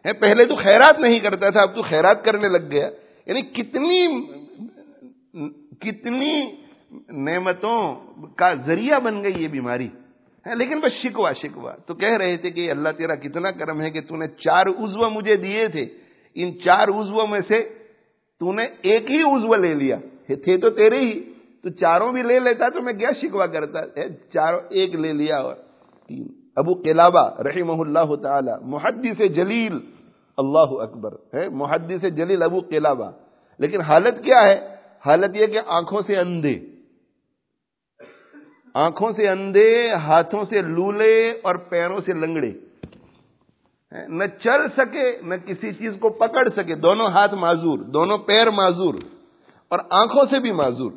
ہے، 0.07 0.13
پہلے 0.13 0.45
تو 0.45 0.55
خیرات 0.55 0.99
نہیں 0.99 1.21
کرتا 1.21 1.51
تھا، 1.51 1.61
اب 1.61 1.75
تو 1.75 1.83
خیرات 1.83 2.25
کرنے 2.25 2.49
لگ 2.49 2.71
گیا۔ 2.71 2.91
یعنی 3.27 3.43
کتنی 3.43 4.27
کتنی 5.81 6.51
نعمتوں 7.09 7.97
کا 8.37 8.55
ذریعہ 8.55 8.99
بن 8.99 9.25
گئی 9.25 9.43
یہ 9.43 9.49
بیماری۔ 9.49 9.89
لیکن 10.47 10.81
بس 10.81 10.93
شکوا 10.93 11.33
شکوا 11.33 11.73
تو 11.87 11.95
کہہ 11.95 12.17
رہے 12.17 12.37
تھے 12.37 12.51
کہ 12.51 12.71
اللہ 12.71 12.89
تیرا 12.99 13.15
کتنا 13.15 13.51
کرم 13.51 13.81
ہے 13.81 13.91
کہ 13.91 14.01
تو 14.01 14.17
نے 14.17 14.27
چار 14.27 14.67
عزو 14.67 15.11
مجھے 15.11 15.37
دیے 15.37 15.69
تھے۔ 15.69 15.87
ان 16.35 16.61
چار 16.65 16.89
عزو 16.89 17.27
میں 17.27 17.41
سے 17.49 17.69
تو 18.41 18.53
نے 18.53 18.67
ایک 18.83 19.11
ہی 19.11 19.23
عزو 19.23 19.55
لے 19.55 19.75
لیا۔ 19.75 19.97
تھے 20.27 20.59
تو 20.59 20.71
تیرے 20.71 20.99
ہی۔ 21.01 21.33
تو 21.63 21.71
چاروں 21.71 22.13
بھی 22.13 22.23
لے 22.23 22.41
لیتا 22.41 22.69
تو 22.69 22.83
میں 22.83 22.93
کیا 22.93 23.11
شکوا 23.23 23.47
کرتا؟ 23.47 23.81
چاروں، 24.33 24.61
ایک 24.71 24.95
لے 24.95 25.13
لیا 25.13 25.37
اور 25.37 25.55
تین۔ 26.09 26.27
ابو 26.57 26.75
قلابہ 26.75 27.41
رحمہ 27.41 27.73
اللہ 27.73 28.15
تعالی، 28.17 28.53
محدث 28.63 29.19
جلیل، 29.19 29.79
اللہ 30.37 30.83
اکبر۔ 30.83 31.13
ہے 31.35 31.49
محدث 31.49 32.03
جلیل 32.03 32.43
ابو 32.43 32.61
قلابہ۔ 32.61 33.11
لیکن 33.59 33.81
حالت 33.81 34.25
کیا 34.25 34.45
ہے؟ 34.45 34.61
حالت 35.07 35.37
یہ 35.37 35.47
کہ 35.47 35.61
آنکھوں 35.67 36.03
سے 36.03 36.17
اندھے۔ 36.17 36.74
آنکھوں 38.75 39.13
سے 39.13 39.29
اندھے، 39.29 39.93
ہاتھوں 39.93 40.45
سے 40.45 40.61
لولے 40.61 41.39
اور 41.43 41.55
پیروں 41.55 42.01
سے 42.01 42.13
لنگڑے۔ 42.13 42.53
نہ 44.09 44.25
چل 44.41 44.69
سکے، 44.77 45.19
نہ 45.23 45.35
کسی 45.47 45.73
چیز 45.73 45.97
کو 46.01 46.09
پکڑ 46.09 46.49
سکے۔ 46.49 46.75
دونوں 46.75 47.07
ہاتھ 47.07 47.35
معذور، 47.35 47.79
دونوں 47.79 48.19
پیر 48.19 48.51
معذور 48.51 48.95
اور 49.69 49.79
آنکھوں 49.91 50.25
سے 50.25 50.41
بھی 50.41 50.53
معذور۔ 50.53 50.93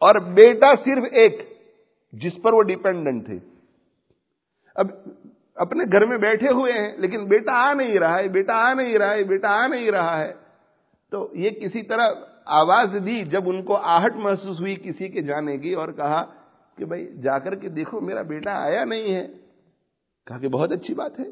اور 0.00 0.14
بیٹا 0.14 0.72
صرف 0.84 1.04
ایک، 1.12 1.58
جس 2.12 2.32
پر 2.42 2.52
وہ 2.52 2.62
ڈیپینڈنٹ 2.62 3.26
تھے۔ 3.26 3.38
اب 4.74 4.86
اپنے 5.54 5.84
گھر 5.92 6.04
میں 6.04 6.18
بیٹھے 6.18 6.48
ہوئے 6.48 6.72
ہیں، 6.72 6.96
لیکن 6.96 7.24
بیٹا 7.24 7.70
آ 7.70 7.72
نہیں 7.72 7.98
رہا 7.98 8.18
ہے، 8.18 8.28
بیٹا 8.28 8.70
آ 8.70 8.74
نہیں 8.74 8.98
رہا 8.98 9.14
ہے، 9.14 9.24
بیٹا 9.24 9.64
آ 9.64 9.66
نہیں 9.66 9.90
رہا 9.90 10.20
ہے۔ 10.20 10.32
تو 11.10 11.28
یہ 11.32 11.50
کسی 11.50 11.82
طرح 11.82 12.08
آواز 12.46 12.96
دی 13.06 13.22
جب 13.22 13.48
ان 13.48 13.62
کو 13.62 13.76
آہٹ 13.76 14.16
محسوس 14.16 14.60
ہوئی 14.60 14.76
کسی 14.76 15.08
کے 15.08 15.20
جانے 15.20 15.58
کی 15.58 15.72
اور 15.72 15.88
کہا 15.88 16.39
کہ 16.80 16.86
بھائی 16.86 17.06
جا 17.22 17.38
کر 17.38 17.54
کے 17.54 17.68
دیکھو 17.68 18.00
میرا 18.00 18.22
بیٹا 18.22 18.62
آیا 18.62 18.84
نہیں 18.84 19.14
ہے۔ 19.14 19.26
کہا 20.26 20.38
کہ 20.38 20.48
بہت 20.48 20.72
اچھی 20.72 20.94
بات 20.94 21.20
ہے۔ 21.20 21.24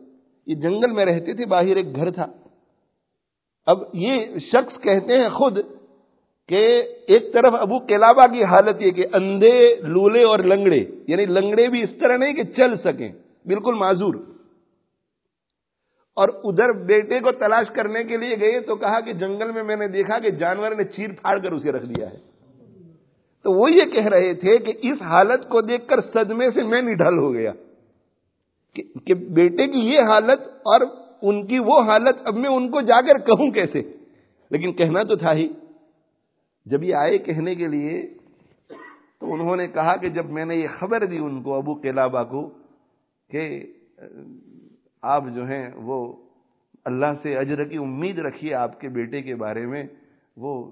یہ 0.46 0.54
جنگل 0.54 0.90
میں 0.90 1.04
رہتے 1.04 1.32
تھے، 1.32 1.46
باہر 1.46 1.76
ایک 1.76 1.96
گھر 1.96 2.10
تھا۔ 2.10 2.26
اب 3.66 3.78
یہ 3.92 4.38
شخص 4.38 4.80
کہتے 4.80 5.18
ہیں 5.18 5.28
خود 5.28 5.58
کہ 6.48 6.82
ایک 7.06 7.32
طرف 7.32 7.54
ابو 7.54 7.78
کلابا 7.78 8.26
کی 8.26 8.44
حالت 8.44 8.76
یہ 8.80 8.90
کہ 8.90 9.06
اندھے، 9.12 9.74
لولے 9.74 10.24
اور 10.24 10.38
لنگڑے 10.38 10.84
یعنی 11.08 11.26
لنگڑے 11.26 11.68
بھی 11.68 11.82
اس 11.82 11.90
طرح 12.00 12.16
نہیں 12.16 12.32
کہ 12.32 12.42
چل 12.42 12.76
سکیں، 12.76 13.12
بالکل 13.44 13.74
معذور۔ 13.74 14.14
اور 16.16 16.28
ادھر 16.44 16.72
بیٹے 16.72 17.20
کو 17.20 17.32
تلاش 17.32 17.70
کرنے 17.70 18.04
کے 18.04 18.16
لیے 18.16 18.40
گئے 18.40 18.60
تو 18.60 18.76
کہا 18.76 19.00
کہ 19.00 19.12
جنگل 19.12 19.50
میں 19.50 19.62
میں 19.62 19.76
نے 19.76 19.88
دیکھا 19.88 20.18
کہ 20.18 20.30
جانور 20.30 20.70
نے 20.70 20.84
چیر 20.84 21.08
پھاڑ 21.08 21.38
کر 21.38 21.52
اسے 21.52 21.72
رکھ 21.72 21.86
دیا 21.86 22.10
ہے۔ 22.10 22.27
تو 23.42 23.52
وہ 23.52 23.70
یہ 23.70 23.84
کہہ 23.84 24.06
رہے 24.06 24.34
تھے 24.34 24.58
کہ 24.58 24.72
اس 24.82 25.02
حالت 25.02 25.48
کو 25.48 25.60
دیکھ 25.60 25.88
کر 25.88 26.00
صدمے 26.00 26.50
سے 26.50 26.62
میں 26.62 26.82
نڈھل 26.82 27.18
ہو 27.18 27.32
گیا 27.32 27.52
کہ 29.06 29.14
بیٹے 29.14 29.66
کی 29.66 29.78
یہ 29.78 30.00
حالت 30.00 30.40
اور 30.40 30.80
ان 31.22 31.46
کی 31.46 31.58
وہ 31.58 31.80
حالت 31.80 32.16
اب 32.24 32.34
میں 32.34 32.50
ان 32.50 32.70
کو 32.70 32.80
جا 32.80 33.00
کر 33.00 33.18
کہوں 33.18 33.50
کیسے؟ 33.50 33.82
لیکن 34.50 34.72
کہنا 34.72 35.02
تو 35.02 35.16
تھا 35.16 35.32
ہی۔ 35.32 35.48
جب 36.66 36.82
یہ 36.82 36.94
آئے 36.94 37.18
کہنے 37.18 37.54
کے 37.54 37.66
لیے 37.66 38.06
تو 39.18 39.34
انہوں 39.34 39.56
نے 39.56 39.66
کہا 39.66 39.96
کہ 39.96 40.08
جب 40.08 40.26
میں 40.26 40.44
نے 40.44 40.56
یہ 40.56 40.68
خبر 40.80 41.04
دی 41.04 41.18
ان 41.18 41.42
کو 41.42 41.54
ابو 41.54 41.74
کلابا 41.74 42.24
کو 42.24 42.50
کہ 43.30 43.66
آپ 45.02 45.24
جو 45.34 45.46
ہیں 45.46 45.70
وہ 45.74 46.12
اللہ 46.84 47.06
سے 47.22 47.36
اجر 47.36 47.64
کی 47.64 47.76
امید 47.76 48.18
رکھیے 48.18 48.54
آپ 48.54 48.80
کے 48.80 48.88
بیٹے 48.88 49.22
کے 49.22 49.34
بارے 49.34 49.66
میں، 49.66 49.84
وہ 50.36 50.70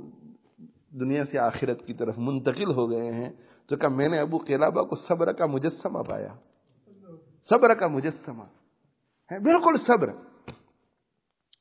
دنیا 1.00 1.24
سے 1.30 1.38
آخرت 1.38 1.86
کی 1.86 1.94
طرف 1.94 2.14
منتقل 2.18 2.72
ہو 2.72 2.90
گئے 2.90 3.12
ہیں، 3.12 3.32
تو 3.68 3.76
کہا 3.76 3.88
میں 3.88 4.08
نے 4.08 4.18
ابو 4.18 4.38
قلابہ 4.38 4.82
کو 4.82 4.96
صبر 4.96 5.32
کا 5.32 5.46
مجسمہ 5.46 6.02
پایا۔ 6.02 6.34
صبر 7.48 7.74
کا 7.74 7.86
مجسمہ۔ 7.86 8.44
ہے، 9.32 9.38
بالکل 9.38 9.76
صبر۔ 9.86 10.08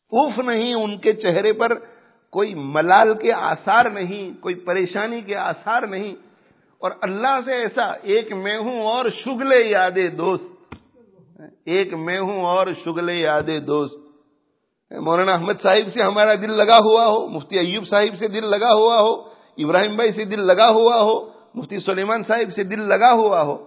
اوف 0.07 0.39
نہیں، 0.39 0.73
ان 0.73 0.97
کے 0.97 1.13
چہرے 1.13 1.53
پر 1.53 1.73
کوئی 2.29 2.55
ملال 2.55 3.17
کے 3.17 3.33
آثار 3.33 3.85
نہیں، 3.85 4.41
کوئی 4.41 4.55
پریشانی 4.55 5.21
کے 5.21 5.35
آثار 5.35 5.81
نہیں۔ 5.81 6.15
اور 6.77 6.91
اللہ 7.01 7.39
سے 7.45 7.51
ایسا، 7.51 7.83
ایک 7.83 8.33
میں 8.33 8.57
ہوں 8.57 8.81
اور 8.81 9.09
شگلے 9.09 9.69
یادے 9.69 10.07
دوست۔ 10.07 10.75
ایک 11.65 11.93
میں 11.93 12.19
ہوں 12.19 12.41
اور 12.41 12.67
شگلے 12.85 13.13
یادے 13.13 13.59
دوست۔ 13.59 14.04
مولانا 14.99 15.33
احمد 15.33 15.53
صاحب 15.63 15.89
سے 15.93 16.03
ہمارا 16.03 16.35
دل 16.35 16.51
لگا 16.51 16.77
ہوا 16.77 17.07
ہو، 17.07 17.27
مفتی 17.27 17.57
ایوب 17.57 17.87
صاحب 17.87 18.17
سے 18.17 18.27
دل 18.27 18.45
لگا 18.45 18.73
ہوا 18.73 19.01
ہو، 19.01 19.21
ابراہیم 19.57 19.95
بھائی 19.95 20.11
سے 20.11 20.25
دل 20.25 20.39
لگا 20.39 20.69
ہوا 20.69 21.01
ہو، 21.01 21.29
مفتی 21.55 21.79
سلیمان 21.79 22.23
صاحب 22.27 22.53
سے 22.53 22.63
دل 22.63 22.79
لگا 22.81 23.11
ہوا 23.13 23.41
ہو۔ 23.41 23.65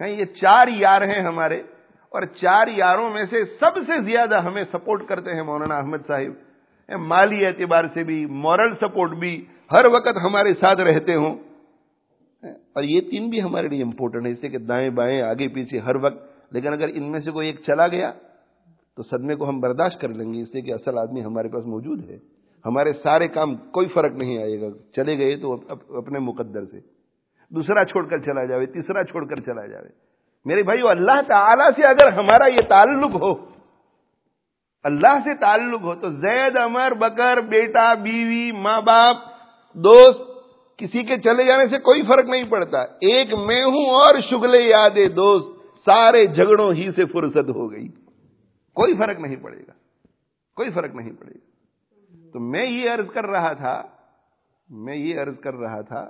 یہ 0.00 0.24
چار 0.24 0.68
یار 0.68 1.02
ہیں 1.02 1.20
ہمارے 1.20 1.62
اور 2.10 2.22
چار 2.22 2.66
یاروں 2.66 3.10
میں 3.10 3.24
سے 3.30 3.44
سب 3.44 3.70
سے 3.86 4.02
زیادہ 4.02 4.40
ہمیں 4.40 4.64
سپورٹ 4.72 5.08
کرتے 5.08 5.34
ہیں 5.34 5.42
مولانا 5.42 5.76
احمد 5.76 5.98
صاحب۔ 6.06 6.48
مالی 6.98 7.46
اعتبار 7.46 7.84
سے 7.94 8.04
بھی، 8.04 8.26
مورل 8.26 8.74
سپورٹ 8.80 9.10
بھی 9.10 9.44
ہر 9.72 9.86
وقت 9.86 10.16
ہمارے 10.22 10.54
ساتھ 10.54 10.80
رہتے 10.80 11.14
ہوں۔ 11.14 11.36
اور 12.44 12.82
یہ 12.82 13.00
تین 13.00 13.30
بھی 13.30 13.42
ہمارے 13.42 13.68
لیے 13.68 13.82
امپورٹنٹ 13.82 14.26
ہے 14.26 14.30
اس 14.30 14.40
سے 14.40 14.48
کہ 14.48 14.58
دائیں 14.58 14.90
بائیں، 14.90 15.22
آگے 15.22 15.48
پیچھے 15.48 15.78
ہر 15.78 15.96
وقت۔ 15.96 16.28
لیکن 16.50 16.72
اگر 16.72 16.88
ان 16.94 17.02
میں 17.02 17.20
سے 17.20 17.30
کوئی 17.30 17.46
ایک 17.46 17.60
چلا 17.66 17.86
گیا 17.86 18.12
تو 18.98 19.02
صدمے 19.02 19.34
کو 19.34 19.48
ہم 19.48 19.60
برداشت 19.60 20.00
کر 20.00 20.08
لیں 20.08 20.32
گے 20.32 20.40
اس 20.40 20.52
سے 20.52 20.60
کہ 20.60 20.72
اصل 20.72 20.98
آدمی 20.98 21.24
ہمارے 21.24 21.48
پاس 21.48 21.66
موجود 21.66 22.10
ہے۔ 22.10 22.18
ہمارے 22.66 22.92
سارے 22.92 23.28
کام 23.28 23.56
کوئی 23.56 23.88
فرق 23.88 24.12
نہیں 24.12 24.38
آئے 24.38 24.60
گا۔ 24.60 24.66
چلے 24.96 25.18
گئے 25.18 25.36
تو 25.36 25.52
اپنے 25.96 26.18
مقدر 26.18 26.64
سے۔ 26.64 26.80
دوسرا 27.50 27.84
چھوڑ 27.84 28.06
کر 28.06 28.18
چلا 28.18 28.44
جاوے، 28.44 28.66
تیسرا 28.66 29.04
چھوڑ 29.04 29.26
کر 29.26 29.36
چلا 29.36 29.66
جاوے۔ 29.66 29.88
میرے 30.44 30.62
بھائی 30.62 30.88
اللہ 30.88 31.20
تعالی 31.28 31.62
سے 31.76 31.86
اگر 31.86 32.12
ہمارا 32.12 32.46
یہ 32.46 32.68
تعلق 32.68 33.22
ہو، 33.22 33.34
اللہ 34.82 35.18
سے 35.24 35.34
تعلق 35.34 35.82
ہو 35.82 35.94
تو 35.94 36.08
زید 36.08 36.56
امر 36.56 36.92
بکر، 36.98 37.40
بیٹا، 37.40 37.94
بیوی، 37.94 38.52
ماں 38.52 38.80
باپ، 38.80 39.16
دوست، 39.74 40.22
کسی 40.78 41.02
کے 41.02 41.16
چلے 41.16 41.46
جانے 41.46 41.68
سے 41.68 41.78
کوئی 41.78 42.02
فرق 42.02 42.24
نہیں 42.24 42.44
پڑتا۔ 42.44 42.80
ایک 42.80 43.34
میں 43.34 43.64
ہوں 43.64 43.86
اور 43.86 44.20
شگلے 44.20 44.62
یادے 44.62 45.08
دوست، 45.08 45.78
سارے 45.78 46.26
جھگڑوں 46.26 46.72
ہی 46.72 46.90
سے 46.90 47.04
فرصت 47.04 47.50
ہو 47.50 47.72
گئی۔ 47.72 47.88
کوئی 48.78 48.94
فرق 48.96 49.18
نہیں 49.18 49.36
پڑے 49.36 49.60
گا۔ 49.60 49.72
کوئی 50.56 50.70
فرق 50.70 50.94
نہیں 50.94 51.12
پڑے 51.12 51.34
گا۔ 51.34 52.30
تو 52.32 52.40
میں 52.40 52.66
یہ 52.66 52.90
عرض 52.90 53.10
کر 53.10 53.26
رہا 53.26 53.52
تھا، 53.52 53.82
میں 54.68 54.96
یہ 54.96 55.20
عرض 55.20 55.40
کر 55.40 55.54
رہا 55.54 55.80
تھا 55.80 56.04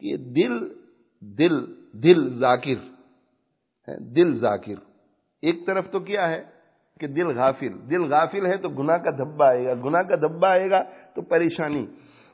کہ 0.00 0.16
دل 0.16 0.58
دل 1.20 1.56
دل 1.92 2.28
ذاکر 2.38 2.78
دل 4.16 4.34
ذاکر۔ 4.34 4.74
ایک 5.42 5.66
طرف 5.66 5.90
تو 5.90 6.00
کیا 6.00 6.28
ہے 6.30 6.42
کہ 7.00 7.06
دل 7.06 7.28
غافل 7.36 7.90
دل 7.90 8.04
غافل 8.04 8.46
ہے 8.46 8.56
تو 8.56 8.68
گناہ 8.68 8.96
کا 8.96 9.10
دھبا 9.10 9.48
آئے 9.48 9.64
گا، 9.64 9.74
گناہ 9.74 10.02
کا 10.02 10.16
دھبا 10.16 10.50
آئے 10.50 10.70
گا 10.70 10.82
تو 11.14 11.22
پریشانی۔ 11.22 11.86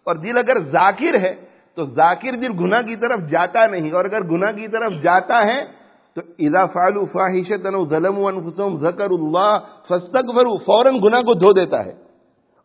اور 0.05 0.17
دل 0.17 0.39
اگر 0.39 0.59
ذاکر 0.59 1.19
ہے 1.21 1.35
تو 1.75 1.85
ذاکر 1.85 2.37
دل 2.37 2.53
گناہ 2.61 2.83
کی 2.83 2.97
طرف 2.97 3.21
جاتا 3.31 3.67
نہیں، 3.67 3.93
اور 3.93 4.05
اگر 4.05 4.23
گناہ 4.23 4.53
کی 4.53 4.69
طرف 4.69 4.93
جاتا 5.03 5.43
ہے 5.43 5.84
تو 6.15 6.21
اذا 6.39 6.67
فعلوا 6.67 7.05
فاحشۃ 7.13 7.75
او 7.75 7.89
ظلموا 7.89 8.31
انفسهم 8.35 8.79
ذکروا 8.79 9.19
اللہ 9.19 9.59
فاستغفروا، 9.89 10.57
فوراً 10.57 10.97
گناہ 11.05 11.23
کو 11.23 11.35
دھو 11.35 11.53
دیتا 11.53 11.85
ہے۔ 11.85 12.05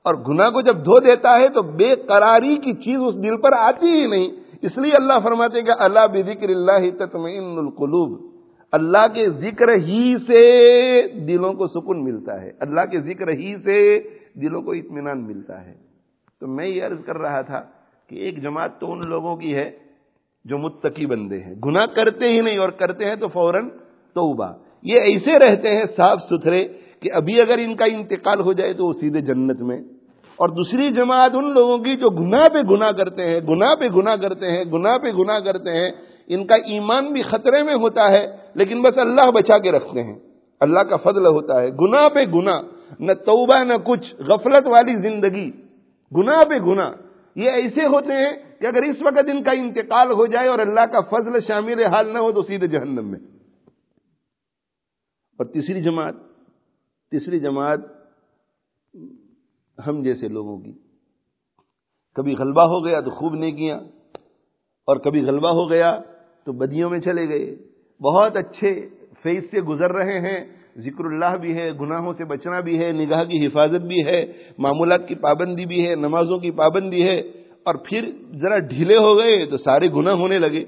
اور 0.03 0.15
گناہ 0.15 0.49
کو 0.49 0.61
جب 0.61 0.77
دھو 0.77 0.99
دیتا 0.99 1.39
ہے 1.39 1.47
تو 1.47 1.61
بے 1.61 1.95
قراری 1.95 2.55
کی 2.55 2.73
چیز 2.73 2.99
اس 3.05 3.23
دل 3.23 3.37
پر 3.37 3.51
آتی 3.57 3.87
ہی 3.87 4.05
نہیں۔ 4.05 4.29
اس 4.61 4.77
لیے 4.77 4.91
اللہ 4.91 5.13
فرماتے 5.23 5.61
کہ 5.61 5.71
اللہ 5.79 6.07
بذکر 6.13 6.49
اللہ 6.49 7.05
تطمئن 7.05 7.57
القلوب۔ 7.57 8.35
اللہ 8.71 9.07
کے 9.13 9.29
ذکر 9.29 9.69
ہی 9.69 10.15
سے 10.27 11.01
دلوں 11.27 11.53
کو 11.53 11.67
سکون 11.67 12.03
ملتا 12.03 12.41
ہے۔ 12.41 12.51
اللہ 12.59 12.81
کے 12.91 12.99
ذکر 12.99 13.27
ہی 13.27 13.55
سے 13.63 13.99
دلوں 14.33 14.61
کو 14.61 14.71
اطمینان 14.71 15.27
ملتا 15.27 15.65
ہے۔ 15.65 15.73
تو 16.39 16.47
میں 16.47 16.67
یہ 16.67 16.83
عرض 16.83 17.03
کر 17.05 17.17
رہا 17.17 17.41
تھا 17.41 17.63
کہ 18.07 18.15
ایک 18.15 18.41
جماعت 18.41 18.79
تو 18.79 18.91
ان 18.91 18.99
لوگوں 19.09 19.35
کی 19.35 19.55
ہے 19.55 19.88
جو 20.49 20.57
متقی 20.57 21.05
بندے 21.05 21.39
ہیں۔ 21.39 21.55
گناہ 21.65 21.85
کرتے 21.85 22.27
ہی 22.27 22.41
نہیں 22.41 22.57
اور 22.57 22.69
کرتے 22.69 23.05
ہیں 23.05 23.15
تو 23.15 23.27
فوراً 23.27 23.69
توبہ۔ 24.13 24.51
یہ 24.83 24.99
ایسے 24.99 25.39
رہتے 25.39 25.69
ہیں 25.69 25.85
صاف 25.97 26.19
ستھرے 26.21 26.67
کہ 26.99 27.09
ابھی 27.13 27.41
اگر 27.41 27.57
ان 27.57 27.75
کا 27.75 27.85
انتقال 27.85 28.39
ہو 28.39 28.53
جائے 28.53 28.73
تو 28.73 28.85
وہ 28.85 28.93
سیدھے 28.93 29.21
جنت 29.21 29.61
میں۔ 29.61 29.79
اور 30.35 30.49
دوسری 30.49 30.89
جماعت 30.89 31.31
ان 31.33 31.53
لوگوں 31.53 31.77
کی 31.77 31.95
جو 31.95 32.09
گناہ 32.09 32.43
پہ 32.53 32.59
گناہ 32.61 32.91
کرتے 32.91 33.29
ہیں، 33.29 33.39
گناہ 33.39 33.75
پہ 33.75 33.87
گناہ 33.87 34.15
کرتے 34.15 34.51
ہیں، 34.51 34.63
گناہ 34.63 34.97
پہ 34.97 35.07
گناہ 35.07 35.39
کرتے 35.39 35.71
ہیں، 35.71 35.91
ان 36.27 36.47
کا 36.47 36.55
ایمان 36.55 37.13
بھی 37.13 37.21
خطرے 37.21 37.63
میں 37.63 37.75
ہوتا 37.75 38.11
ہے، 38.11 38.27
لیکن 38.53 38.81
بس 38.81 38.97
اللہ 38.97 39.31
بچا 39.31 39.57
کے 39.57 39.71
رکھتے 39.71 40.03
ہیں۔ 40.03 40.19
اللہ 40.59 40.79
کا 40.79 40.95
فضل 40.95 41.25
ہوتا 41.25 41.61
ہے۔ 41.61 41.69
گناہ 41.69 42.09
پہ 42.09 42.25
گناہ، 42.25 42.61
نہ 42.99 43.13
توبہ 43.13 43.63
نہ 43.63 43.73
کچھ، 43.83 44.15
غفلت 44.19 44.67
والی 44.67 44.95
زندگی۔ 44.95 45.51
گناہ 46.17 46.43
پہ 46.49 46.55
گناہ۔ 46.55 46.91
یہ 47.35 47.49
ایسے 47.49 47.85
ہوتے 47.85 48.13
ہیں 48.13 48.48
کہ 48.60 48.68
اگر 48.68 48.84
اس 48.84 49.01
وقت 49.01 49.30
ان 49.32 49.43
کا 49.43 49.51
انتقال 49.51 50.12
ہو 50.12 50.26
جائے 50.26 50.47
اور 50.47 50.60
اللہ 50.60 50.86
کا 50.86 51.01
فضل 51.01 51.39
شامل 51.47 51.84
حال 51.84 52.14
نہ 52.14 52.18
ہو 52.18 52.32
تو 52.32 52.41
سیدھے 52.41 52.68
جہنم 52.68 53.07
میں۔ 53.12 53.20
اور 55.38 55.45
تیسری 55.45 55.82
جماعت 55.82 56.16
تیسری 57.12 57.39
جماعت 57.39 57.80
ہم 59.88 60.03
جیسے 60.03 60.28
لوگوں 60.28 60.57
کی۔ 60.62 60.74
کبھی 62.16 62.36
غلبہ 62.36 62.62
ہو 62.62 62.86
گیا 62.86 63.01
تو 63.01 63.10
خوب 63.10 63.34
نہیں 63.34 63.51
کیا 63.51 63.76
اور 64.86 64.97
کبھی 64.97 65.22
غلبہ 65.22 65.49
ہو 65.49 65.70
گیا 65.70 65.99
تو 66.43 66.51
بدیوں 66.51 66.89
میں 66.89 66.99
چلے 66.99 67.30
گئے۔ 67.30 67.55
بہت 68.03 68.36
اچھے 68.36 68.89
فیس 69.24 69.51
سے 69.51 69.62
گزر 69.62 69.91
رہے 69.91 70.20
ہیں، 70.20 70.45
ذکر 70.78 71.05
اللہ 71.05 71.36
بھی 71.41 71.57
ہے، 71.57 71.72
گناہوں 71.72 72.14
سے 72.14 72.26
بچنا 72.26 72.60
بھی 72.60 72.84
ہے، 72.84 72.91
نگاہ 72.91 73.24
کی 73.24 73.47
حفاظت 73.47 73.82
بھی 73.82 74.05
ہے، 74.05 74.34
معمولات 74.57 75.07
کی 75.07 75.16
پابندی 75.16 75.66
بھی 75.66 75.89
ہے، 75.89 75.95
نمازوں 75.95 76.38
کی 76.38 76.51
پابندی 76.51 77.03
ہے۔ 77.03 77.38
اور 77.64 77.76
پھر 77.76 78.12
ذرا 78.36 78.60
ڈھیلے 78.60 78.97
ہو 78.97 79.18
گئے 79.18 79.45
تو 79.45 79.57
سارے 79.57 79.88
گناہ 79.88 80.14
ہونے 80.14 80.39
لگے۔ 80.39 80.66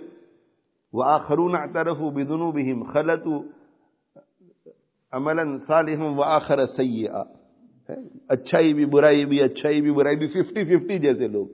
وہ 0.93 1.03
آخرون 1.03 1.55
طرف 1.73 1.97
بدنو 1.97 2.51
بہم 2.51 2.83
خلط 2.83 3.27
امن 5.11 5.57
صالح 5.57 6.03
و 6.03 6.23
آخر 6.23 6.65
سیاح 6.65 7.23
اچھائی 8.29 8.73
بھی 8.73 8.85
برائی 8.85 9.25
بھی، 9.25 9.41
اچھائی 9.41 9.81
بھی 9.81 9.91
برائی 9.91 10.15
بھی، 10.15 10.27
ففٹی 10.27 10.65
ففٹی 10.65 10.99
جیسے 10.99 11.27
لوگ۔ 11.27 11.47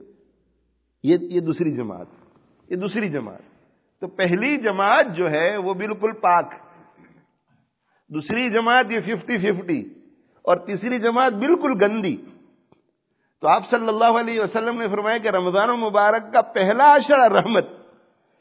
یہ 1.02 1.16
یہ 1.20 1.40
دوسری 1.40 1.76
جماعت، 1.76 2.06
یہ 2.70 2.76
دوسری 2.76 3.08
جماعت۔ 3.08 3.42
تو 4.00 4.08
پہلی 4.08 4.56
جماعت 4.56 5.06
جو 5.16 5.30
ہے 5.30 5.56
وہ 5.56 5.74
بالکل 5.74 6.12
پاک۔ 6.12 6.52
دوسری 8.08 8.50
جماعت 8.50 8.86
یہ 8.90 9.00
ففٹی 9.00 9.38
ففٹی۔ 9.38 9.82
اور 10.42 10.56
تیسری 10.56 10.98
جماعت 10.98 11.32
بالکل 11.32 11.84
گندی۔ 11.84 12.16
تو 13.40 13.48
آپ 13.48 13.62
صلی 13.70 13.88
اللہ 13.88 14.18
علیہ 14.20 14.40
وسلم 14.40 14.80
نے 14.80 14.88
فرمایا 14.88 15.18
کہ 15.18 15.28
رمضان 15.28 15.68
مبارک 15.80 16.32
کا 16.32 16.42
پہلا 16.42 16.94
اشرا 16.94 17.28
رحمت 17.28 17.66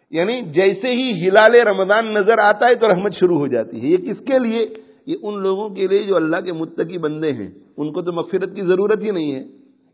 یعنی 0.10 0.42
جیسے 0.42 0.88
ہی 0.88 1.28
ہلال 1.28 1.56
رمضان 1.56 2.06
نظر 2.06 2.38
آتا 2.38 2.68
ہے 2.68 2.76
تو 2.76 2.88
رحمت 2.88 3.14
شروع 3.14 3.40
ہو 3.40 3.48
جاتی 3.48 3.82
ہے۔ 3.82 3.88
یہ 3.88 3.98
کس 3.98 4.20
کے 4.20 4.40
لیے؟ 4.40 4.68
یہ 5.06 5.16
ان 5.22 5.42
لوگوں 5.42 5.70
کے 5.70 5.88
لیے 5.88 6.04
جو 6.04 6.16
اللہ 6.16 6.42
کے 6.42 6.52
متقی 6.52 6.98
بندے 6.98 7.32
ہیں۔ 7.32 7.52
ان 7.78 7.94
کو 7.94 8.02
تو 8.02 8.12
مغفرت 8.12 8.56
کی 8.56 8.62
ضرورت 8.62 9.02
ہی 9.02 9.12
نہیں 9.12 9.36
ہے۔ 9.36 9.44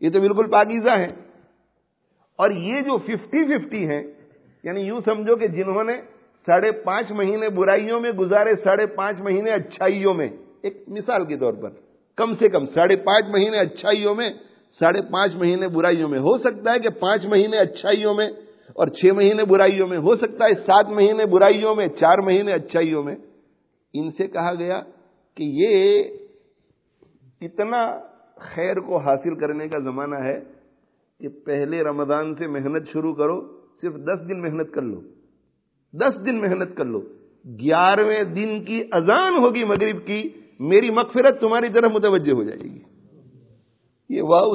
یہ 0.02 0.10
تو 0.10 0.20
بالکل 0.20 0.50
پاکیزہ 0.50 0.90
ہے 0.90 1.08
اور 2.36 2.52
یہ 2.52 2.82
جو 2.82 2.98
ففٹی 2.98 3.44
ففٹی 3.44 3.88
ہیں 3.88 4.04
یعنی 4.64 4.82
یوں 4.82 5.00
سمجھو 5.00 5.36
کہ 5.36 5.48
جنہوں 5.48 5.84
نے 5.84 5.94
ساڑھے 6.46 6.72
پانچ 6.72 7.12
مہینے 7.12 7.50
برائیوں 7.50 8.00
میں 8.00 8.12
گزارے، 8.12 8.56
ساڑھے 8.56 8.86
پانچ 8.86 9.22
مہینے 9.22 9.52
اچھائیوں 9.52 10.14
میں، 10.14 10.30
ایک 10.62 10.84
مثال 10.88 11.26
کے 11.26 11.38
طور 11.38 11.54
پر، 11.54 11.70
کم 12.16 12.34
سے 12.34 12.50
کم 12.50 12.66
ساڑھے 12.66 12.96
پانچ 12.96 13.26
مہینے 13.32 13.58
اچھائیوں 13.58 14.16
میں 14.16 14.30
ساڑھے 14.80 15.02
پانچ 15.02 15.36
مہینے 15.36 15.68
برائیوں 15.68 16.10
میں 16.10 16.20
ہو 16.20 16.38
سکتا 16.38 16.74
ہے 16.74 16.80
کہ 16.80 16.90
پانچ 16.90 17.26
مہینے 17.26 17.58
اچھائیوں 17.58 18.14
میں 18.14 18.30
اور 18.74 18.88
چھ 18.88 19.06
مہینے 19.06 19.46
برائیوں 19.46 19.88
میں 19.88 19.98
ہو 19.98 20.16
سکتا 20.16 20.46
ہے، 20.46 20.54
سات 20.54 20.86
مہینے 20.90 21.26
برائیوں 21.26 21.76
میں، 21.76 21.88
چار 21.88 22.18
مہینے 22.18 22.54
اچھائیوں 22.54 23.04
میں۔ 23.04 23.16
ان 23.94 24.12
سے 24.12 24.28
کہا 24.28 24.54
گیا 24.54 24.82
کہ 25.36 25.44
یہ 25.44 26.04
اتنا 27.42 28.00
خیر 28.36 28.80
کو 28.80 28.98
حاصل 28.98 29.36
کرنے 29.36 29.68
کا 29.68 29.80
زمانہ 29.80 30.16
ہے 30.16 30.40
کہ 31.20 31.28
پہلے 31.30 31.84
رمضان 31.84 32.36
سے 32.36 32.48
محنت 32.48 32.88
شروع 32.88 33.14
کرو، 33.14 33.42
صرف 33.82 33.94
دس 33.94 34.30
دن 34.30 34.42
محنت 34.42 34.74
کر 34.74 34.82
لو۔ 34.82 35.02
دس 35.94 36.26
دن 36.26 36.42
محنت 36.42 36.78
کر 36.78 36.86
لو۔ 36.86 37.02
گیارہویں 37.46 38.24
دن 38.24 38.66
کی 38.66 38.84
اذان 38.92 39.34
ہوگی 39.38 39.64
مغرب 39.64 40.08
کی، 40.08 40.30
میری 40.60 40.90
مغفرت 40.90 41.42
تمہاری 41.42 41.70
طرف 41.70 41.92
متوجہ 41.92 42.32
ہو 42.32 42.44
جائے 42.44 42.60
گی۔ 42.60 42.93
یہ 44.10 44.22
واؤ 44.22 44.54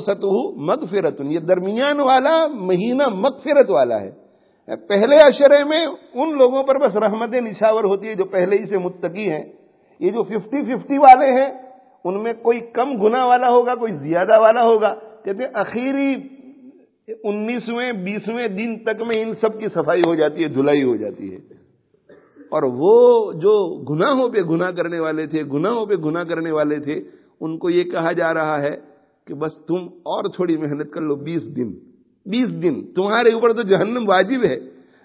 مغفرت 0.57 1.21
یہ 1.21 1.39
درمیان 1.39 2.01
والا 2.01 2.47
مہینہ 2.47 3.03
مغفرت 3.09 3.71
والا 3.71 4.01
ہے۔ 4.01 4.29
پہلے 4.89 5.17
اشرے 5.17 5.65
میں 5.65 5.87
ان 6.15 6.39
لوگوں 6.39 6.63
پر 6.63 6.79
بس 6.79 6.97
رحمت 6.97 7.35
نشاور 7.35 7.85
ہوتی 7.85 8.09
ہے 8.09 8.15
جو 8.15 8.25
پہلے 8.25 8.57
ہی 8.57 8.67
سے 8.67 8.79
متقی 8.79 9.31
ہیں۔ 9.31 9.45
یہ 10.01 10.11
جو 10.11 10.23
ففٹی 10.23 10.63
ففٹی 10.63 10.99
والے 10.99 11.33
ہیں، 11.33 11.49
ان 12.05 12.23
میں 12.23 12.33
کوئی 12.43 12.61
کم 12.61 13.03
گنا 13.03 13.25
والا 13.25 13.51
ہوگا، 13.51 13.75
کوئی 13.75 13.93
زیادہ 13.93 14.41
والا 14.41 14.65
ہوگا۔ 14.65 14.95
کہتے 15.25 15.43
ہیں 15.43 15.51
اخیری 15.55 16.15
انیسویں، 17.25 17.93
بیسویں 17.93 18.49
دن 18.49 18.79
تک 18.79 19.03
میں 19.07 19.23
ان 19.23 19.35
سب 19.35 19.61
کی 19.61 19.69
صفائی 19.69 20.03
ہو 20.07 20.15
جاتی 20.15 20.43
ہے، 20.43 20.49
دھلائی 20.49 20.85
ہو 20.85 20.97
جاتی 20.97 21.33
ہے۔ 21.33 21.39
اور 22.51 22.63
وہ 22.63 23.33
جو 23.33 23.85
گناہوں 23.91 24.29
پہ 24.29 24.39
گناہ 24.39 24.71
کرنے 24.71 25.01
والے 25.01 25.27
تھے، 25.27 25.43
گناہوں 25.43 25.87
پہ 25.87 25.95
گناہ 25.95 26.25
کرنے 26.25 26.51
والے 26.51 26.79
تھے، 26.79 27.01
ان 27.41 27.59
کو 27.59 27.71
یہ 27.71 27.83
کہا 27.83 28.13
جا 28.13 28.35
رہا 28.35 28.63
ہے 28.63 28.88
کہ 29.29 29.35
بس 29.35 29.59
تم 29.67 29.87
اور 30.03 30.25
تھوڑی 30.25 30.57
محنت 30.57 30.93
کر 30.93 31.01
لو 31.01 31.15
بیس 31.15 31.57
دن۔ 31.57 31.73
بیس 32.27 32.63
دن۔ 32.63 32.93
تمہارے 32.93 33.31
اوپر 33.31 33.53
تو 33.53 33.63
جہنم 33.63 34.09
واجب 34.09 34.45
ہے۔ 34.45 34.59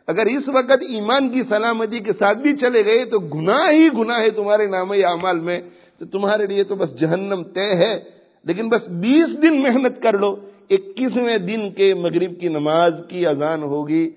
اگر 0.07 0.25
اس 0.25 0.49
وقت 0.49 0.71
ایمان 0.71 1.29
کی 1.29 1.43
سلامتی 1.43 1.99
کے 1.99 2.13
ساتھ 2.13 2.37
بھی 2.37 2.55
چلے 2.55 2.85
گئے 2.85 3.05
تو 3.05 3.19
گناہ 3.19 3.71
ہی 3.71 3.89
گناہ 3.97 4.19
ہے 4.19 4.29
تمہارے 4.29 4.65
نام 4.65 4.91
اعمال 4.91 5.39
میں۔ 5.39 5.61
تو 5.99 6.05
تمہارے 6.05 6.47
لیے 6.47 6.63
تو 6.63 6.75
بس 6.75 6.99
جہنم 6.99 7.43
طے 7.43 7.75
ہے۔ 7.75 7.99
لیکن 8.43 8.69
بس 8.69 8.89
بیس 8.89 9.41
دن 9.41 9.61
محنت 9.61 10.01
کر 10.01 10.17
لو۔ 10.17 10.35
اکیسویں 10.69 11.37
دن 11.37 11.71
کے 11.71 11.93
مغرب 11.93 12.39
کی 12.39 12.47
نماز 12.47 12.93
کی 13.09 13.27
اذان 13.27 13.63
ہوگی 13.63 14.11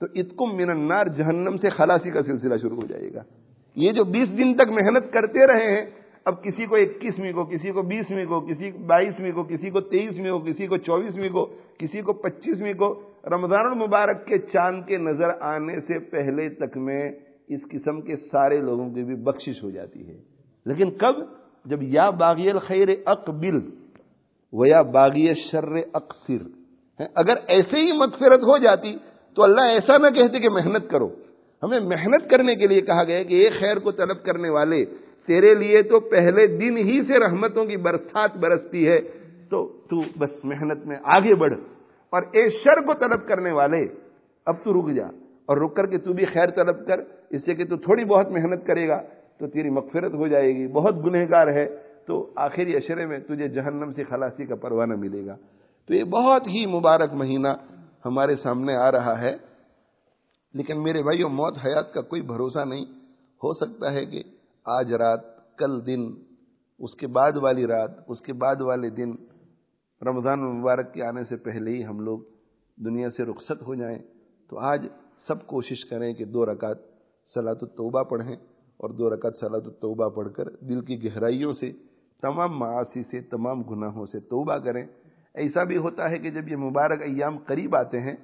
تو 0.00 0.06
اتکم 0.14 0.56
من 0.56 0.70
النار۔ 0.70 1.06
جہنم 1.06 1.56
سے 1.56 1.68
خلاصی 1.70 2.10
کا 2.10 2.22
سلسلہ 2.22 2.54
شروع 2.56 2.76
ہو 2.76 2.86
جائے 2.86 3.14
گا۔ 3.14 3.22
یہ 3.76 3.92
جو 3.92 4.04
بیس 4.04 4.38
دن 4.38 4.54
تک 4.54 4.68
محنت 4.68 5.12
کرتے 5.12 5.46
رہے 5.46 5.76
ہیں 5.76 6.01
اب 6.24 6.42
کسی 6.44 6.66
کو 6.66 6.76
اکیسویں 6.76 7.32
کو، 7.32 7.44
کسی 7.44 7.70
کو 7.70 7.82
بیسویں 7.82 8.26
کو، 8.26 8.40
کسی 8.40 8.70
کو 8.70 8.78
بائیسویں 8.78 9.32
کو، 9.32 9.42
کسی 9.42 9.70
کو 9.70 9.80
تیئیسویں 9.80 10.32
کو، 10.32 10.38
کسی 10.38 10.66
کو 10.66 10.76
چوبیسویں 10.76 11.30
کو، 11.30 11.54
کسی 11.78 12.00
کو 12.00 12.12
پچیسویں 12.12 12.72
کو، 12.72 13.02
رمضان 13.24 13.66
المبارک 13.66 14.26
کے 14.26 14.38
چاند 14.38 14.84
کے 14.86 14.96
نظر 14.96 15.28
آنے 15.40 15.80
سے 15.80 15.98
پہلے 15.98 16.48
تک 16.48 16.76
میں 16.76 17.12
اس 17.48 17.60
قسم 17.70 18.00
کے 18.00 18.16
سارے 18.16 18.60
لوگوں 18.60 18.90
کی 18.90 19.02
بھی 19.04 19.14
بخشش 19.14 19.62
ہو 19.62 19.70
جاتی 19.70 20.08
ہے۔ 20.08 20.16
لیکن 20.66 20.90
کب؟ 20.90 21.14
جب 21.64 21.82
یا 21.82 22.10
باغی 22.10 22.50
الخیر 22.50 22.88
اقبل 23.06 23.70
و 24.52 24.66
یا 24.66 24.82
باغی 24.82 25.34
شر 25.34 25.74
اقصر۔ 25.92 26.42
اگر 27.14 27.34
ایسے 27.46 27.76
ہی 27.76 27.92
مغفرت 27.92 28.40
ہو 28.42 28.58
جاتی 28.58 28.96
تو 29.34 29.42
اللہ 29.42 29.60
ایسا 29.60 29.98
نہ 29.98 30.06
کہتے 30.14 30.40
کہ 30.40 30.48
محنت 30.48 30.90
کرو۔ 30.90 31.08
ہمیں 31.62 31.80
محنت 31.80 32.30
کرنے 32.30 32.54
کے 32.54 32.66
لیے 32.66 32.80
کہا 32.80 33.04
گیا 33.04 33.22
کہ 33.22 33.34
ایک 33.34 33.52
خیر 33.60 33.78
کو 33.78 33.90
طلب 33.90 34.24
کرنے 34.24 34.48
والے 34.48 34.84
تیرے 35.26 35.54
لیے 35.54 35.82
تو 35.82 36.00
پہلے 36.00 36.46
دن 36.46 36.76
ہی 36.76 37.02
سے 37.06 37.18
رحمتوں 37.18 37.64
کی 37.64 37.76
برسات 37.76 38.36
برستی 38.36 38.88
ہے۔ 38.88 38.98
تو 39.50 39.72
تو 39.90 40.00
بس 40.18 40.44
محنت 40.44 40.86
میں 40.86 40.96
آگے 41.02 41.34
بڑھ۔ 41.34 41.52
اور 42.10 42.22
اے 42.32 42.50
شر 42.50 42.80
کو 42.86 42.92
طلب 42.94 43.28
کرنے 43.28 43.52
والے، 43.52 43.86
اب 44.46 44.54
تو 44.64 44.80
رک 44.80 44.96
جا۔ 44.96 45.06
اور 45.46 45.56
رک 45.56 45.76
کر 45.76 45.86
کے 45.86 45.98
تو 45.98 46.12
بھی 46.12 46.26
خیر 46.26 46.46
طلب 46.50 46.86
کر۔ 46.86 47.00
اس 47.30 47.44
سے 47.44 47.54
کہ 47.54 47.64
تو 47.64 47.76
تھوڑی 47.76 48.04
بہت 48.04 48.28
محنت 48.28 48.66
کرے 48.66 48.88
گا، 48.88 49.02
تو 49.38 49.46
تیری 49.46 49.70
مغفرت 49.70 50.14
ہو 50.14 50.26
جائے 50.26 50.56
گی۔ 50.56 50.66
بہت 50.66 50.94
گنہگار 51.06 51.46
ہے۔ 51.46 51.76
تو 52.06 52.30
آخری 52.36 52.76
اشرے 52.76 53.06
میں 53.06 53.18
تجھے 53.18 53.48
جہنم 53.48 53.92
سے 53.92 54.04
خلاصی 54.04 54.46
کا 54.46 54.54
پروانہ 54.54 54.94
ملے 54.94 55.26
گا۔ 55.26 55.36
تو 55.88 55.94
یہ 55.94 56.04
بہت 56.04 56.46
ہی 56.46 56.66
مبارک 56.66 57.12
مہینہ 57.12 57.48
ہمارے 58.06 58.34
سامنے 58.34 58.74
آ 58.74 58.92
رہا 58.92 59.20
ہے۔ 59.20 59.36
لیکن 60.54 60.82
میرے 60.82 61.02
بھائیوں 61.02 61.28
موت 61.28 61.58
حیات 61.66 61.92
کا 61.92 62.00
کوئی 62.00 62.22
بھروسہ 62.22 62.64
نہیں۔ 62.64 62.84
ہو 63.44 63.52
سکتا 63.52 63.92
ہے 63.92 64.06
کہ 64.06 64.22
آج 64.66 64.94
رات، 64.94 65.20
کل 65.58 65.86
دن، 65.86 66.00
اس 66.78 66.94
کے 66.94 67.06
بعد 67.06 67.32
والی 67.36 67.66
رات، 67.66 67.90
اس 68.06 68.20
کے 68.20 68.32
بعد 68.32 68.60
والے 68.60 68.90
دن، 68.90 69.12
رمضان 70.02 70.60
مبارک 70.60 70.94
کے 70.94 71.02
آنے 71.02 71.24
سے 71.24 71.36
پہلے 71.36 71.70
ہی 71.70 71.84
ہم 71.84 72.00
لوگ 72.00 72.18
دنیا 72.78 73.10
سے 73.10 73.24
رخصت 73.24 73.62
ہو 73.62 73.74
جائیں۔ 73.74 73.98
تو 74.50 74.58
آج 74.58 74.86
سب 75.28 75.46
کوشش 75.46 75.84
کریں 75.84 76.12
کہ 76.12 76.24
دو 76.24 76.46
رکعت 76.46 76.78
سلاۃ 77.34 77.62
التوبہ 77.62 78.02
پڑھیں 78.02 78.36
اور 78.80 78.90
دو 78.90 79.10
رکعت 79.10 79.38
سلاۃ 79.40 79.66
التوبہ 79.66 80.08
پڑھ 80.08 80.32
کر 80.32 80.50
دل 80.50 80.80
کی 80.80 81.04
گہرائیوں 81.04 81.52
سے، 81.52 81.72
تمام 82.22 82.58
معاشی 82.58 83.02
سے، 83.02 83.20
تمام 83.20 83.62
گناہوں 83.62 84.06
سے 84.06 84.20
توبہ 84.20 84.58
کریں۔ 84.58 84.86
ایسا 85.34 85.64
بھی 85.64 85.76
ہوتا 85.76 86.10
ہے 86.10 86.18
کہ 86.18 86.30
جب 86.30 86.48
یہ 86.48 86.56
مبارک 86.56 87.02
ایام 87.02 87.38
قریب 87.38 87.76
آتے 87.76 88.00
ہیں 88.00 88.16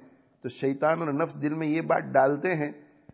تو 0.43 0.49
شیطان 0.49 0.99
اور 0.99 1.13
نفس 1.13 1.41
دل 1.41 1.53
میں 1.53 1.67
یہ 1.67 1.81
بات 1.81 2.03
ڈالتے 2.03 2.55
ہیں 2.55 2.71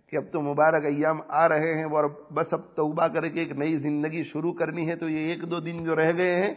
کہ 0.08 0.18
اب 0.18 0.24
تو 0.32 0.41
مبارک 0.41 0.86
ایام 0.86 1.20
آ 1.28 1.49
رہے 1.49 1.78
ہیں 1.78 1.84
اور 1.84 2.10
بس 2.34 2.53
اب 2.53 2.62
توبہ 2.76 3.08
کر 3.08 3.28
کے 3.28 3.39
ایک 3.39 3.51
نئی 3.51 3.78
زندگی 3.78 4.24
شروع 4.24 4.53
کرنی 4.53 4.89
ہے 4.89 4.95
تو 4.95 5.10
یہ 5.10 5.18
ایک 5.18 5.51
دو 5.51 5.60
دن 5.60 5.84
جو 5.84 5.95
رہ 5.95 6.18
گئے 6.18 6.36
ہیں، 6.36 6.53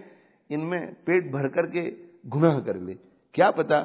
ان 0.49 0.71
میں 0.71 0.87
پیٹ 1.05 1.31
بھر 1.31 1.49
کر 1.49 1.67
کے 1.67 1.91
گناہ 2.35 2.61
کر 2.61 2.75
لے۔ 2.75 2.95
کیا 3.33 3.51
پتا 3.51 3.85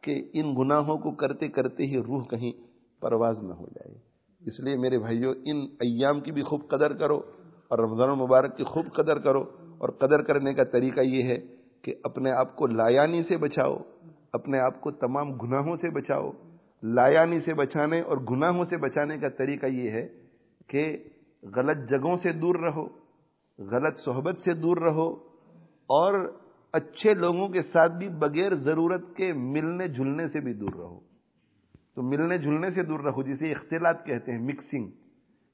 کہ 0.00 0.30
ان 0.32 0.54
گناہوں 0.58 0.98
کو 0.98 1.10
کرتے 1.10 1.48
کرتے 1.48 1.86
ہی 1.86 1.98
روح 1.98 2.24
کہیں 2.24 2.52
پرواز 3.00 3.42
نہ 3.42 3.52
ہو 3.52 3.66
جائے۔ 3.66 3.94
اس 4.40 4.60
لیے 4.60 4.76
میرے 4.76 4.98
بھائیوں 4.98 5.34
ان 5.44 5.56
ایام 5.56 6.20
کی 6.20 6.32
بھی 6.32 6.42
خوب 6.42 6.68
قدر 6.68 6.92
کرو 6.92 7.20
اور 7.68 7.78
رمضان 7.78 8.10
المبارک 8.10 8.56
کی 8.56 8.64
خوب 8.64 8.86
قدر 8.94 9.18
کرو۔ 9.18 9.44
اور 9.78 9.88
قدر 9.88 10.22
کرنے 10.22 10.54
کا 10.54 10.64
طریقہ 10.64 11.00
یہ 11.00 11.22
ہے 11.22 11.38
کہ 11.82 11.92
اپنے 12.04 12.30
آپ 12.30 12.56
کو 12.56 12.66
لایانی 12.66 13.22
سے 13.22 13.36
بچاؤ، 13.36 13.76
اپنے 14.32 14.58
آپ 14.58 14.80
کو 14.80 14.90
تمام 14.90 15.32
گناہوں 15.32 15.76
سے 15.76 15.90
بچاؤ۔ 15.90 16.30
لایانی 16.84 17.40
سے 17.40 17.54
بچانے 17.54 18.00
اور 18.00 18.16
گناہوں 18.16 18.64
سے 18.64 18.76
بچانے 18.76 19.18
کا 19.18 19.28
طریقہ 19.28 19.66
یہ 19.66 19.90
ہے 19.90 20.08
کہ 20.68 20.96
غلط 21.56 21.90
جگہوں 21.90 22.16
سے 22.16 22.32
دور 22.32 22.54
رہو، 22.54 22.86
غلط 23.58 23.98
صحبت 23.98 24.38
سے 24.38 24.54
دور 24.54 24.76
رہو 24.76 25.10
اور 25.88 26.38
اچھے 26.72 27.14
لوگوں 27.14 27.48
کے 27.48 27.62
ساتھ 27.62 27.92
بھی 27.92 28.08
بغیر 28.08 28.54
ضرورت 28.54 29.16
کے 29.16 29.32
ملنے 29.32 29.88
جلنے 29.88 30.28
سے 30.28 30.40
بھی 30.40 30.52
دور 30.52 30.72
رہو۔ 30.78 31.00
تو 31.94 32.02
ملنے 32.02 32.38
جلنے 32.38 32.70
سے 32.70 32.82
دور 32.82 33.00
رہو، 33.00 33.22
جسے 33.22 33.52
اختلاط 33.52 34.06
کہتے 34.06 34.32
ہیں 34.32 34.38
مکسنگ 34.38 34.90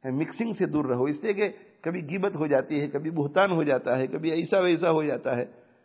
مکسنگ 0.05 0.47
ہاں، 0.47 0.59
سے 0.59 0.67
دور 0.67 0.85
رہو، 0.85 1.05
اس 1.05 1.21
سے 1.21 1.33
کہ 1.33 1.49
کبھی 1.81 2.01
گیبت 2.01 2.37
ہو 2.37 2.47
جاتی 2.47 2.81
ہے، 2.81 2.89
کبھی 2.89 3.11
بہتان 3.11 3.51
ہو 3.51 3.63
جاتا 3.63 3.99
ہے، 3.99 4.07
کبھی 4.07 4.31
ایسا 4.31 4.59
ویسا 4.59 4.91
ہو 4.91 5.03
جاتا 5.03 5.37
ہے۔ 5.37 5.45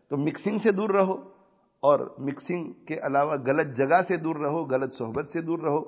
تو 0.10 0.18
مکسنگ 0.18 0.58
سے 0.58 0.72
دور 0.72 0.90
رہو۔ 0.90 1.35
اور 1.86 2.16
مکسنگ 2.18 2.72
کے 2.88 2.96
علاوہ 2.98 3.36
غلط 3.48 3.78
جگہ 3.78 4.02
سے 4.08 4.18
دور 4.18 4.36
رہو، 4.36 4.66
غلط 4.66 4.94
صحبت 4.94 5.30
سے 5.30 5.42
دور 5.42 5.60
رہو۔ 5.60 5.82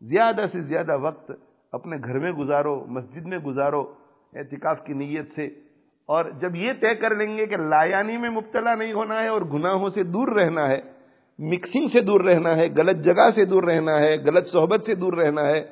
زیادہ 0.00 0.44
سے 0.52 0.62
زیادہ 0.62 0.98
وقت 0.98 1.32
اپنے 1.72 1.96
گھر 2.04 2.18
میں 2.18 2.32
گزارو، 2.32 2.84
مسجد 2.86 3.26
میں 3.26 3.38
گزارو 3.38 3.80
اعتکاف 4.32 4.84
کی 4.84 4.92
نیت 4.92 5.34
سے۔ 5.34 5.46
اور 6.06 6.24
جب 6.40 6.56
یہ 6.56 6.72
طے 6.80 6.94
کر 6.94 7.14
لیں 7.14 7.36
گے 7.36 7.46
کہ 7.46 7.56
لایانی 7.56 8.16
میں 8.16 8.30
مبتلا 8.30 8.74
نہیں 8.74 8.92
ہونا 8.92 9.22
ہے 9.22 9.28
اور 9.28 9.42
گناہوں 9.42 9.88
سے 9.88 10.02
دور 10.02 10.28
رہنا 10.28 10.68
ہے 10.68 10.80
مکسنگ 11.38 11.88
سے 11.88 12.00
دور 12.00 12.20
رہنا 12.20 12.56
ہے، 12.56 12.68
غلط 12.76 13.04
جگہ 13.04 13.30
سے 13.34 13.44
دور 13.44 13.62
رہنا 13.62 13.98
ہے، 13.98 14.16
غلط 14.26 14.46
صحبت 14.46 14.84
سے 14.86 14.94
دور 14.94 15.12
رہنا 15.12 15.48
ہے، 15.48 15.64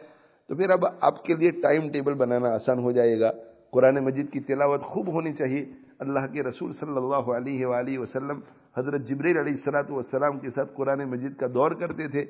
تو 0.48 0.56
پھر 0.56 0.70
اب 0.70 0.84
آپ 1.00 1.24
کے 1.24 1.34
لیے 1.34 1.50
ٹائم 1.50 1.92
ٹیبل 1.92 2.14
بنانا 2.14 2.48
آسان 2.48 2.78
ہو 2.78 2.92
جائے 2.92 3.20
گا۔ 3.20 3.32
قرآن 3.70 3.94
مجید 3.94 4.30
کی 4.32 4.40
تلاوت 4.40 4.82
خوب 4.82 5.08
ہونی 5.08 5.32
چاہیے۔ 5.32 5.83
اللہ 6.00 6.26
کے 6.32 6.42
رسول 6.42 6.72
صلی 6.72 6.96
اللہ 6.96 7.30
علیہ 7.36 7.66
وآلہ 7.66 7.98
وسلم 7.98 8.40
حضرت 8.76 9.00
جبریل 9.08 9.36
علیہ 9.38 9.52
السلاۃ 9.52 9.90
والسلام 9.90 10.38
کے 10.38 10.50
ساتھ 10.50 10.74
قرآن 10.74 11.04
مجید 11.10 11.36
کا 11.36 11.46
دور 11.54 11.70
کرتے 11.70 12.08
تھے۔ 12.08 12.24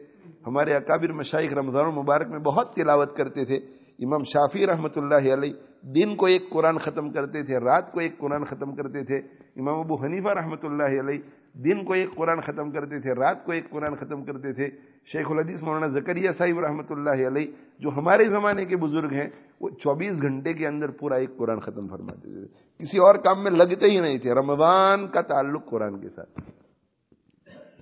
ہمارے 0.46 0.74
اکابر 0.74 1.12
مشائق 1.12 1.52
رمضان 1.52 1.86
المبارک 1.86 2.28
میں 2.30 2.38
بہت 2.38 2.74
تلاوت 2.74 3.16
کرتے 3.16 3.44
تھے۔ 3.44 3.56
امام 4.04 4.22
شافی 4.24 4.66
رحمۃ 4.66 4.96
اللہ 4.96 5.32
علیہ 5.34 5.52
دن 5.94 6.14
کو 6.16 6.26
ایک 6.26 6.50
قرآن 6.50 6.78
ختم 6.78 7.10
کرتے 7.10 7.42
تھے، 7.42 7.58
رات 7.58 7.92
کو 7.92 8.00
ایک 8.00 8.18
قرآن 8.18 8.44
ختم 8.44 8.74
کرتے 8.74 9.02
تھے۔ 9.04 9.16
امام 9.56 9.78
ابو 9.80 9.94
حنیفہ 10.04 10.28
رحمۃ 10.28 10.62
اللہ 10.62 11.00
علیہ 11.00 11.20
دن 11.64 11.84
کو 11.84 11.92
ایک 11.92 12.14
قرآن 12.14 12.40
ختم 12.40 12.70
کرتے 12.70 12.98
تھے، 13.00 13.12
رات 13.14 13.44
کو 13.44 13.52
ایک 13.52 13.70
قرآن 13.70 13.94
ختم 13.94 14.24
کرتے 14.24 14.52
تھے۔ 14.52 14.68
شیخ 15.12 15.30
الحدیث 15.30 15.62
مولانا 15.62 15.86
زکریہ 15.98 16.30
صاحب 16.38 16.58
رحمۃ 16.60 16.90
اللہ 16.90 17.26
علیہ 17.28 17.46
جو 17.80 17.90
ہمارے 17.96 18.24
زمانے 18.24 18.64
کے 18.64 18.76
بزرگ 18.76 19.12
ہیں 19.12 19.28
وہ 19.64 19.70
چوبیس 19.70 20.22
گھنٹے 20.22 20.52
کے 20.52 20.66
اندر 20.66 20.90
پورا 20.90 21.14
ایک 21.14 21.36
قرآن 21.36 21.60
ختم 21.60 21.88
فرماتے 21.88 22.20
تھے 22.20 22.46
کسی 22.78 22.98
اور 22.98 23.14
کام 23.14 23.44
میں 23.44 23.50
لگتے 23.50 23.86
ہی 23.86 24.00
نہیں 24.00 24.18
تھے۔ 24.18 24.34
رمضان 24.34 25.08
کا 25.08 25.20
تعلق 25.20 25.70
قرآن 25.70 26.00
کے 26.00 26.08
ساتھ۔ 26.08 26.40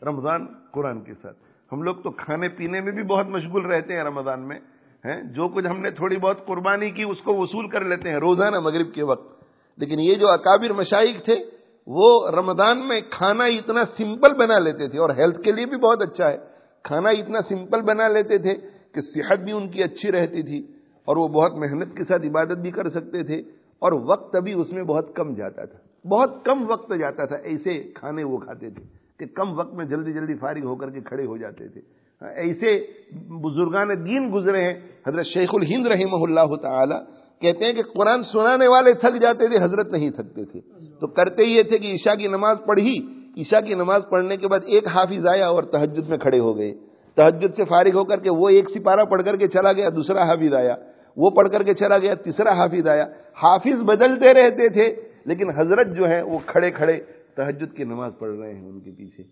رمضان 0.05 0.47
قرآن 0.73 1.01
کے 1.01 1.13
ساتھ۔ 1.23 1.37
ہم 1.73 1.83
لوگ 1.83 1.95
تو 1.95 2.11
کھانے 2.11 2.49
پینے 2.49 2.81
میں 2.81 2.93
بھی 2.93 3.03
بہت 3.03 3.27
مشغول 3.27 3.67
رہتے 3.67 3.95
ہیں 3.95 4.05
رمضان 4.05 4.49
میں 4.49 4.59
جو 5.23 5.49
کچھ 5.49 5.67
ہم 5.67 5.81
نے 5.81 5.91
تھوڑی 5.91 6.17
بہت 6.17 6.47
قربانی 6.47 6.91
کی، 6.91 7.03
اس 7.03 7.21
کو 7.21 7.35
وصول 7.35 7.69
کر 7.69 7.85
لیتے 7.85 8.09
ہیں 8.09 8.17
روزانہ 8.17 8.61
مغرب 8.61 8.95
کے 8.95 9.03
وقت۔ 9.03 9.45
لیکن 9.79 10.01
یہ 10.01 10.15
جو 10.15 10.29
اکابر 10.29 10.73
مشائق 10.73 11.25
تھے، 11.25 11.37
وہ 11.87 12.31
رمضان 12.31 12.89
میں 12.89 13.01
کھانا 13.11 13.45
اتنا 13.45 13.85
سمپل 13.85 14.35
بنا 14.35 14.59
لیتے 14.59 14.89
تھے، 14.89 14.99
اور 14.99 15.11
ہیلتھ 15.11 15.43
کے 15.43 15.53
لیے 15.53 15.67
بھی 15.67 15.77
بہت 15.77 16.03
اچھا 16.03 16.31
ہے۔ 16.31 16.37
کھانا 16.83 17.09
اتنا 17.09 17.41
سمپل 17.41 17.83
بنا 17.83 18.09
لیتے 18.09 18.39
تھے 18.39 18.55
کہ 18.93 19.01
صحت 19.01 19.39
بھی 19.39 19.53
ان 19.53 19.69
کی 19.69 19.83
اچھی 19.83 20.13
رہتی 20.13 20.43
تھی۔ 20.43 20.72
اور 21.05 21.17
وہ 21.17 21.29
بہت 21.29 21.53
محنت 21.55 21.97
کے 21.97 22.05
ساتھ 22.05 22.27
عبادت 22.27 22.59
بھی 22.59 22.71
کر 22.71 22.91
سکتے 22.91 23.23
تھے 23.23 23.37
اور 23.79 23.93
وقت 23.93 24.37
ابھی 24.37 24.53
اس 24.53 24.73
میں 24.73 24.83
بہت 24.83 25.17
کم 25.17 25.35
جاتا 25.35 25.65
تھا۔ 25.65 26.09
بہت 26.09 26.45
کم 26.45 26.71
وقت 26.71 26.93
جاتا 27.01 27.25
تھا۔ 27.25 27.37
ایسے 27.37 27.83
کھانے 27.95 28.25
وہ 28.25 28.39
کھاتے 28.39 28.71
تھے 28.71 28.83
کہ 29.19 29.27
کم 29.35 29.59
وقت 29.59 29.75
میں 29.75 29.85
جلدی 29.85 30.13
جلدی 30.13 30.35
فارغ 30.35 30.65
ہو 30.65 30.75
کر 30.75 30.91
کے 30.91 31.01
کھڑے 31.01 31.27
ہو 31.27 31.37
جاتے 31.37 31.69
تھے۔ 31.69 31.81
ایسے 32.35 32.87
بزرگان 33.29 33.89
دین 34.07 34.31
گزرے 34.35 34.63
ہیں۔ 34.63 34.75
حضرت 35.09 35.27
شیخ 35.27 35.49
الہند 35.53 35.87
رحمہ 35.87 36.23
اللہ 36.23 36.57
تعالی 36.63 36.95
کہتے 37.41 37.65
ہیں 37.65 37.73
کہ 37.73 37.83
قرآن 37.83 38.23
سنانے 38.23 38.69
والے 38.69 38.93
تھک 38.93 39.23
جاتے 39.23 39.49
تھے، 39.49 39.65
حضرت 39.65 39.93
نہیں 39.93 40.11
تھکتے 40.11 40.45
تھے۔ 40.45 40.61
تو 41.01 41.07
کرتے 41.07 41.45
یہ 41.45 41.63
تھے 41.63 41.79
کہ 41.79 41.95
عشاء 41.95 42.15
کی 42.15 42.29
نماز 42.29 42.57
پڑھی۔ 42.67 42.99
عشاء 43.37 43.61
کی 43.61 43.75
نماز 43.75 44.03
پڑھنے 44.11 44.37
کے 44.37 44.49
بعد 44.49 44.61
ایک 44.67 44.87
حافظ 44.87 45.27
آیا 45.27 45.49
اور 45.49 45.63
تحجد 45.63 46.09
میں 46.09 46.19
کھڑے 46.19 46.39
ہو 46.39 46.57
گئے۔ 46.57 46.75
تحجد 47.15 47.55
سے 47.57 47.65
فارغ 47.65 47.91
ہو 47.95 48.05
کر 48.05 48.17
کے 48.17 48.31
وہ 48.31 48.49
ایک 48.49 48.71
سپارہ 48.71 49.05
پڑھ 49.05 49.23
کر 49.25 49.37
کے 49.37 49.49
چلا 49.49 49.73
گیا، 49.73 49.89
دوسرا 49.89 50.23
حافظ 50.23 50.55
آیا۔ 50.55 50.77
وہ 51.17 51.31
پڑھ 51.31 51.49
کر 51.49 51.63
کے 51.63 51.75
چلا 51.75 51.99
گیا، 51.99 52.15
تیسرا 52.15 52.53
حافظ 52.53 52.89
آیا۔ 52.89 53.07
حافظ 53.43 53.83
بدلتے 53.83 54.35
رہتے 54.35 54.69
تھے، 54.69 54.95
لیکن 55.25 55.51
حضرت 55.51 55.87
جو 55.97 56.05
ہیں 56.05 56.23
وہ 56.23 56.39
کھڑے 56.47 56.71
کھڑے 56.71 57.01
تحجد 57.37 57.77
کی 57.77 57.85
نماز 57.85 58.13
پڑھ 58.19 58.31
رہے 58.31 58.55
ہیں 58.55 58.69
ان 58.69 58.81
کے 58.81 58.91
پیچھے۔ 58.91 59.23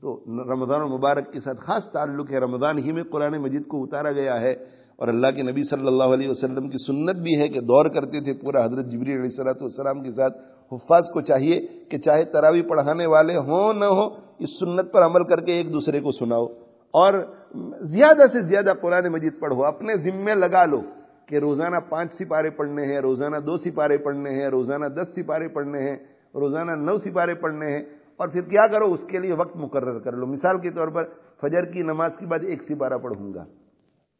تو 0.00 0.24
رمضان 0.52 0.80
المبارک 0.80 1.32
کے 1.32 1.40
ساتھ 1.40 1.60
خاص 1.60 1.90
تعلق 1.92 2.30
ہے، 2.30 2.38
رمضان 2.38 2.78
ہی 2.78 2.92
میں 2.92 3.02
قرآن 3.02 3.32
مجید 3.32 3.66
کو 3.66 3.84
اتارا 3.84 4.12
گیا 4.12 4.40
ہے۔ 4.40 4.54
اور 4.96 5.08
اللہ 5.08 5.26
کے 5.36 5.42
نبی 5.42 5.62
صلی 5.62 5.86
اللہ 5.86 6.04
علیہ 6.04 6.28
وسلم 6.28 6.68
کی 6.68 6.78
سنت 6.86 7.16
بھی 7.16 7.40
ہے 7.40 7.48
کہ 7.48 7.60
دور 7.60 7.86
کرتے 7.86 8.20
تھے 8.20 8.32
پورا 8.32 8.64
حضرت 8.64 8.86
جبری 8.86 9.14
علیہ 9.14 9.30
صلاحت 9.30 9.62
والسلام 9.62 10.02
کے 10.02 10.10
ساتھ۔ 10.10 10.38
حفاظ 10.72 11.02
کو 11.12 11.20
چاہیے 11.20 11.66
کہ 11.90 11.98
چاہے 11.98 12.24
تراوی 12.24 12.62
پڑھانے 12.62 13.06
والے 13.06 13.36
ہوں، 13.36 13.74
نہ 13.74 13.84
ہو 13.84 14.06
اس 14.38 14.58
سنت 14.60 14.92
پر 14.92 15.04
عمل 15.04 15.24
کر 15.24 15.40
کے 15.40 15.52
ایک 15.52 15.72
دوسرے 15.72 16.00
کو 16.00 16.10
سناؤ۔ 16.10 16.46
اور 16.90 17.36
زیادہ 17.80 18.22
سے 18.32 18.40
زیادہ 18.42 18.72
قرآن 18.80 19.08
مجید 19.08 19.32
پڑھو، 19.40 19.64
اپنے 19.64 19.96
ذمے 19.96 20.34
لگا 20.34 20.64
لو۔ 20.64 20.80
کہ 21.28 21.36
روزانہ 21.38 21.76
پانچ 21.88 22.12
سپارے 22.14 22.50
پڑھنے 22.50 22.84
ہیں، 22.86 23.00
روزانہ 23.00 23.36
دو 23.46 23.56
سپارے 23.56 23.96
پڑھنے 23.98 24.30
ہیں، 24.30 24.48
روزانہ 24.50 24.86
دس 24.96 25.14
سپارے 25.16 25.48
پڑھنے 25.54 25.82
ہیں، 25.82 25.96
روزانہ 26.34 26.72
نو 26.78 26.96
سپارے 26.98 27.34
پڑھنے 27.42 27.70
ہیں، 27.72 27.82
اور 28.20 28.28
پھر 28.28 28.42
کیا 28.50 28.66
کرو؟ 28.72 28.92
اس 28.92 29.04
کے 29.10 29.18
لیے 29.18 29.32
وقت 29.34 29.56
مقرر 29.56 29.98
کر 29.98 30.12
لو۔ 30.12 30.26
مثال 30.26 30.58
کے 30.60 30.70
طور 30.70 30.88
پر 30.94 31.04
فجر 31.42 31.64
کی 31.72 31.82
نماز 31.82 32.12
کے 32.18 32.26
بعد 32.26 32.44
ایک 32.48 32.62
سپارہ 32.62 32.98
پڑھوں 33.02 33.32
گا، 33.34 33.44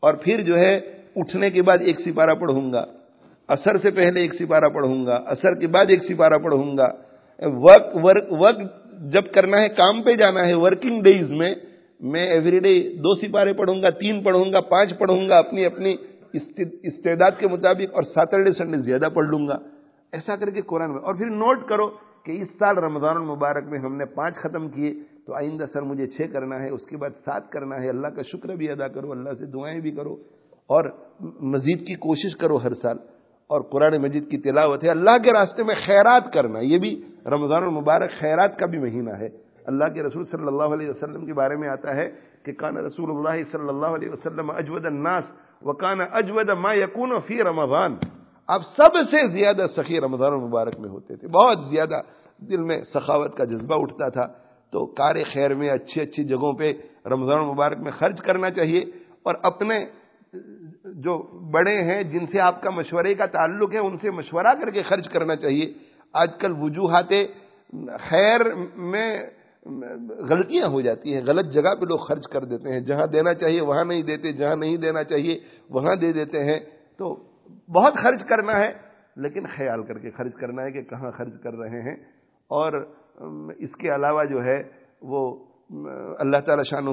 اور 0.02 0.14
پھر 0.22 0.42
جو 0.42 0.58
ہے 0.58 0.74
اٹھنے 1.16 1.50
کے 1.50 1.62
بعد 1.62 1.78
ایک 1.80 2.00
سپارہ 2.00 2.34
پڑھوں 2.40 2.72
گا 2.72 2.84
اثر 3.48 3.76
سے 3.78 3.90
پہلے 3.90 4.20
ایک 4.20 4.34
سپارہ 4.34 4.68
پڑھوں 4.74 5.04
گا 5.06 5.14
اثر 5.28 5.54
کے 5.60 5.66
بعد 5.66 5.86
ایک 5.90 6.02
سپارہ 6.04 6.38
پڑھوں 6.44 6.76
گا۔ 6.78 6.88
وقت 7.42 8.60
جب 9.12 9.24
کرنا 9.34 9.60
ہے، 9.60 9.68
کام 9.76 10.02
پہ 10.02 10.14
جانا 10.16 10.46
ہے، 10.46 10.54
ورکنگ 10.56 11.02
ڈیز 11.02 11.32
میں 11.32 11.54
میں 12.12 12.26
ایوری 12.28 12.58
ڈے 12.58 12.74
دو 13.04 13.14
سپارے 13.14 13.52
پڑھوں 13.52 13.80
گا، 13.82 13.90
تین 14.00 14.22
پڑھوں 14.22 14.44
گا، 14.52 14.60
پانچ 14.70 14.98
پڑھوں 14.98 15.28
گا، 15.28 15.38
اپنی 15.38 15.64
اپنی 15.66 15.94
استعداد 16.82 17.30
کے 17.38 17.48
مطابق 17.48 17.94
اور 17.94 18.02
سیٹرڈے 18.02 18.52
سنڈے 18.52 18.78
زیادہ 18.78 19.08
پڑھ 19.14 19.24
لوں 19.24 19.48
گا۔ 19.48 19.58
ایسا 20.12 20.36
کر 20.36 20.50
کے 20.50 20.60
قرآن 20.60 20.90
میں 20.90 21.00
اور 21.00 21.14
پھر 21.14 21.26
نوٹ 21.26 21.68
کرو 21.68 21.90
کہ 22.24 22.42
اس 22.42 22.48
سال 22.58 22.78
رمضان 22.78 23.16
المبارک 23.16 23.64
میں 23.64 23.78
ہم 23.78 23.96
نے 23.96 24.04
پانچ 24.04 24.36
ختم 24.36 24.68
کیے، 24.68 24.94
تو 25.26 25.34
آئندہ 25.34 25.64
سر 25.72 25.82
مجھے 25.82 26.06
چھ 26.06 26.20
کرنا 26.32 26.62
ہے، 26.62 26.68
اس 26.68 26.86
کے 26.86 26.96
بعد 26.96 27.10
سات 27.24 27.50
کرنا 27.50 27.82
ہے۔ 27.82 27.88
اللہ 27.88 28.06
کا 28.06 28.22
شکر 28.22 28.48
بھی 28.48 28.70
ادا 28.70 28.88
کرو، 28.88 29.10
اللہ 29.10 29.30
سے 29.38 29.46
دعائیں 29.46 29.80
بھی 29.80 29.90
کرو۔ 29.90 30.14
اور 30.66 30.84
مزید 31.40 31.86
کی 31.86 31.94
کوشش 31.94 32.36
کرو 32.36 32.56
ہر 32.56 32.74
سال۔ 32.74 32.96
اور 33.46 33.60
قرآن 33.60 34.02
مجید 34.02 34.30
کی 34.30 34.38
تلاوت 34.38 34.84
ہے۔ 34.84 34.90
اللہ 34.90 35.18
کے 35.24 35.32
راستے 35.32 35.62
میں 35.62 35.74
خیرات 35.86 36.32
کرنا، 36.32 36.58
یہ 36.58 36.78
بھی 36.78 37.02
رمضان 37.26 37.62
المبارک 37.62 38.10
خیرات 38.20 38.58
کا 38.58 38.66
بھی 38.66 38.78
مہینہ 38.78 39.10
ہے۔ 39.10 39.28
اللہ 39.66 39.84
کے 39.84 40.02
رسول 40.02 40.24
صلی 40.24 40.46
اللہ 40.46 40.62
علیہ 40.62 40.88
وسلم 40.88 41.26
کے 41.26 41.32
بارے 41.32 41.56
میں 41.56 41.68
آتا 41.68 41.94
ہے 41.94 42.10
کہ 42.42 42.52
کان 42.52 42.76
رسول 42.76 43.10
اللہ 43.10 43.44
صلی 43.52 43.68
اللہ 43.68 43.86
علیہ 43.86 44.08
وسلم 44.10 44.50
اجود 44.50 44.86
الناس 44.86 45.24
وکان 45.64 46.00
اجود 46.00 46.50
ما 46.50 46.72
یقون 46.74 47.10
فی 47.26 47.42
رمضان. 47.42 47.96
اب 48.48 48.62
سب 48.76 48.96
سے 49.10 49.26
زیادہ 49.28 49.66
سخی 49.76 50.00
رمضان 50.00 50.32
المبارک 50.32 50.78
میں 50.80 50.88
ہوتے 50.88 51.16
تھے. 51.16 51.28
بہت 51.28 51.58
زیادہ 51.70 52.00
دل 52.38 52.62
میں 52.62 52.82
سخاوت 52.84 53.36
کا 53.36 53.44
جذبہ 53.44 53.76
اٹھتا 53.80 54.08
تھا. 54.08 54.26
تو 54.72 54.86
کار 54.86 55.16
خیر 55.32 55.54
میں 55.54 55.68
اچھی 55.70 56.00
اچھی 56.00 56.24
جگہوں 56.24 56.52
پہ 56.52 56.72
رمضان 57.06 57.38
المبارک 57.38 57.78
میں 57.78 57.92
خرچ 57.92 58.20
کرنا 58.20 58.50
چاہیے 58.50 58.80
اور 59.22 59.34
اپنے 59.42 59.76
جو 60.84 61.16
بڑے 61.50 61.76
ہیں، 61.82 62.02
جن 62.02 62.26
سے 62.26 62.40
آپ 62.40 62.62
کا 62.62 62.70
مشورے 62.70 63.14
کا 63.14 63.26
تعلق 63.26 63.72
ہے، 63.72 63.78
ان 63.78 63.96
سے 63.98 64.10
مشورہ 64.10 64.54
کر 64.60 64.70
کے 64.70 64.82
خرچ 64.82 65.08
کرنا 65.08 65.36
چاہیے. 65.36 65.66
آج 66.14 66.30
کل 66.40 66.52
وجوہات 66.58 67.12
خیر 68.08 68.40
میں 68.76 69.10
غلطیاں 70.30 70.68
ہو 70.68 70.80
جاتی 70.80 71.14
ہیں۔ 71.14 71.22
غلط 71.26 71.52
جگہ 71.52 71.74
پہ 71.80 71.84
لوگ 71.84 71.98
خرچ 71.98 72.28
کر 72.28 72.44
دیتے 72.44 72.72
ہیں۔ 72.72 72.80
جہاں 72.80 73.06
دینا 73.06 73.34
چاہیے 73.34 73.60
وہاں 73.60 73.84
نہیں 73.84 74.02
دیتے، 74.02 74.32
جہاں 74.32 74.56
نہیں 74.56 74.76
دینا 74.76 75.04
چاہیے 75.04 75.38
وہاں 75.70 75.94
دے 75.96 76.12
دیتے 76.12 76.44
ہیں۔ 76.44 76.60
تو 76.98 77.14
بہت 77.74 77.94
خرچ 77.94 78.24
کرنا 78.28 78.60
ہے، 78.60 78.72
لیکن 79.16 79.46
خیال 79.56 79.82
کر 79.82 79.98
کے 79.98 80.10
خرچ 80.10 80.34
کرنا 80.34 80.62
ہے 80.62 80.70
کہ 80.70 80.82
کہاں 80.82 81.10
خرچ 81.10 81.40
کر 81.42 81.54
رہے 81.54 81.82
ہیں۔ 81.82 81.96
اور 82.48 82.72
اس 83.58 83.76
کے 83.76 83.94
علاوہ 83.94 84.24
جو 84.24 84.44
ہے، 84.44 84.62
وہ 85.02 85.44
اللہ 86.18 86.36
تعالی 86.46 86.62
شاہ 86.64 86.88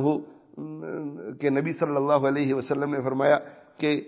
کہ 1.42 1.50
نبی 1.50 1.74
صلی 1.74 1.96
اللہ 1.96 2.28
علیہ 2.28 2.54
وسلم 2.54 2.94
نے 2.94 3.02
فرمایا 3.04 3.38
کہ 3.78 4.02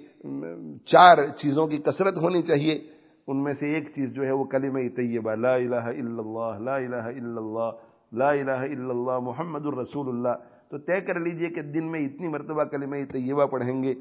چار 0.85 1.17
چیزوں 1.37 1.67
کی 1.67 1.77
کثرت 1.77 2.17
ہونی 2.17 2.41
چاہیے۔ 2.41 2.81
ان 3.27 3.43
میں 3.43 3.53
سے 3.53 3.73
ایک 3.73 3.87
چیز 3.87 4.13
جو 4.13 4.23
ہے، 4.23 4.31
وہ 4.31 4.43
کلمہ 4.43 4.89
طیبہ، 4.95 5.35
لا 5.35 5.53
الہ 5.53 5.75
الا 5.75 6.21
اللہ، 6.23 6.59
لا 6.59 6.75
الہ 6.75 7.05
الا 7.05 7.41
اللہ 7.41 7.69
لا 8.13 8.29
الہ 8.29 8.51
الا 8.51 8.89
اللہ 8.89 9.19
محمد 9.19 9.65
الرسول 9.65 10.07
اللہ۔ 10.07 10.33
تو 10.69 10.77
طے 10.77 11.01
کر 11.01 11.19
لیجیے 11.19 11.49
کہ 11.49 11.61
دن 11.61 11.91
میں 11.91 11.99
اتنی 11.99 12.27
مرتبہ 12.27 12.63
کلمہ 12.63 12.95
طیبہ 13.11 13.45
پڑھیں 13.45 13.83
گے 13.83 13.91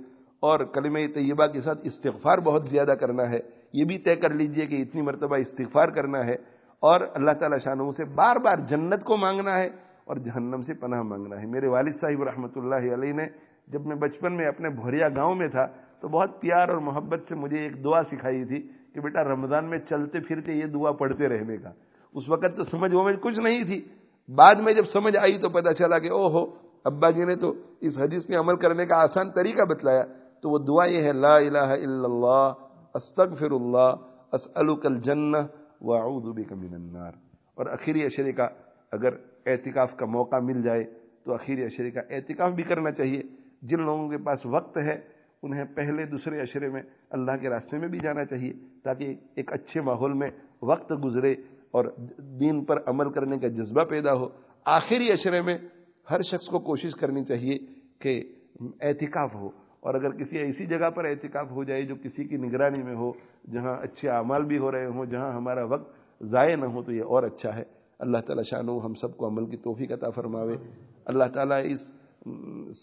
اور 0.40 0.60
کلمہ 0.60 0.98
طیبہ 1.14 1.46
کے 1.46 1.60
ساتھ 1.60 1.78
استغفار 1.82 2.38
بہت 2.38 2.66
زیادہ 2.66 2.94
کرنا 3.00 3.30
ہے۔ 3.30 3.38
یہ 3.72 3.84
بھی 3.84 3.98
طے 3.98 4.16
کر 4.16 4.30
لیجیے 4.30 4.66
کہ 4.66 4.82
اتنی 4.82 5.02
مرتبہ 5.02 5.36
استغفار 5.36 5.88
کرنا 5.88 6.26
ہے 6.26 6.34
اور 6.80 7.00
اللہ 7.14 7.30
تعالیٰ 7.30 7.58
شاہ 7.64 7.90
سے 7.96 8.04
بار 8.04 8.36
بار 8.36 8.56
جنت 8.68 9.04
کو 9.04 9.16
مانگنا 9.16 9.58
ہے 9.58 9.68
اور 10.04 10.16
جہنم 10.16 10.62
سے 10.62 10.74
پناہ 10.74 11.02
مانگنا 11.02 11.40
ہے۔ 11.40 11.46
میرے 11.46 11.66
والد 11.66 11.92
صاحب 12.00 12.22
رحمۃ 12.22 12.56
اللہ 12.56 12.94
علیہ 12.94 13.12
نے 13.12 13.24
جب 13.66 13.86
میں 13.86 13.96
بچپن 13.96 14.36
میں 14.36 14.46
اپنے 14.46 14.68
بھوریا 14.68 15.08
گاؤں 15.08 15.34
میں 15.34 15.48
تھا 15.48 15.66
تو 16.00 16.08
بہت 16.08 16.40
پیار 16.40 16.68
اور 16.68 16.78
محبت 16.78 17.20
سے 17.28 17.34
مجھے 17.34 17.58
ایک 17.58 17.84
دعا 17.84 18.02
سکھائی 18.02 18.44
تھی 18.44 18.68
کہ 18.94 19.00
بیٹا 19.00 19.24
رمضان 19.24 19.70
میں 19.70 19.78
چلتے 19.78 20.20
پھرتے 20.20 20.52
یہ 20.52 20.66
دعا 20.66 20.92
پڑھتے 20.92 21.28
رہنے 21.28 21.56
کا۔ 21.56 21.70
اس 22.14 22.28
وقت 22.28 22.56
تو 22.56 22.62
سمجھ 22.62 22.94
وہ 22.94 23.10
کچھ 23.20 23.40
نہیں 23.40 23.64
تھی۔ 23.64 23.84
بعد 24.28 24.54
میں 24.54 24.72
جب 24.72 24.84
سمجھ 24.84 25.16
آئی 25.16 25.38
تو 25.38 25.48
پتا 25.48 25.74
چلا 25.74 25.98
کہ 25.98 26.10
او 26.10 26.28
ہو 26.28 26.50
ابا 26.84 27.10
جی 27.10 27.24
نے 27.24 27.36
تو 27.36 27.54
اس 27.80 27.98
حدیث 27.98 28.28
میں 28.28 28.38
عمل 28.38 28.56
کرنے 28.56 28.86
کا 28.86 28.96
آسان 28.96 29.30
طریقہ 29.30 29.64
بتلایا۔ 29.64 30.04
تو 30.42 30.50
وہ 30.50 30.58
دعا 30.58 30.84
یہ 30.84 31.02
ہے، 31.02 31.12
لا 31.12 31.36
الہ 31.36 31.58
الا 31.58 32.04
اللہ 32.04 32.52
استغفر 32.94 33.50
اللہ 33.50 33.94
اسألک 34.32 34.86
الجنہ، 34.86 35.36
واعوذ 35.80 36.36
بک 36.36 36.52
من 36.52 36.74
النار۔ 36.74 37.12
اور 37.54 37.66
اخیری 37.66 38.04
اشرے 38.04 38.32
کا 38.32 38.48
اگر 38.92 39.08
اعتکاف 39.46 39.96
کا 39.96 40.06
موقع 40.06 40.36
مل 40.36 40.62
جائے 40.62 40.84
تو 41.24 41.34
اخیری 41.34 41.64
اشرے 41.64 41.90
کا 41.90 42.00
اعتکاف 42.10 42.52
بھی 42.52 42.62
کرنا 42.62 42.90
چاہیے۔ 42.90 43.22
جن 43.62 43.80
لوگوں 43.80 44.08
کے 44.08 44.18
پاس 44.18 44.46
وقت 44.46 44.78
ہے، 44.78 45.00
انہیں 45.42 45.64
پہلے 45.74 46.04
دوسرے 46.06 46.40
اشرے 46.40 46.68
میں 46.68 46.82
اللہ 47.10 47.32
کے 47.40 47.48
راستے 47.48 47.78
میں 47.78 47.88
بھی 47.88 47.98
جانا 47.98 48.24
چاہیے 48.24 48.52
تاکہ 48.84 49.14
ایک 49.34 49.52
اچھے 49.52 49.80
ماحول 49.80 50.12
میں 50.12 50.30
وقت 50.62 50.92
گزرے۔ 51.04 51.34
اور 51.72 51.84
دین 52.18 52.64
پر 52.64 52.82
عمل 52.86 53.10
کرنے 53.10 53.38
کا 53.38 53.48
جذبہ 53.48 53.84
پیدا 53.84 54.14
ہو، 54.14 54.28
آخری 54.64 55.12
اشرے 55.12 55.40
میں 55.40 55.58
ہر 56.10 56.22
شخص 56.22 56.46
کو 56.46 56.58
کوشش 56.58 56.94
کرنی 56.94 57.24
چاہیے 57.24 57.58
کہ 57.98 58.22
احتکاف 58.60 59.34
ہو۔ 59.34 59.48
اور 59.80 59.94
اگر 59.94 60.10
کسی 60.10 60.38
ایسی 60.38 60.66
جگہ 60.66 60.90
پر 60.90 61.04
احتکاف 61.04 61.50
ہو 61.50 61.64
جائے 61.64 61.82
جو 61.82 61.94
کسی 62.02 62.24
کی 62.24 62.36
نگرانی 62.36 62.82
میں 62.82 62.94
ہو، 62.94 63.12
جہاں 63.52 63.76
اچھے 63.80 64.08
اعمال 64.10 64.44
بھی 64.44 64.58
ہو 64.58 64.72
رہے 64.72 64.86
ہوں، 64.86 65.06
جہاں 65.06 65.32
ہمارا 65.32 65.64
وقت 65.64 65.92
ضائع 66.20 66.56
نہ 66.56 66.64
ہو، 66.64 66.82
تو 66.82 66.92
یہ 66.92 67.02
اور 67.02 67.22
اچھا 67.22 67.56
ہے۔ 67.56 67.62
اللہ 67.98 68.18
تعالیٰ 68.18 68.44
شاہ 68.44 68.60
ہم 68.84 68.94
سب 68.94 69.16
کو 69.16 69.28
عمل 69.28 69.46
کی 69.46 69.56
توفیق 69.56 69.92
عطا 69.92 70.10
فرماوے۔ 70.10 70.56
اللہ 71.04 71.24
تعالیٰ 71.34 71.60
اس 71.64 71.80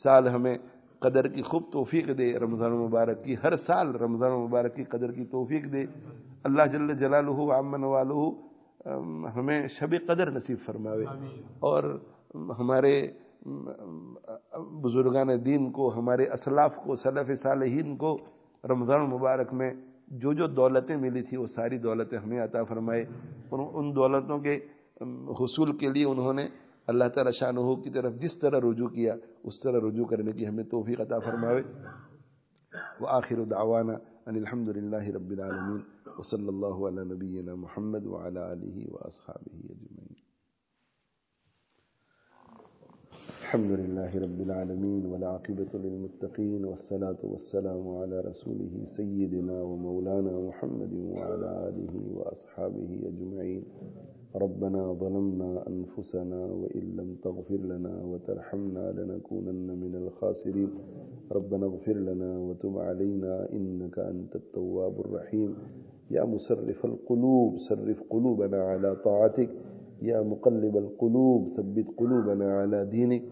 سال 0.03 0.27
ہمیں 0.27 0.57
قدر 0.99 1.27
کی 1.27 1.41
خوب 1.41 1.63
توفیق 1.71 2.17
دے، 2.17 2.39
رمضان 2.39 2.71
المبارک 2.71 3.23
کی، 3.23 3.35
ہر 3.43 3.55
سال 3.55 3.95
رمضان 3.95 4.31
المبارک 4.31 4.75
کی 4.75 4.83
قدر 4.83 5.11
کی 5.11 5.25
توفیق 5.25 5.63
دے۔ 5.71 5.85
اللہ 6.43 6.63
جل 6.71 6.97
جلالہ 6.97 7.53
امن 7.53 7.83
والہ 7.83 8.48
ہمیں 9.35 9.67
شب 9.67 9.95
قدر 10.07 10.31
نصیب 10.31 10.57
فرماوے۔ 10.65 11.05
اور 11.59 11.99
ہمارے 12.59 13.07
بزرگان 14.81 15.45
دین 15.45 15.71
کو 15.71 15.93
ہمارے 15.99 16.27
اسلاف 16.29 16.75
کو 16.75 16.95
صلف 16.95 17.41
صالحین 17.43 17.97
کو 17.97 18.17
رمضان 18.69 19.01
المبارک 19.01 19.53
میں 19.53 19.73
جو 20.07 20.33
جو 20.33 20.47
دولتیں 20.47 20.95
ملی 20.95 21.21
تھی 21.21 21.37
وہ 21.37 21.47
ساری 21.47 21.77
دولتیں 21.77 22.17
ہمیں 22.17 22.43
عطا 22.43 22.63
فرمائے۔ 22.63 23.05
ان 23.51 23.95
دولتوں 23.95 24.39
کے 24.39 24.55
حصول 25.31 25.77
کے 25.77 25.89
لیے 25.89 26.05
انہوں 26.05 26.33
نے 26.33 26.47
اللہ 26.87 27.03
تعالی 27.15 27.31
شاہ 27.31 27.51
کی 27.51 27.89
طرف 27.89 28.13
جس 28.13 28.39
طرح 28.39 28.59
رجوع 28.59 28.87
کیا 28.87 29.13
اس 29.43 29.61
طرح 29.63 29.79
رجوع 29.89 30.05
کرنے 30.05 30.31
کی 30.31 30.47
ہمیں 30.47 30.63
توفیق 30.63 31.01
عطا 31.01 31.19
فرماوے۔ 31.19 31.61
وآخر 32.99 33.43
دعوانا 33.43 33.93
أن 34.29 34.35
الحمد 34.35 34.67
للہ 34.77 35.03
رب 35.13 35.29
العالمین 35.31 35.79
وصلی 36.17 36.47
اللہ 36.47 36.81
علی 36.87 37.03
نبینا 37.13 37.53
محمد 37.61 38.05
وعلى 38.05 38.39
آلہ 38.39 38.91
وآصحابہ 38.91 39.55
اجمعین 39.55 40.13
الحمد 43.41 43.71
لله 43.79 44.19
رب 44.25 44.41
العالمين 44.41 45.05
والعاقبة 45.05 45.81
للمتقين 45.85 46.65
والصلاة 46.65 47.21
والسلام 47.23 47.87
على 47.97 48.21
رسوله 48.21 48.85
سيدنا 48.97 49.61
ومولانا 49.61 50.37
محمد 50.47 50.93
وعلى 50.93 51.49
آله 51.69 51.93
وأصحابه 52.17 52.91
أجمعين. 53.11 53.63
ربنا 54.35 54.93
ظلمنا 54.93 55.67
أنفسنا 55.67 56.45
وإن 56.45 56.95
لم 56.97 57.15
تغفر 57.23 57.55
لنا 57.55 58.01
وترحمنا 58.05 58.91
لنكونن 58.91 59.67
من 59.79 59.95
الخاسرين. 59.95 60.69
ربنا 61.31 61.65
اغفر 61.65 61.93
لنا 61.93 62.39
وتب 62.39 62.77
علينا 62.77 63.49
إنك 63.53 63.99
أنت 63.99 64.35
التواب 64.35 64.99
الرحيم. 64.99 65.55
يا 66.11 66.23
مسرف 66.23 66.85
القلوب 66.85 67.57
صرف 67.57 68.03
قلوبنا 68.09 68.63
على 68.63 68.95
طاعتك. 68.95 69.49
يا 70.01 70.21
مقلب 70.21 70.77
القلوب 70.77 71.47
ثبت 71.57 71.85
قلوبنا 71.97 72.59
على 72.59 72.85
دينك. 72.85 73.23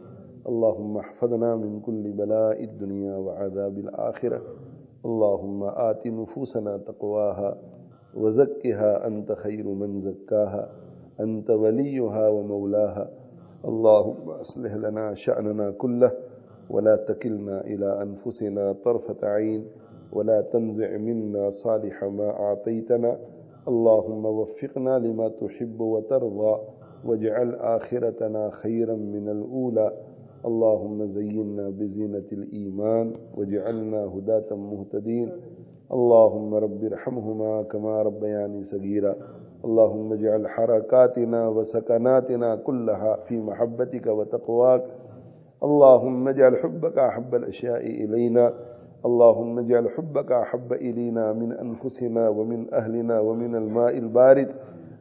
اللهم 0.47 0.97
احفظنا 0.97 1.55
من 1.55 1.79
كل 1.79 2.11
بلاء 2.11 2.63
الدنيا 2.63 3.15
وعذاب 3.17 3.77
الآخرة. 3.77 4.41
اللهم 5.05 5.63
آت 5.63 6.07
نفوسنا 6.07 6.77
تقواها 6.77 7.57
وزكها 8.15 9.07
أنت 9.07 9.31
خير 9.31 9.67
من 9.67 10.01
زكاها. 10.01 10.86
أنت 11.19 11.49
وليها 11.49 12.27
ومولاها. 12.29 13.09
اللهم 13.65 14.29
أصلح 14.29 14.73
لنا 14.73 15.13
شأننا 15.13 15.71
كله 15.71 16.11
ولا 16.69 16.95
تكلنا 16.95 17.61
إلى 17.61 18.01
أنفسنا 18.01 18.71
طرفة 18.85 19.27
عين 19.27 19.65
ولا 20.13 20.41
تنزع 20.41 20.97
منا 20.97 21.49
صالح 21.49 22.03
ما 22.03 22.29
أعطيتنا. 22.29 23.17
اللهم 23.67 24.25
وفقنا 24.25 24.99
لما 24.99 25.27
تحب 25.29 25.79
وترضى 25.81 26.55
واجعل 27.05 27.55
آخرتنا 27.55 28.49
خيرا 28.49 28.95
من 28.95 29.29
الأولى. 29.29 29.91
اللهم 30.45 31.05
زينا 31.05 31.69
بزينة 31.69 32.27
الإيمان 32.31 33.13
واجعلنا 33.37 34.03
هداة 34.05 34.55
مهتدين. 34.55 35.31
اللهم 35.91 36.55
رب 36.55 36.83
ارحمهما 36.83 37.63
كما 37.63 38.01
ربياني 38.01 38.63
صغيرا. 38.63 39.15
اللهم 39.65 40.13
اجعل 40.13 40.47
حركاتنا 40.47 41.47
وسكناتنا 41.47 42.55
كلها 42.55 43.15
في 43.27 43.41
محبتك 43.41 44.07
وتقواك. 44.07 44.83
اللهم 45.63 46.27
اجعل 46.27 46.57
حبك 46.57 46.97
أحب 46.97 47.35
الأشياء 47.35 47.81
إلينا. 47.81 48.53
اللهم 49.05 49.59
اجعل 49.59 49.89
حبك 49.89 50.31
أحب 50.31 50.73
إلينا 50.73 51.33
من 51.33 51.51
أنفسنا 51.51 52.29
ومن 52.29 52.73
أهلنا 52.73 53.19
ومن 53.19 53.55
الماء 53.55 53.97
البارد. 53.97 54.49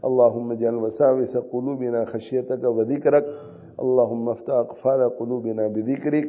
اللهم 0.05 0.53
اجعل 0.53 0.75
وساوس 0.75 1.37
قلوبنا 1.37 2.05
خشيتك 2.05 2.65
وذكرك. 2.65 3.25
اللهم 3.81 4.29
افتح 4.29 4.55
أقفال 4.55 5.17
قلوبنا 5.19 5.69
بذكرك. 5.69 6.29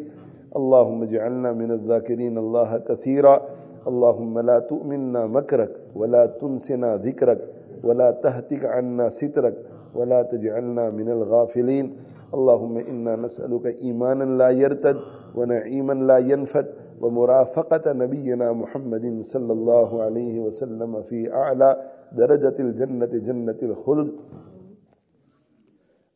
اللهم 0.55 1.03
اجعلنا 1.03 1.51
من 1.53 1.71
الذاكرين 1.71 2.37
الله 2.37 2.77
كثيرا. 2.77 3.41
اللهم 3.87 4.39
لا 4.39 4.59
تؤمننا 4.59 5.27
مكرك 5.27 5.71
ولا 5.95 6.25
تنسنا 6.25 6.95
ذكرك. 6.95 7.56
ولا 7.83 8.11
تهتك 8.11 8.65
عنا 8.65 9.09
سترك 9.09 9.55
ولا 9.95 10.23
تجعلنا 10.23 10.89
من 10.89 11.09
الغافلين. 11.11 11.95
اللهم 12.33 12.77
إنا 12.77 13.15
نسألك 13.15 13.65
إيمانا 13.65 14.23
لا 14.23 14.49
يرتد 14.49 14.97
ونعيما 15.35 15.93
لا 15.93 16.17
ينفد 16.17 16.65
ومرافقة 17.01 17.93
نبينا 17.93 18.53
محمد 18.53 19.21
صلى 19.23 19.53
الله 19.53 20.01
عليه 20.03 20.39
وسلم 20.39 21.01
في 21.01 21.33
أعلى 21.33 21.77
درجة 22.11 22.55
الجنة 22.59 23.05
جنة 23.05 23.59
الخلد. 23.63 24.11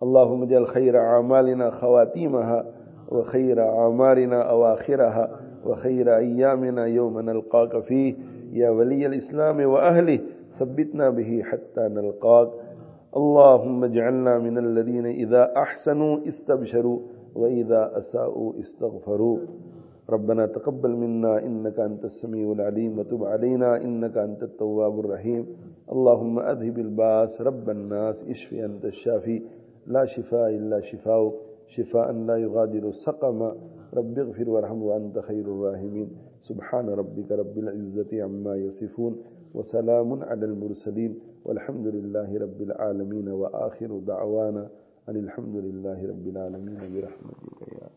اللهم 0.03 0.43
اجعل 0.43 0.68
خير 0.68 0.97
أعمالنا 0.99 1.70
خواتيمها 1.72 2.66
وخير 3.12 3.62
أعمارنا 3.62 4.41
أواخرها 4.49 5.39
وخير 5.66 6.18
أيامنا 6.18 6.86
يوم 6.86 7.20
نلقاك 7.20 7.80
فيه. 7.84 8.16
يا 8.51 8.70
ولي 8.70 9.05
الإسلام 9.05 9.66
وأهله 9.66 10.20
ثبتنا 10.62 11.09
به 11.09 11.41
حتى 11.49 11.84
نلقاك. 11.97 12.49
اللهم 13.18 13.84
اجعلنا 13.84 14.39
من 14.39 14.57
الذين 14.57 15.05
إذا 15.05 15.43
أحسنوا 15.57 16.28
استبشروا 16.28 16.99
وإذا 17.36 17.97
أساءوا 17.97 18.53
استغفروا. 18.59 19.38
ربنا 20.09 20.45
تقبل 20.45 20.91
منا 20.95 21.45
إنك 21.45 21.80
أنت 21.80 22.05
السميع 22.05 22.51
العليم 22.51 22.99
وتب 22.99 23.24
علينا 23.24 23.82
إنك 23.82 24.18
أنت 24.18 24.43
التواب 24.43 24.99
الرحيم. 24.99 25.45
اللهم 25.91 26.39
أذهب 26.39 26.78
الباس 26.78 27.41
رب 27.41 27.70
الناس 27.70 28.24
اشفي 28.30 28.66
أنت 28.66 28.86
الشافي. 28.86 29.41
لا 29.88 30.05
شفاء 30.05 30.49
إلا 30.49 30.80
شفاء 30.82 31.34
شفاء 31.68 32.12
لا 32.12 32.38
يغادر 32.38 32.91
سقما 32.91 33.55
رب 33.93 34.20
اغفر 34.20 34.49
وارحم 34.49 34.82
وأنت 34.84 35.20
خير 35.20 35.45
الراحمين. 35.45 36.07
سبحان 36.41 36.89
ربك 36.89 37.32
رب 37.32 37.57
العزة 37.57 38.24
عما 38.24 38.55
يصفون. 38.55 39.16
وسلام 39.54 40.24
على 40.24 40.45
المرسلين 40.45 41.20
والحمد 41.45 41.88
لله 41.88 42.30
رب 42.39 42.62
العالمين 42.62 43.28
وآخر 43.30 43.99
دعوانا 44.08 44.70
أن 45.10 45.16
الحمد 45.16 45.56
لله 45.56 45.99
رب 46.08 46.26
العالمين 46.28 46.80
برحمتك 46.93 47.60
يا 47.82 47.88